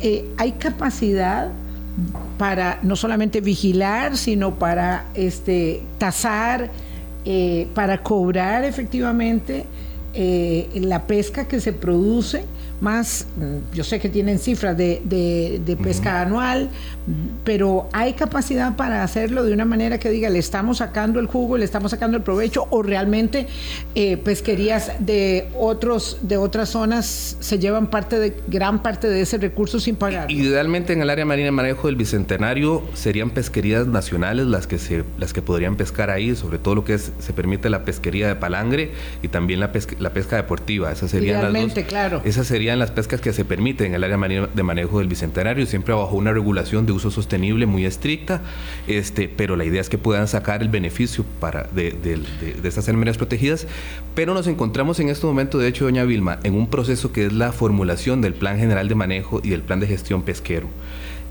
eh, 0.00 0.24
hay 0.36 0.52
capacidad 0.52 1.50
para 2.38 2.80
no 2.82 2.96
solamente 2.96 3.40
vigilar, 3.40 4.16
sino 4.16 4.56
para 4.56 5.06
este, 5.14 5.82
tasar, 5.98 6.70
eh, 7.24 7.68
para 7.74 8.02
cobrar 8.02 8.64
efectivamente 8.64 9.64
la 10.74 11.08
pesca 11.08 11.48
que 11.48 11.60
se 11.60 11.72
produce 11.72 12.44
más, 12.80 13.26
mm, 13.36 13.74
yo 13.74 13.84
sé 13.84 14.00
que 14.00 14.08
tienen 14.08 14.38
cifras 14.38 14.76
de, 14.76 15.00
de, 15.04 15.76
pesca 15.76 16.22
anual, 16.22 16.70
pero 17.44 17.88
hay 17.92 18.14
capacidad 18.14 18.76
para 18.76 19.02
hacerlo 19.02 19.44
de 19.44 19.52
una 19.52 19.64
manera 19.64 19.98
que 19.98 20.08
diga, 20.10 20.30
le 20.30 20.38
estamos 20.38 20.78
sacando 20.78 21.20
el 21.20 21.26
jugo, 21.26 21.58
le 21.58 21.64
estamos 21.64 21.90
sacando 21.90 22.16
el 22.16 22.22
provecho, 22.22 22.66
o 22.70 22.82
realmente 22.82 23.46
eh, 23.94 24.16
pesquerías 24.16 24.92
de 25.00 25.48
otros, 25.58 26.18
de 26.22 26.36
otras 26.36 26.70
zonas 26.70 27.36
se 27.40 27.58
llevan 27.58 27.88
parte 27.88 28.18
de, 28.18 28.34
gran 28.48 28.82
parte 28.82 29.08
de 29.08 29.20
ese 29.20 29.38
recurso 29.38 29.80
sin 29.80 29.96
pagar. 29.96 30.30
Idealmente 30.30 30.92
en 30.92 31.02
el 31.02 31.10
área 31.10 31.24
marina 31.24 31.46
de 31.46 31.52
manejo 31.52 31.88
del 31.88 31.96
Bicentenario 31.96 32.82
serían 32.94 33.30
pesquerías 33.30 33.86
nacionales 33.86 34.46
las 34.46 34.66
que 34.66 34.78
se, 34.78 35.04
las 35.18 35.32
que 35.32 35.42
podrían 35.42 35.76
pescar 35.76 36.10
ahí, 36.10 36.34
sobre 36.36 36.58
todo 36.58 36.74
lo 36.74 36.84
que 36.84 36.94
es, 36.94 37.12
se 37.18 37.32
permite 37.32 37.68
la 37.68 37.84
pesquería 37.84 38.28
de 38.28 38.36
palangre 38.36 38.92
y 39.22 39.28
también 39.28 39.60
la 39.60 39.72
pesca, 39.72 39.96
la 39.98 40.12
pesca 40.12 40.36
deportiva. 40.36 40.92
Esas 40.92 41.10
serían 41.10 41.52
las 41.52 41.74
dos, 41.74 41.84
claro. 41.84 42.22
Esas 42.24 42.46
serían 42.46 42.63
serían 42.64 42.78
las 42.78 42.92
pescas 42.92 43.20
que 43.20 43.34
se 43.34 43.44
permiten 43.44 43.88
en 43.88 43.94
el 43.96 44.04
área 44.04 44.16
de 44.54 44.62
manejo 44.62 44.98
del 44.98 45.06
Bicentenario, 45.06 45.66
siempre 45.66 45.92
bajo 45.92 46.16
una 46.16 46.32
regulación 46.32 46.86
de 46.86 46.92
uso 46.92 47.10
sostenible 47.10 47.66
muy 47.66 47.84
estricta, 47.84 48.40
este, 48.86 49.28
pero 49.28 49.54
la 49.54 49.66
idea 49.66 49.82
es 49.82 49.90
que 49.90 49.98
puedan 49.98 50.28
sacar 50.28 50.62
el 50.62 50.70
beneficio 50.70 51.26
para 51.40 51.64
de, 51.64 51.90
de 51.92 52.66
estas 52.66 52.88
áreas 52.88 52.96
marinas 52.96 53.18
protegidas, 53.18 53.66
pero 54.14 54.32
nos 54.32 54.46
encontramos 54.46 54.98
en 54.98 55.10
este 55.10 55.26
momento, 55.26 55.58
de 55.58 55.68
hecho, 55.68 55.84
doña 55.84 56.04
Vilma, 56.04 56.38
en 56.42 56.54
un 56.54 56.70
proceso 56.70 57.12
que 57.12 57.26
es 57.26 57.34
la 57.34 57.52
formulación 57.52 58.22
del 58.22 58.32
Plan 58.32 58.56
General 58.56 58.88
de 58.88 58.94
Manejo 58.94 59.42
y 59.44 59.50
del 59.50 59.60
Plan 59.60 59.80
de 59.80 59.86
Gestión 59.86 60.22
Pesquero. 60.22 60.70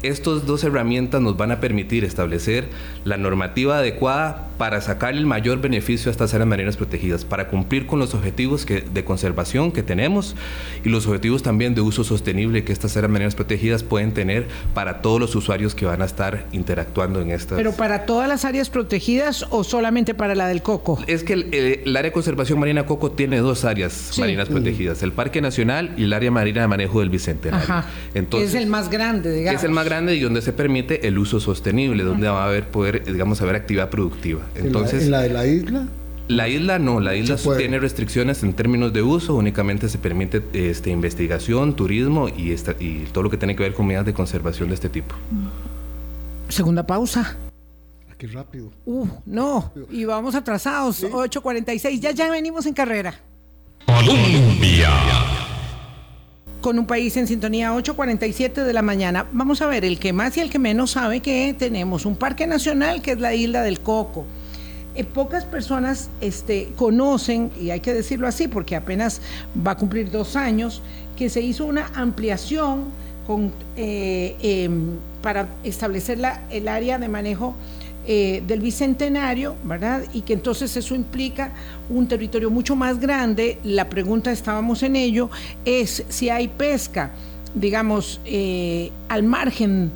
Estas 0.03 0.45
dos 0.45 0.65
herramientas 0.65 1.21
nos 1.21 1.37
van 1.37 1.53
a 1.53 1.61
permitir 1.61 2.03
establecer 2.03 2.67
la 3.05 3.15
normativa 3.15 3.77
adecuada 3.77 4.49
para 4.57 4.81
sacar 4.81 5.13
el 5.13 5.25
mayor 5.25 5.61
beneficio 5.61 6.09
a 6.09 6.11
estas 6.11 6.33
áreas 6.33 6.49
marinas 6.49 6.75
protegidas, 6.75 7.23
para 7.23 7.47
cumplir 7.47 7.87
con 7.87 7.99
los 7.99 8.13
objetivos 8.13 8.65
que, 8.65 8.81
de 8.81 9.05
conservación 9.05 9.71
que 9.71 9.81
tenemos 9.81 10.35
y 10.83 10.89
los 10.89 11.07
objetivos 11.07 11.41
también 11.41 11.73
de 11.73 11.79
uso 11.79 12.03
sostenible 12.03 12.65
que 12.65 12.73
estas 12.73 12.97
áreas 12.97 13.13
marinas 13.13 13.33
protegidas 13.33 13.81
pueden 13.81 14.13
tener 14.13 14.49
para 14.73 15.01
todos 15.01 15.21
los 15.21 15.35
usuarios 15.37 15.73
que 15.73 15.85
van 15.85 16.01
a 16.01 16.05
estar 16.05 16.47
interactuando 16.51 17.21
en 17.21 17.31
estas. 17.31 17.55
¿Pero 17.55 17.71
para 17.71 18.05
todas 18.05 18.27
las 18.27 18.43
áreas 18.43 18.69
protegidas 18.69 19.45
o 19.51 19.63
solamente 19.63 20.13
para 20.13 20.35
la 20.35 20.47
del 20.47 20.61
Coco? 20.61 20.99
Es 21.07 21.23
que 21.23 21.33
el, 21.33 21.95
área 21.95 22.09
de 22.09 22.11
conservación 22.11 22.59
marina 22.59 22.85
Coco 22.85 23.13
tiene 23.13 23.37
dos 23.37 23.63
áreas 23.63 24.11
marinas 24.19 24.49
protegidas, 24.49 25.01
el 25.01 25.13
Parque 25.13 25.39
Nacional 25.39 25.93
y 25.95 26.03
el 26.03 26.11
área 26.11 26.29
marina 26.29 26.59
de 26.59 26.67
manejo 26.67 26.99
del 26.99 27.09
Bicentenario. 27.09 27.63
Ajá. 27.63 27.85
Entonces, 28.13 28.49
es 28.49 28.61
el 28.61 28.67
más 28.67 28.89
grande, 28.89 29.31
digamos. 29.31 29.61
Es 29.61 29.63
el 29.63 29.71
más 29.71 29.85
grande 29.85 29.92
y 30.01 30.19
donde 30.19 30.41
se 30.41 30.53
permite 30.53 31.07
el 31.07 31.17
uso 31.17 31.39
sostenible, 31.39 32.03
donde 32.03 32.27
va 32.27 32.43
a 32.43 32.47
haber 32.47 32.67
poder, 32.67 33.03
digamos, 33.03 33.41
haber 33.41 33.55
actividad 33.55 33.89
productiva. 33.89 34.41
Entonces, 34.55 35.03
¿En 35.03 35.11
la, 35.11 35.21
de 35.21 35.29
la 35.29 35.45
isla? 35.45 35.87
La 36.27 36.47
isla 36.47 36.79
no, 36.79 36.99
la 36.99 37.15
isla 37.15 37.35
tiene 37.57 37.79
restricciones 37.79 38.43
en 38.43 38.53
términos 38.53 38.93
de 38.93 39.01
uso, 39.01 39.35
únicamente 39.35 39.89
se 39.89 39.97
permite 39.97 40.41
este, 40.53 40.89
investigación, 40.89 41.75
turismo 41.75 42.29
y, 42.29 42.53
y 42.79 43.05
todo 43.11 43.23
lo 43.23 43.29
que 43.29 43.37
tiene 43.37 43.55
que 43.55 43.63
ver 43.63 43.73
con 43.73 43.85
medidas 43.85 44.05
de 44.05 44.13
conservación 44.13 44.69
de 44.69 44.75
este 44.75 44.89
tipo. 44.89 45.13
Segunda 46.47 46.85
pausa. 46.87 47.35
Qué 48.17 48.27
rápido. 48.27 48.71
Uh, 48.85 49.07
no, 49.25 49.73
y 49.91 50.05
vamos 50.05 50.33
atrasados, 50.33 51.03
8.46, 51.03 51.99
ya 51.99 52.11
ya 52.11 52.31
venimos 52.31 52.65
en 52.65 52.73
carrera. 52.73 53.19
Colombia 53.85 54.89
con 56.63 56.79
un 56.79 56.87
país 56.87 57.17
en 57.17 57.27
sintonía 57.27 57.73
8.47 57.73 58.63
de 58.63 58.71
la 58.71 58.81
mañana. 58.81 59.27
Vamos 59.33 59.61
a 59.61 59.67
ver, 59.67 59.83
el 59.83 59.99
que 59.99 60.13
más 60.13 60.37
y 60.37 60.39
el 60.39 60.49
que 60.49 60.59
menos 60.59 60.91
sabe 60.91 61.19
que 61.19 61.53
tenemos 61.59 62.05
un 62.05 62.15
parque 62.15 62.47
nacional 62.47 63.01
que 63.01 63.11
es 63.11 63.19
la 63.19 63.33
isla 63.35 63.63
del 63.63 63.81
Coco. 63.81 64.25
Eh, 64.95 65.03
pocas 65.03 65.43
personas 65.43 66.09
este, 66.21 66.69
conocen, 66.77 67.51
y 67.59 67.71
hay 67.71 67.81
que 67.81 67.93
decirlo 67.93 68.29
así 68.29 68.47
porque 68.47 68.77
apenas 68.77 69.19
va 69.55 69.71
a 69.71 69.77
cumplir 69.77 70.09
dos 70.09 70.37
años, 70.37 70.81
que 71.17 71.29
se 71.29 71.41
hizo 71.41 71.65
una 71.65 71.91
ampliación 71.95 72.85
con, 73.27 73.51
eh, 73.75 74.37
em, 74.41 74.99
para 75.21 75.49
establecer 75.65 76.17
la, 76.17 76.43
el 76.49 76.69
área 76.69 76.97
de 76.97 77.09
manejo 77.09 77.55
eh, 78.05 78.43
del 78.45 78.59
Bicentenario, 78.59 79.55
¿verdad? 79.63 80.03
Y 80.13 80.21
que 80.21 80.33
entonces 80.33 80.75
eso 80.75 80.93
implica 80.95 81.53
un 81.89 82.07
territorio 82.07 82.49
mucho 82.49 82.75
más 82.75 82.99
grande. 82.99 83.59
La 83.63 83.89
pregunta, 83.89 84.31
estábamos 84.31 84.83
en 84.83 84.95
ello, 84.95 85.29
es 85.63 86.03
si 86.09 86.29
hay 86.29 86.49
pesca, 86.49 87.11
digamos, 87.55 88.19
eh, 88.25 88.91
al 89.07 89.23
margen 89.23 89.91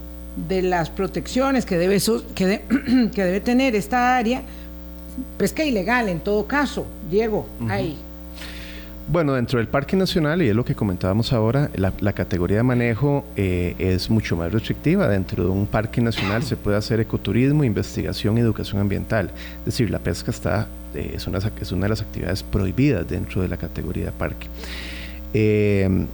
de 0.47 0.61
las 0.61 0.89
protecciones 0.89 1.65
que 1.65 1.77
debe, 1.77 1.99
que, 2.33 2.61
que 3.13 3.23
debe 3.23 3.41
tener 3.41 3.75
esta 3.75 4.15
área, 4.15 4.41
pesca 5.37 5.63
ilegal 5.65 6.09
en 6.09 6.19
todo 6.19 6.45
caso, 6.45 6.85
Diego, 7.09 7.47
ahí. 7.67 7.97
Bueno, 9.09 9.35
dentro 9.35 9.59
del 9.59 9.69
Parque 9.69 9.95
Nacional, 9.95 10.41
y 10.41 10.49
es 10.49 10.55
lo 10.55 10.65
que 10.65 10.75
comentábamos 10.75 11.31
ahora, 11.31 11.69
la, 11.75 12.11
categoría 12.11 12.57
de 12.57 12.63
manejo 12.63 13.23
eh, 13.37 13.73
es 13.79 14.09
mucho 14.09 14.35
más 14.35 14.51
restrictiva. 14.51 15.07
Dentro 15.07 15.45
de 15.45 15.49
un 15.49 15.65
parque 15.65 16.01
nacional 16.01 16.43
se 16.43 16.57
puede 16.57 16.75
hacer 16.75 16.99
ecoturismo, 16.99 17.63
investigación 17.63 18.37
y 18.37 18.41
educación 18.41 18.81
ambiental. 18.81 19.31
Es 19.59 19.65
decir, 19.65 19.89
la 19.91 19.99
pesca 19.99 20.29
está, 20.29 20.67
eh, 20.93 21.13
es, 21.15 21.25
una, 21.25 21.37
es, 21.37 21.71
una, 21.71 21.85
de 21.85 21.89
las 21.89 22.01
actividades 22.01 22.43
prohibidas 22.43 23.07
dentro 23.07 23.41
de 23.41 23.47
la 23.47 23.55
categoría 23.55 24.07
de 24.07 24.11
parque. 24.11 24.47
Eh, 25.33 26.05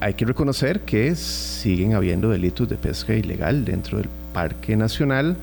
hay 0.00 0.14
que 0.14 0.24
reconocer 0.24 0.80
que 0.80 1.14
siguen 1.14 1.94
habiendo 1.94 2.30
delitos 2.30 2.68
de 2.68 2.76
pesca 2.76 3.14
ilegal 3.14 3.64
dentro 3.64 3.98
del 3.98 4.08
Parque 4.32 4.76
Nacional. 4.76 5.36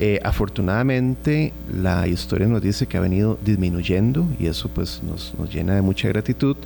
Eh, 0.00 0.18
afortunadamente 0.24 1.52
la 1.72 2.08
historia 2.08 2.48
nos 2.48 2.60
dice 2.60 2.86
que 2.86 2.96
ha 2.96 3.00
venido 3.00 3.38
disminuyendo 3.44 4.26
y 4.40 4.46
eso 4.46 4.68
pues 4.68 5.00
nos, 5.04 5.32
llena 5.52 5.74
de 5.74 5.82
mucha 5.82 6.08
gratitud. 6.08 6.56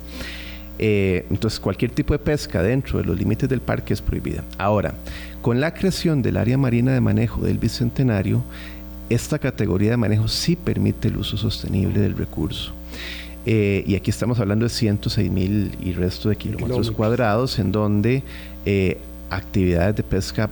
Eh, 0.79 1.25
entonces 1.29 1.59
cualquier 1.59 1.91
tipo 1.91 2.13
de 2.13 2.19
pesca 2.19 2.63
dentro 2.63 2.97
de 2.99 3.05
los 3.05 3.17
límites 3.17 3.47
del 3.47 3.61
parque 3.61 3.93
es 3.93 4.01
prohibida. 4.01 4.43
Ahora, 4.57 4.95
con 5.41 5.59
la 5.61 5.73
creación 5.73 6.23
del 6.23 6.37
área 6.37 6.57
marina 6.57 6.91
de 6.91 7.01
manejo 7.01 7.41
del 7.41 7.59
Bicentenario, 7.59 8.41
esta 9.09 9.37
categoría 9.37 9.91
de 9.91 9.97
manejo 9.97 10.27
sí 10.27 10.55
permite 10.55 11.09
el 11.09 11.17
uso 11.17 11.37
sostenible 11.37 11.99
del 11.99 12.17
recurso. 12.17 12.73
Eh, 13.45 13.83
y 13.85 13.95
aquí 13.95 14.09
estamos 14.09 14.39
hablando 14.39 14.65
de 14.65 14.69
106 14.69 15.31
mil 15.31 15.71
y 15.81 15.93
resto 15.93 16.29
de 16.29 16.35
kilómetros, 16.35 16.91
cuadrados 16.91 17.59
en 17.59 17.71
donde 17.71 18.23
actividades 19.29 19.95
de 19.95 20.03
pesca 20.03 20.49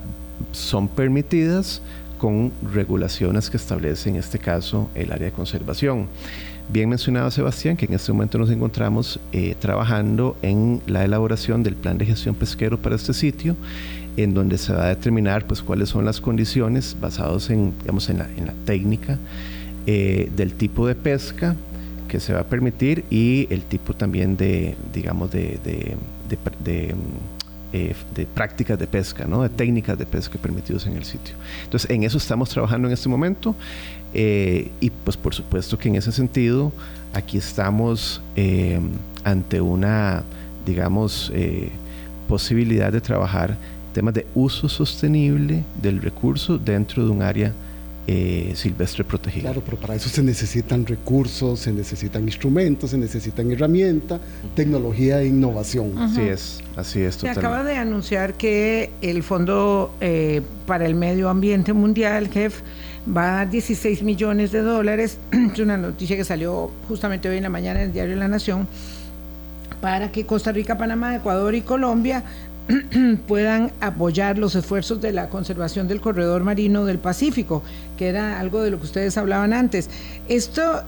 son 0.51 0.87
permitidas 0.87 1.81
con 2.17 2.51
regulaciones 2.73 3.49
que 3.49 3.57
establece 3.57 4.09
en 4.09 4.15
este 4.15 4.39
caso 4.39 4.89
el 4.95 5.11
área 5.11 5.25
de 5.25 5.31
conservación. 5.31 6.07
Bien 6.69 6.89
mencionado 6.89 7.31
Sebastián 7.31 7.77
que 7.77 7.85
en 7.85 7.93
este 7.93 8.11
momento 8.11 8.37
nos 8.37 8.49
encontramos 8.49 9.19
eh, 9.31 9.55
trabajando 9.57 10.35
en 10.41 10.81
la 10.85 11.05
elaboración 11.05 11.63
del 11.63 11.75
plan 11.75 11.97
de 11.97 12.05
gestión 12.05 12.35
pesquero 12.35 12.77
para 12.77 12.95
este 12.95 13.13
sitio, 13.13 13.55
en 14.17 14.33
donde 14.33 14.57
se 14.57 14.73
va 14.73 14.85
a 14.85 14.89
determinar 14.89 15.47
pues 15.47 15.61
cuáles 15.61 15.89
son 15.89 16.03
las 16.03 16.19
condiciones 16.19 16.97
basados 16.99 17.49
en, 17.49 17.73
digamos, 17.79 18.09
en, 18.09 18.17
la, 18.17 18.27
en 18.35 18.47
la 18.47 18.53
técnica 18.65 19.17
eh, 19.85 20.29
del 20.35 20.53
tipo 20.53 20.85
de 20.87 20.95
pesca 20.95 21.55
que 22.09 22.19
se 22.19 22.33
va 22.33 22.41
a 22.41 22.43
permitir 22.43 23.05
y 23.09 23.47
el 23.49 23.63
tipo 23.63 23.93
también 23.93 24.35
de, 24.35 24.75
digamos, 24.93 25.31
de, 25.31 25.59
de, 25.63 25.95
de 26.63 26.95
eh, 27.73 27.95
de 28.15 28.25
prácticas 28.25 28.79
de 28.79 28.87
pesca, 28.87 29.25
¿no? 29.25 29.43
de 29.43 29.49
técnicas 29.49 29.97
de 29.97 30.05
pesca 30.05 30.39
permitidos 30.39 30.87
en 30.87 30.95
el 30.95 31.03
sitio. 31.03 31.35
Entonces, 31.63 31.89
en 31.89 32.03
eso 32.03 32.17
estamos 32.17 32.49
trabajando 32.49 32.87
en 32.87 32.93
este 32.93 33.09
momento 33.09 33.55
eh, 34.13 34.71
y 34.79 34.89
pues 34.89 35.17
por 35.17 35.33
supuesto 35.33 35.77
que 35.77 35.89
en 35.89 35.95
ese 35.95 36.11
sentido 36.11 36.71
aquí 37.13 37.37
estamos 37.37 38.21
eh, 38.35 38.79
ante 39.23 39.59
una, 39.59 40.23
digamos, 40.65 41.31
posibilidad 42.27 42.91
de 42.91 43.01
trabajar 43.01 43.57
temas 43.93 44.13
de 44.13 44.27
uso 44.33 44.69
sostenible 44.69 45.63
del 45.81 46.01
recurso 46.01 46.57
dentro 46.57 47.03
de 47.03 47.11
un 47.11 47.21
área 47.21 47.53
eh, 48.09 48.53
silvestre 48.55 49.03
protegida. 49.03 49.51
Claro, 49.51 49.61
pero 49.65 49.77
para 49.77 49.93
eso 49.95 50.07
se 50.07 50.23
necesitan 50.23 50.85
recursos, 50.85 51.59
se 51.59 51.73
necesitan 51.73 52.23
instrumentos, 52.23 52.91
se 52.91 52.97
necesitan 52.97 53.51
herramientas, 53.51 54.21
tecnología 54.55 55.21
e 55.21 55.27
innovación. 55.27 55.97
Así 55.97 56.21
es, 56.21 56.63
así 56.77 57.01
es. 57.01 57.15
Se 57.15 57.29
acaba 57.29 57.65
de 57.65 57.75
anunciar 57.75 58.35
que 58.35 58.91
el 59.01 59.23
Fondo 59.23 59.93
eh, 59.99 60.41
para 60.65 60.85
el 60.85 60.95
Medio 60.95 61.27
Ambiente 61.27 61.73
Mundial, 61.73 62.29
GEF, 62.29 62.61
va 63.05 63.23
a 63.23 63.35
dar 63.39 63.49
16 63.49 64.01
millones 64.03 64.53
de 64.53 64.61
dólares. 64.61 65.19
es 65.53 65.59
una 65.59 65.75
noticia 65.75 66.15
que 66.15 66.23
salió 66.23 66.71
justamente 66.87 67.27
hoy 67.27 67.37
en 67.37 67.43
la 67.43 67.49
mañana 67.49 67.81
en 67.81 67.87
el 67.87 67.93
diario 67.93 68.15
La 68.15 68.29
Nación 68.29 68.69
para 69.81 70.11
que 70.11 70.25
Costa 70.25 70.51
Rica, 70.51 70.77
Panamá, 70.77 71.15
Ecuador 71.15 71.53
y 71.55 71.61
Colombia 71.61 72.23
puedan 73.27 73.71
apoyar 73.79 74.37
los 74.37 74.55
esfuerzos 74.55 75.01
de 75.01 75.13
la 75.13 75.29
conservación 75.29 75.87
del 75.87 76.01
corredor 76.01 76.43
marino 76.43 76.85
del 76.85 76.99
Pacífico, 76.99 77.63
que 77.97 78.07
era 78.07 78.39
algo 78.39 78.61
de 78.61 78.71
lo 78.71 78.77
que 78.77 78.85
ustedes 78.85 79.17
hablaban 79.17 79.53
antes. 79.53 79.89
Esto, 80.27 80.81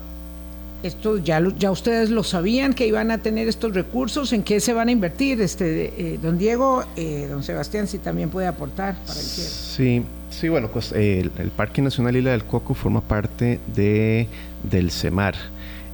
esto 0.83 1.17
ya, 1.17 1.41
ya 1.57 1.71
ustedes 1.71 2.09
lo 2.09 2.23
sabían 2.23 2.73
que 2.73 2.87
iban 2.87 3.11
a 3.11 3.19
tener 3.19 3.47
estos 3.47 3.73
recursos, 3.73 4.33
¿en 4.33 4.43
qué 4.43 4.59
se 4.59 4.73
van 4.73 4.89
a 4.89 4.91
invertir? 4.91 5.41
Este, 5.41 5.93
eh, 5.97 6.19
don 6.21 6.37
Diego, 6.37 6.83
eh, 6.95 7.27
don 7.29 7.43
Sebastián, 7.43 7.87
si 7.87 7.97
también 7.97 8.29
puede 8.29 8.47
aportar 8.47 8.95
para 9.05 9.19
el 9.19 9.25
cierre. 9.25 9.49
Sí, 9.49 10.03
sí, 10.29 10.49
bueno, 10.49 10.69
pues 10.69 10.91
el, 10.91 11.31
Parque 11.55 11.81
Nacional 11.81 12.15
Isla 12.15 12.31
del 12.31 12.43
Coco 12.43 12.73
forma 12.73 13.01
parte 13.01 13.59
de, 13.73 14.27
del 14.63 14.91
CEMAR. 14.91 15.35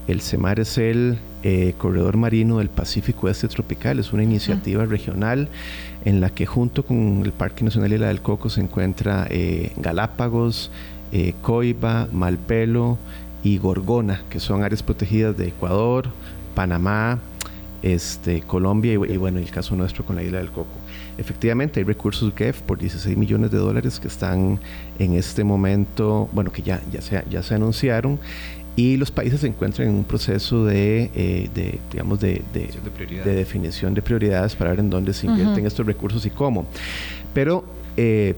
El 0.08 0.22
CEMAR 0.22 0.60
es 0.60 0.78
el 0.78 1.18
eh, 1.48 1.76
Corredor 1.78 2.18
Marino 2.18 2.58
del 2.58 2.70
Pacífico 2.70 3.30
Este 3.30 3.48
Tropical. 3.48 4.00
Es 4.00 4.14
una 4.14 4.24
iniciativa 4.24 4.84
regional 4.86 5.48
en 6.04 6.20
la 6.20 6.32
que 6.32 6.48
junto 6.48 6.84
con 6.84 7.22
el 7.24 7.34
Parque 7.34 7.64
Nacional 7.64 7.94
Isla 7.94 8.08
del 8.08 8.22
Coco 8.22 8.50
se 8.50 8.62
encuentra 8.62 9.28
eh, 9.30 9.72
Galápagos, 9.78 10.72
eh, 11.12 11.36
Coiba, 11.44 12.08
Malpelo 12.12 12.98
y 13.44 13.60
Gorgona, 13.60 14.24
que 14.28 14.40
son 14.40 14.64
áreas 14.64 14.82
protegidas 14.82 15.38
de 15.38 15.50
Ecuador, 15.50 16.08
Panamá, 16.56 17.20
este, 17.84 18.42
Colombia 18.42 18.94
y, 18.94 19.18
bueno, 19.18 19.38
el 19.38 19.52
caso 19.52 19.76
nuestro 19.76 20.04
con 20.04 20.16
la 20.16 20.24
Isla 20.24 20.40
del 20.40 20.50
Coco. 20.50 20.74
Efectivamente, 21.20 21.80
hay 21.80 21.84
recursos 21.84 22.34
GEF 22.36 22.62
por 22.64 22.80
16 22.80 23.16
millones 23.16 23.52
de 23.52 23.60
dólares 23.60 24.00
que 24.00 24.08
están 24.08 24.60
en 24.98 25.14
este 25.14 25.44
momento, 25.44 26.28
bueno, 26.34 26.52
que 26.52 26.64
ya, 26.64 26.82
ya, 26.92 27.02
se, 27.02 27.24
ya 27.30 27.44
se 27.44 27.54
anunciaron 27.54 28.18
y 28.76 28.98
los 28.98 29.10
países 29.12 29.42
se 29.42 29.48
encuentran 29.48 29.88
en 29.88 29.96
un 29.96 30.04
proceso 30.04 30.66
de, 30.66 31.10
eh, 31.16 31.80
digamos, 31.92 32.20
de, 32.20 32.44
definición 33.24 33.94
de 33.94 34.02
prioridades. 34.02 34.56
para 34.56 34.72
ver 34.72 34.80
en 34.80 34.90
dónde 34.90 35.14
se 35.14 35.28
invierten 35.28 35.66
estos 35.66 35.86
recursos 35.86 36.26
y 36.26 36.30
cómo. 36.30 36.66
Pero 37.34 37.64
eh, 37.96 38.36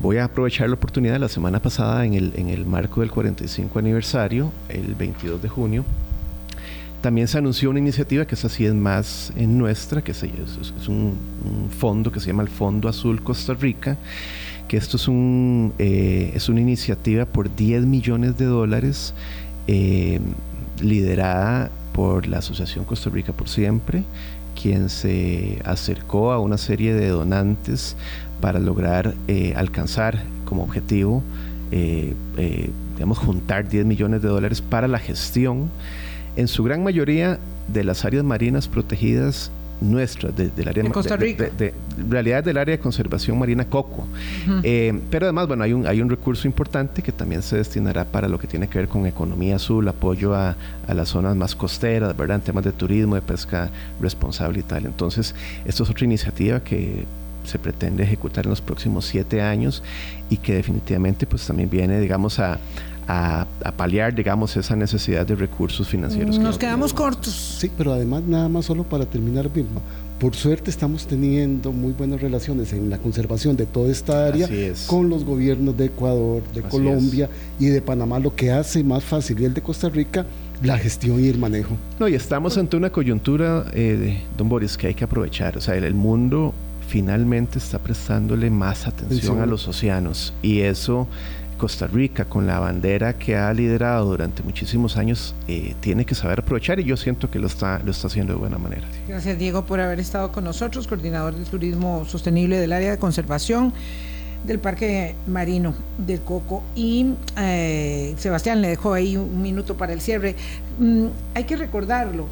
voy 0.00 0.18
a 0.18 0.24
aprovechar 0.24 0.68
la 0.68 0.74
oportunidad, 0.74 1.18
la 1.18 1.28
semana 1.28 1.60
pasada, 1.60 2.04
en 2.04 2.14
el, 2.14 2.32
en 2.36 2.48
el 2.48 2.64
marco 2.64 3.00
del 3.00 3.10
45 3.10 3.78
aniversario, 3.78 4.52
el 4.68 4.94
22 4.94 5.42
de 5.42 5.48
junio, 5.48 5.84
también 7.00 7.28
se 7.28 7.38
anunció 7.38 7.70
una 7.70 7.78
iniciativa 7.78 8.26
que 8.26 8.34
es 8.34 8.44
así 8.44 8.66
es 8.66 8.74
más 8.74 9.32
en 9.36 9.56
nuestra, 9.58 10.02
que 10.02 10.12
es, 10.12 10.22
es 10.22 10.88
un, 10.88 11.16
fondo 11.78 12.12
que 12.12 12.20
se 12.20 12.26
llama 12.26 12.42
el 12.42 12.48
Fondo 12.48 12.88
Azul 12.88 13.22
Costa 13.22 13.54
Rica, 13.54 13.96
que 14.70 14.76
esto 14.76 14.98
es, 14.98 15.08
un, 15.08 15.74
eh, 15.80 16.30
es 16.36 16.48
una 16.48 16.60
iniciativa 16.60 17.24
por 17.24 17.52
10 17.52 17.86
millones 17.86 18.38
de 18.38 18.44
dólares 18.44 19.14
eh, 19.66 20.20
liderada 20.80 21.72
por 21.92 22.28
la 22.28 22.38
Asociación 22.38 22.84
Costa 22.84 23.10
Rica 23.10 23.32
por 23.32 23.48
Siempre, 23.48 24.04
quien 24.54 24.88
se 24.88 25.60
acercó 25.64 26.30
a 26.30 26.38
una 26.38 26.56
serie 26.56 26.94
de 26.94 27.08
donantes 27.08 27.96
para 28.40 28.60
lograr 28.60 29.16
eh, 29.26 29.54
alcanzar 29.56 30.22
como 30.44 30.62
objetivo, 30.62 31.24
digamos, 31.72 33.18
juntar 33.18 33.68
10 33.68 33.86
millones 33.86 34.22
de 34.22 34.28
dólares 34.28 34.62
para 34.62 34.86
la 34.86 35.00
gestión, 35.00 35.68
en 36.36 36.46
su 36.46 36.62
gran 36.62 36.84
mayoría, 36.84 37.40
de 37.66 37.82
las 37.82 38.04
áreas 38.04 38.22
marinas 38.22 38.68
protegidas 38.68 39.50
nuestra, 39.80 40.30
del 40.30 40.68
área 40.68 40.82
de 40.82 40.90
Costa 40.90 41.16
Rica. 41.16 41.48
De, 41.56 41.74
realidad 42.08 42.44
del 42.44 42.56
área 42.56 42.76
de 42.76 42.82
conservación 42.82 43.38
marina 43.38 43.64
Coco. 43.64 44.06
Eh, 44.62 44.98
pero 45.10 45.26
además, 45.26 45.46
bueno, 45.46 45.64
hay 45.64 45.72
un, 45.72 45.86
hay 45.86 46.00
un 46.00 46.10
recurso 46.10 46.46
importante 46.46 47.02
que 47.02 47.12
también 47.12 47.42
se 47.42 47.56
destinará 47.56 48.04
para 48.04 48.28
lo 48.28 48.38
que 48.38 48.46
tiene 48.46 48.68
que 48.68 48.78
ver 48.78 48.88
con 48.88 49.06
economía 49.06 49.56
azul, 49.56 49.86
apoyo 49.88 50.34
a, 50.34 50.56
a 50.86 50.94
las 50.94 51.08
zonas 51.08 51.36
más 51.36 51.54
costeras, 51.54 52.16
¿verdad? 52.16 52.36
En 52.36 52.42
temas 52.42 52.64
de 52.64 52.72
turismo, 52.72 53.14
de 53.14 53.22
pesca 53.22 53.70
responsable 54.00 54.60
y 54.60 54.62
tal. 54.62 54.86
Entonces, 54.86 55.34
esto 55.64 55.82
es 55.82 55.90
otra 55.90 56.04
iniciativa 56.04 56.60
que 56.60 57.06
se 57.44 57.58
pretende 57.58 58.02
ejecutar 58.02 58.44
en 58.44 58.50
los 58.50 58.60
próximos 58.60 59.06
siete 59.06 59.40
años 59.40 59.82
y 60.28 60.36
que 60.36 60.54
definitivamente 60.54 61.26
pues 61.26 61.46
también 61.46 61.70
viene, 61.70 61.98
digamos, 62.00 62.38
a, 62.38 62.58
a, 63.10 63.72
paliar, 63.76 64.14
digamos, 64.14 64.56
esa 64.56 64.76
necesidad 64.76 65.26
de 65.26 65.34
recursos 65.34 65.88
financieros. 65.88 66.38
Nos 66.38 66.58
quedamos 66.58 66.92
cortos. 66.92 67.32
Sí, 67.58 67.70
pero 67.76 67.92
además, 67.92 68.22
nada 68.22 68.48
más 68.48 68.66
solo 68.66 68.84
para 68.84 69.06
terminar, 69.06 69.50
Vilma. 69.52 69.80
Por 70.18 70.36
suerte 70.36 70.70
estamos 70.70 71.06
teniendo 71.06 71.72
muy 71.72 71.92
buenas 71.92 72.20
relaciones 72.20 72.74
en 72.74 72.90
la 72.90 72.98
conservación 72.98 73.56
de 73.56 73.64
toda 73.64 73.90
esta 73.90 74.26
área 74.26 74.46
con 74.86 75.08
los 75.08 75.24
gobiernos 75.24 75.74
de 75.78 75.86
Ecuador, 75.86 76.42
de 76.52 76.60
Colombia 76.60 77.30
y 77.58 77.66
de 77.66 77.80
Panamá, 77.80 78.18
lo 78.18 78.36
que 78.36 78.52
hace 78.52 78.84
más 78.84 79.02
fácil 79.02 79.40
y 79.40 79.46
el 79.46 79.54
de 79.54 79.62
Costa 79.62 79.88
Rica 79.88 80.26
la 80.62 80.76
gestión 80.76 81.24
y 81.24 81.28
el 81.28 81.38
manejo. 81.38 81.74
No, 81.98 82.06
y 82.06 82.14
estamos 82.14 82.58
ante 82.58 82.76
una 82.76 82.90
coyuntura, 82.90 83.64
eh, 83.72 84.22
don 84.36 84.50
Boris, 84.50 84.76
que 84.76 84.88
hay 84.88 84.94
que 84.94 85.04
aprovechar. 85.04 85.56
O 85.56 85.60
sea, 85.62 85.74
el, 85.74 85.94
mundo 85.94 86.52
finalmente 86.86 87.58
está 87.58 87.78
prestándole 87.78 88.50
más 88.50 88.86
atención 88.86 89.40
a 89.40 89.46
los 89.46 89.66
océanos 89.68 90.34
y 90.42 90.60
eso 90.60 91.08
Costa 91.60 91.86
Rica, 91.86 92.24
con 92.24 92.46
la 92.46 92.58
bandera 92.58 93.18
que 93.18 93.36
ha 93.36 93.52
liderado 93.52 94.06
durante 94.06 94.42
muchísimos 94.42 94.96
años, 94.96 95.34
eh, 95.46 95.74
tiene 95.80 96.06
que 96.06 96.14
saber 96.14 96.38
aprovechar 96.40 96.80
y 96.80 96.84
yo 96.84 96.96
siento 96.96 97.30
que 97.30 97.38
lo 97.38 97.48
está, 97.48 97.82
lo 97.84 97.90
está 97.90 98.06
haciendo 98.06 98.32
de 98.32 98.38
buena 98.38 98.56
manera. 98.56 98.88
Gracias 99.06 99.38
Diego 99.38 99.66
por 99.66 99.78
haber 99.78 100.00
estado 100.00 100.32
con 100.32 100.44
nosotros, 100.44 100.88
coordinador 100.88 101.34
del 101.34 101.44
turismo 101.44 102.06
sostenible 102.06 102.58
del 102.58 102.72
área 102.72 102.90
de 102.92 102.96
conservación 102.96 103.74
del 104.46 104.58
Parque 104.58 105.14
Marino 105.26 105.74
del 105.98 106.22
Coco. 106.22 106.62
Y 106.74 107.12
eh, 107.36 108.14
Sebastián 108.16 108.62
le 108.62 108.68
dejó 108.68 108.94
ahí 108.94 109.18
un 109.18 109.42
minuto 109.42 109.76
para 109.76 109.92
el 109.92 110.00
cierre. 110.00 110.36
Mm, 110.78 111.08
hay 111.34 111.44
que 111.44 111.56
recordarlo, 111.56 112.26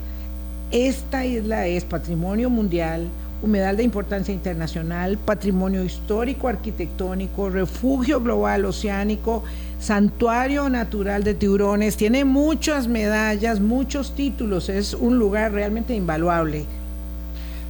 esta 0.71 1.27
isla 1.27 1.67
es 1.67 1.85
patrimonio 1.85 2.49
mundial, 2.49 3.09
humedal 3.43 3.77
de 3.77 3.85
importancia 3.85 4.35
internacional, 4.35 5.19
patrimonio 5.19 5.85
histórico 5.85 6.49
arquitectónico, 6.49 7.51
refugio 7.51 8.21
global 8.21 8.65
oceánico, 8.65 9.45
santuario 9.79 10.69
natural 10.69 11.23
de 11.23 11.35
tiburones, 11.35 11.97
tiene 11.97 12.25
muchas 12.25 12.89
medallas, 12.89 13.61
muchos 13.61 14.15
títulos, 14.15 14.69
es 14.69 14.95
un 14.95 15.19
lugar 15.19 15.53
realmente 15.53 15.95
invaluable. 15.95 16.65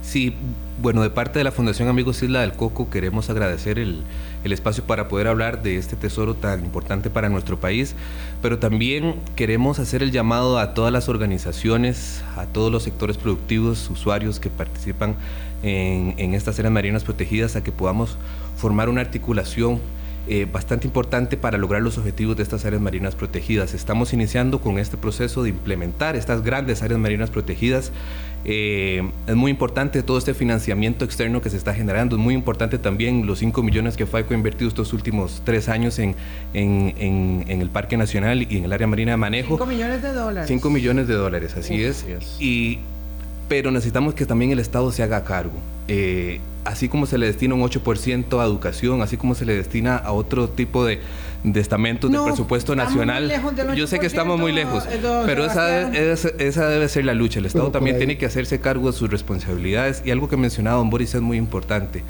Sí, 0.03 0.35
bueno, 0.81 1.03
de 1.03 1.11
parte 1.11 1.39
de 1.39 1.45
la 1.45 1.51
Fundación 1.51 1.89
Amigos 1.89 2.23
Isla 2.23 2.41
del 2.43 2.53
Coco 2.53 2.89
queremos 2.89 3.31
agradecer 3.31 3.79
el, 3.79 4.03
el, 4.45 4.53
espacio 4.53 4.85
para 4.85 5.09
poder 5.09 5.27
hablar 5.27 5.63
de 5.63 5.77
este 5.77 5.97
tesoro 5.97 6.35
tan 6.35 6.65
importante 6.65 7.11
para 7.11 7.29
nuestro 7.29 7.59
país, 7.59 7.97
pero 8.43 8.59
también 8.59 9.17
queremos 9.35 9.81
hacer 9.81 10.03
el 10.03 10.13
llamado 10.13 10.59
a 10.59 10.75
todas 10.75 10.93
las 10.93 11.09
organizaciones, 11.09 12.23
a 12.37 12.47
todos 12.47 12.71
los 12.71 12.85
sectores 12.85 13.17
productivos, 13.17 13.91
usuarios 13.91 14.39
que 14.39 14.51
participan 14.51 15.17
en, 15.63 16.35
estas 16.35 16.59
áreas 16.59 16.73
marinas 16.73 17.05
protegidas 17.05 17.57
a 17.57 17.65
que 17.65 17.73
podamos 17.73 18.17
formar 18.57 18.89
una 18.89 19.01
articulación 19.01 19.81
eh, 20.29 20.47
bastante 20.51 20.87
importante 20.87 21.37
para 21.37 21.57
lograr 21.57 21.81
los 21.81 21.97
objetivos 21.97 22.37
de 22.37 22.43
estas 22.43 22.65
áreas 22.65 22.83
marinas 22.83 23.15
protegidas. 23.15 23.73
Estamos 23.73 24.13
iniciando 24.13 24.61
con 24.61 24.79
este 24.79 24.97
proceso 24.97 25.43
de 25.43 25.49
implementar 25.49 26.17
estas 26.17 26.43
grandes 26.43 26.83
áreas 26.83 27.01
marinas 27.01 27.31
protegidas. 27.31 27.93
Eh, 28.45 29.11
es 29.27 29.35
muy 29.35 29.51
importante 29.51 30.03
todo 30.03 30.19
este 30.19 30.35
financiamiento 30.35 31.05
externo 31.05 31.41
que 31.41 31.51
se 31.51 31.57
está 31.57 31.73
generando. 31.73 32.17
Es 32.17 32.23
muy 32.23 32.35
importante 32.35 32.79
también 32.79 33.27
los 33.27 33.39
5 33.39 33.63
millones 33.63 33.97
que 33.97 34.05
FAICO 34.05 34.35
ha 34.35 34.37
invertido 34.37 34.69
estos 34.69 34.93
últimos 34.93 35.43
tres 35.45 35.69
años 35.69 35.99
en, 35.99 36.15
en, 36.53 37.45
el 37.49 37.71
Parque 37.71 37.97
Nacional 37.97 38.43
y 38.43 38.59
en 38.59 38.65
el 38.65 38.73
área 38.73 38.87
marina 38.87 39.13
de 39.13 39.17
manejo. 39.17 39.57
5 39.57 39.67
millones 39.67 40.03
de 40.03 40.13
dólares. 40.13 40.49
5 40.49 40.71
millones 40.71 41.09
de 41.09 41.15
dólares, 41.15 41.57
así 41.57 41.83
es. 41.83 42.05
Y 42.39 42.81
pero 43.49 43.71
necesitamos 43.71 44.15
que 44.15 44.27
también 44.27 44.51
el 44.51 44.59
Estado 44.59 44.93
se 44.93 45.03
haga 45.03 45.25
cargo. 45.25 45.59
Eh, 45.89 46.41
así 46.65 46.89
como 46.89 47.07
se 47.07 47.17
le 47.17 47.27
destina 47.27 47.55
un 47.55 47.63
8% 47.63 48.41
a 48.41 48.45
educación, 48.45 49.01
así 49.01 49.17
como 49.17 49.35
se 49.35 49.47
le 49.47 49.57
destina 49.57 49.97
a 49.97 50.13
otro 50.13 50.51
tipo 50.51 50.85
de, 50.85 51.01
de 51.43 51.61
estamentos 51.61 52.11
del 52.11 52.23
presupuesto 52.23 52.77
nacional. 52.77 53.33
Yo 53.75 53.87
sé 53.87 53.99
que 53.99 54.07
estamos 54.07 54.39
muy 54.39 54.53
lejos, 54.53 54.85
eh, 54.87 55.01
pero 55.25 55.47
esa, 55.47 55.91
esa, 55.93 56.69
debe 56.69 56.89
ser 56.89 57.07
la 57.07 57.15
lucha. 57.15 57.39
El 57.39 57.47
Estado 57.47 57.71
también 57.71 57.97
tiene 57.97 58.19
que 58.19 58.27
hacerse 58.27 58.61
cargo 58.61 58.91
de 58.91 58.97
sus 58.97 59.11
responsabilidades 59.11 60.03
y 60.05 60.11
algo 60.11 60.29
que 60.29 60.37
mencionaba 60.37 60.77
don 60.79 60.91
Boris 60.91 61.15
es 61.15 61.23
muy 61.23 61.39
importante. 61.39 62.05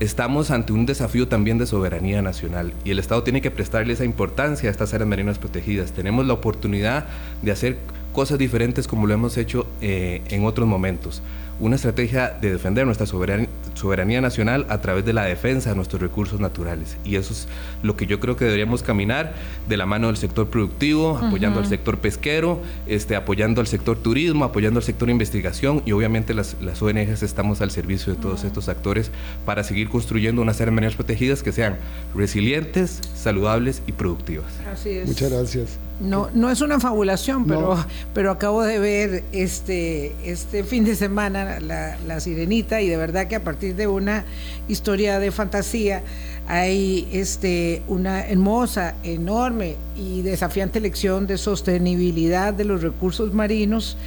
Estamos 0.00 0.50
ante 0.50 0.72
un 0.72 0.86
desafío 0.86 1.28
también 1.28 1.58
de 1.58 1.66
soberanía 1.66 2.22
nacional 2.22 2.72
y 2.84 2.90
el 2.90 2.98
Estado 2.98 3.22
tiene 3.22 3.42
que 3.42 3.50
prestarle 3.50 3.92
esa 3.92 4.06
importancia 4.06 4.70
a 4.70 4.72
estas 4.72 4.94
áreas 4.94 5.06
marinas 5.06 5.38
protegidas. 5.38 5.92
Tenemos 5.92 6.26
la 6.26 6.32
oportunidad 6.32 7.04
de 7.42 7.52
hacer 7.52 7.76
cosas 8.12 8.38
diferentes 8.38 8.86
como 8.86 9.06
lo 9.06 9.14
hemos 9.14 9.36
hecho 9.36 9.66
eh, 9.80 10.22
en 10.28 10.44
otros 10.44 10.66
momentos 10.66 11.22
una 11.60 11.76
estrategia 11.76 12.38
de 12.40 12.52
defender 12.52 12.86
nuestra 12.86 13.06
soberanía, 13.06 14.20
nacional 14.20 14.66
a 14.68 14.80
través 14.80 15.04
de 15.04 15.12
la 15.12 15.24
defensa 15.24 15.70
de 15.70 15.76
nuestros 15.76 16.00
recursos 16.00 16.40
naturales. 16.40 16.96
Y 17.04 17.16
eso 17.16 17.32
es 17.32 17.48
lo 17.82 17.96
que 17.96 18.06
yo 18.06 18.18
creo 18.18 18.36
que 18.36 18.46
deberíamos 18.46 18.82
caminar 18.82 19.34
de 19.68 19.76
la 19.76 19.86
mano 19.86 20.06
del 20.06 20.16
sector 20.16 20.48
productivo, 20.48 21.18
apoyando 21.18 21.60
al 21.60 21.66
sector 21.66 21.98
pesquero, 21.98 22.60
este, 22.86 23.14
apoyando 23.14 23.60
al 23.60 23.66
sector 23.66 23.98
turismo, 23.98 24.44
apoyando 24.44 24.78
al 24.78 24.84
sector 24.84 25.10
investigación 25.10 25.82
y 25.84 25.92
obviamente 25.92 26.32
las, 26.34 26.56
las 26.60 26.80
ONGs 26.80 27.22
estamos 27.22 27.60
al 27.60 27.70
servicio 27.70 28.14
de 28.14 28.18
todos 28.18 28.44
estos 28.44 28.68
actores 28.68 29.10
para 29.44 29.62
seguir 29.62 29.90
construyendo 29.90 30.40
unas 30.40 30.60
áreas 30.60 30.74
maneras 30.74 30.96
protegidas 30.96 31.42
que 31.42 31.52
sean 31.52 31.76
resilientes, 32.14 33.00
saludables 33.14 33.82
y 33.86 33.92
productivas. 33.92 34.46
Así 34.72 34.90
es. 34.90 35.06
Muchas 35.06 35.30
gracias. 35.30 35.89
No, 36.00 36.30
no 36.32 36.50
es 36.50 36.62
una 36.62 36.80
fabulación, 36.80 37.46
pero, 37.46 37.76
pero 38.14 38.30
acabo 38.30 38.62
de 38.62 38.78
ver 38.78 39.24
este, 39.32 40.14
este 40.24 40.64
fin 40.64 40.84
de 40.84 40.96
semana 40.96 41.60
la, 41.60 41.98
la, 42.06 42.20
Sirenita 42.20 42.80
y 42.80 42.88
de 42.88 42.96
verdad 42.96 43.26
que 43.26 43.36
a 43.36 43.44
partir 43.44 43.76
de 43.76 43.86
una 43.86 44.24
historia 44.66 45.18
de 45.18 45.30
fantasía 45.30 46.02
hay 46.46 47.06
este, 47.12 47.82
una 47.86 48.26
hermosa, 48.26 48.94
enorme 49.02 49.76
y 49.94 50.22
desafiante 50.22 50.80
lección 50.80 51.26
de 51.26 51.36
sostenibilidad 51.36 52.54
de 52.54 52.64
los 52.64 52.82
recursos 52.82 53.34
marinos 53.34 53.98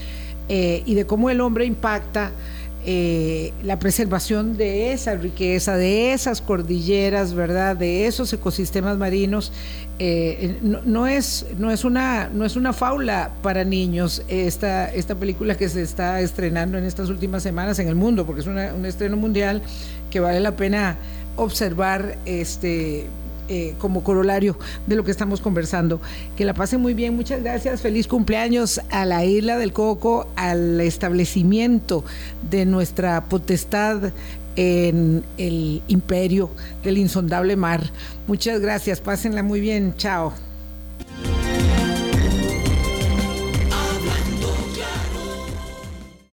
eh, 0.50 0.84
y 0.86 0.96
de 0.96 1.06
cómo 1.06 1.30
el 1.30 1.40
hombre 1.40 1.66
impacta 1.66 2.32
eh, 2.86 3.54
la 3.64 3.80
preservación 3.80 4.58
de 4.58 4.92
esa 4.92 5.16
riqueza, 5.16 5.78
de 5.78 6.14
esas 6.14 6.42
cordilleras, 6.42 7.34
¿verdad? 7.34 7.78
De 7.78 8.08
esos 8.08 8.34
ecosistemas 8.34 8.98
marinos. 8.98 9.52
Eh, 10.00 10.58
no, 10.62 11.08
es, 11.08 11.46
no, 11.58 11.72
es 11.72 11.86
una, 11.86 12.30
no 12.30 12.46
es 12.46 12.56
una 12.56 12.74
faula 12.74 13.32
para 13.42 13.64
niños 13.64 14.24
esta, 14.28 14.92
esta 14.92 15.16
película 15.16 15.56
que 15.56 15.70
se 15.70 15.82
está 15.82 16.20
estrenando 16.20 16.78
en 16.78 16.84
estas 16.84 17.10
últimas 17.10 17.44
semanas 17.44 17.80
en 17.80 17.88
el 17.88 17.96
mundo, 17.96 18.26
porque 18.26 18.42
es 18.42 18.48
un 18.48 18.86
estreno 18.86 19.16
mundial 19.16 19.62
que 20.10 20.20
vale 20.20 20.40
la 20.40 20.56
pena 20.56 20.98
observar 21.36 22.18
este 22.26 23.08
eh, 23.50 23.76
como 23.80 24.04
corolario 24.04 24.58
de 24.88 24.96
lo 24.96 25.04
que 25.04 25.12
estamos 25.12 25.42
conversando. 25.42 26.02
Que 26.36 26.46
la 26.46 26.54
pasen 26.54 26.82
muy 26.82 26.94
bien, 26.94 27.16
muchas 27.16 27.42
gracias, 27.42 27.82
feliz 27.82 28.08
cumpleaños 28.08 28.82
a 28.90 29.06
la 29.06 29.26
isla 29.26 29.58
del 29.58 29.74
Coco, 29.74 30.28
al 30.36 30.80
establecimiento 30.82 32.04
de 32.50 32.66
nuestra 32.66 33.26
potestad 33.26 34.12
en 34.56 35.24
el 35.38 35.82
imperio 35.88 36.50
del 36.84 36.98
insondable 36.98 37.56
mar. 37.56 37.92
Muchas 38.28 38.60
gracias, 38.60 39.02
pásenla 39.02 39.44
muy 39.44 39.60
bien, 39.60 39.96
chao. 39.98 40.34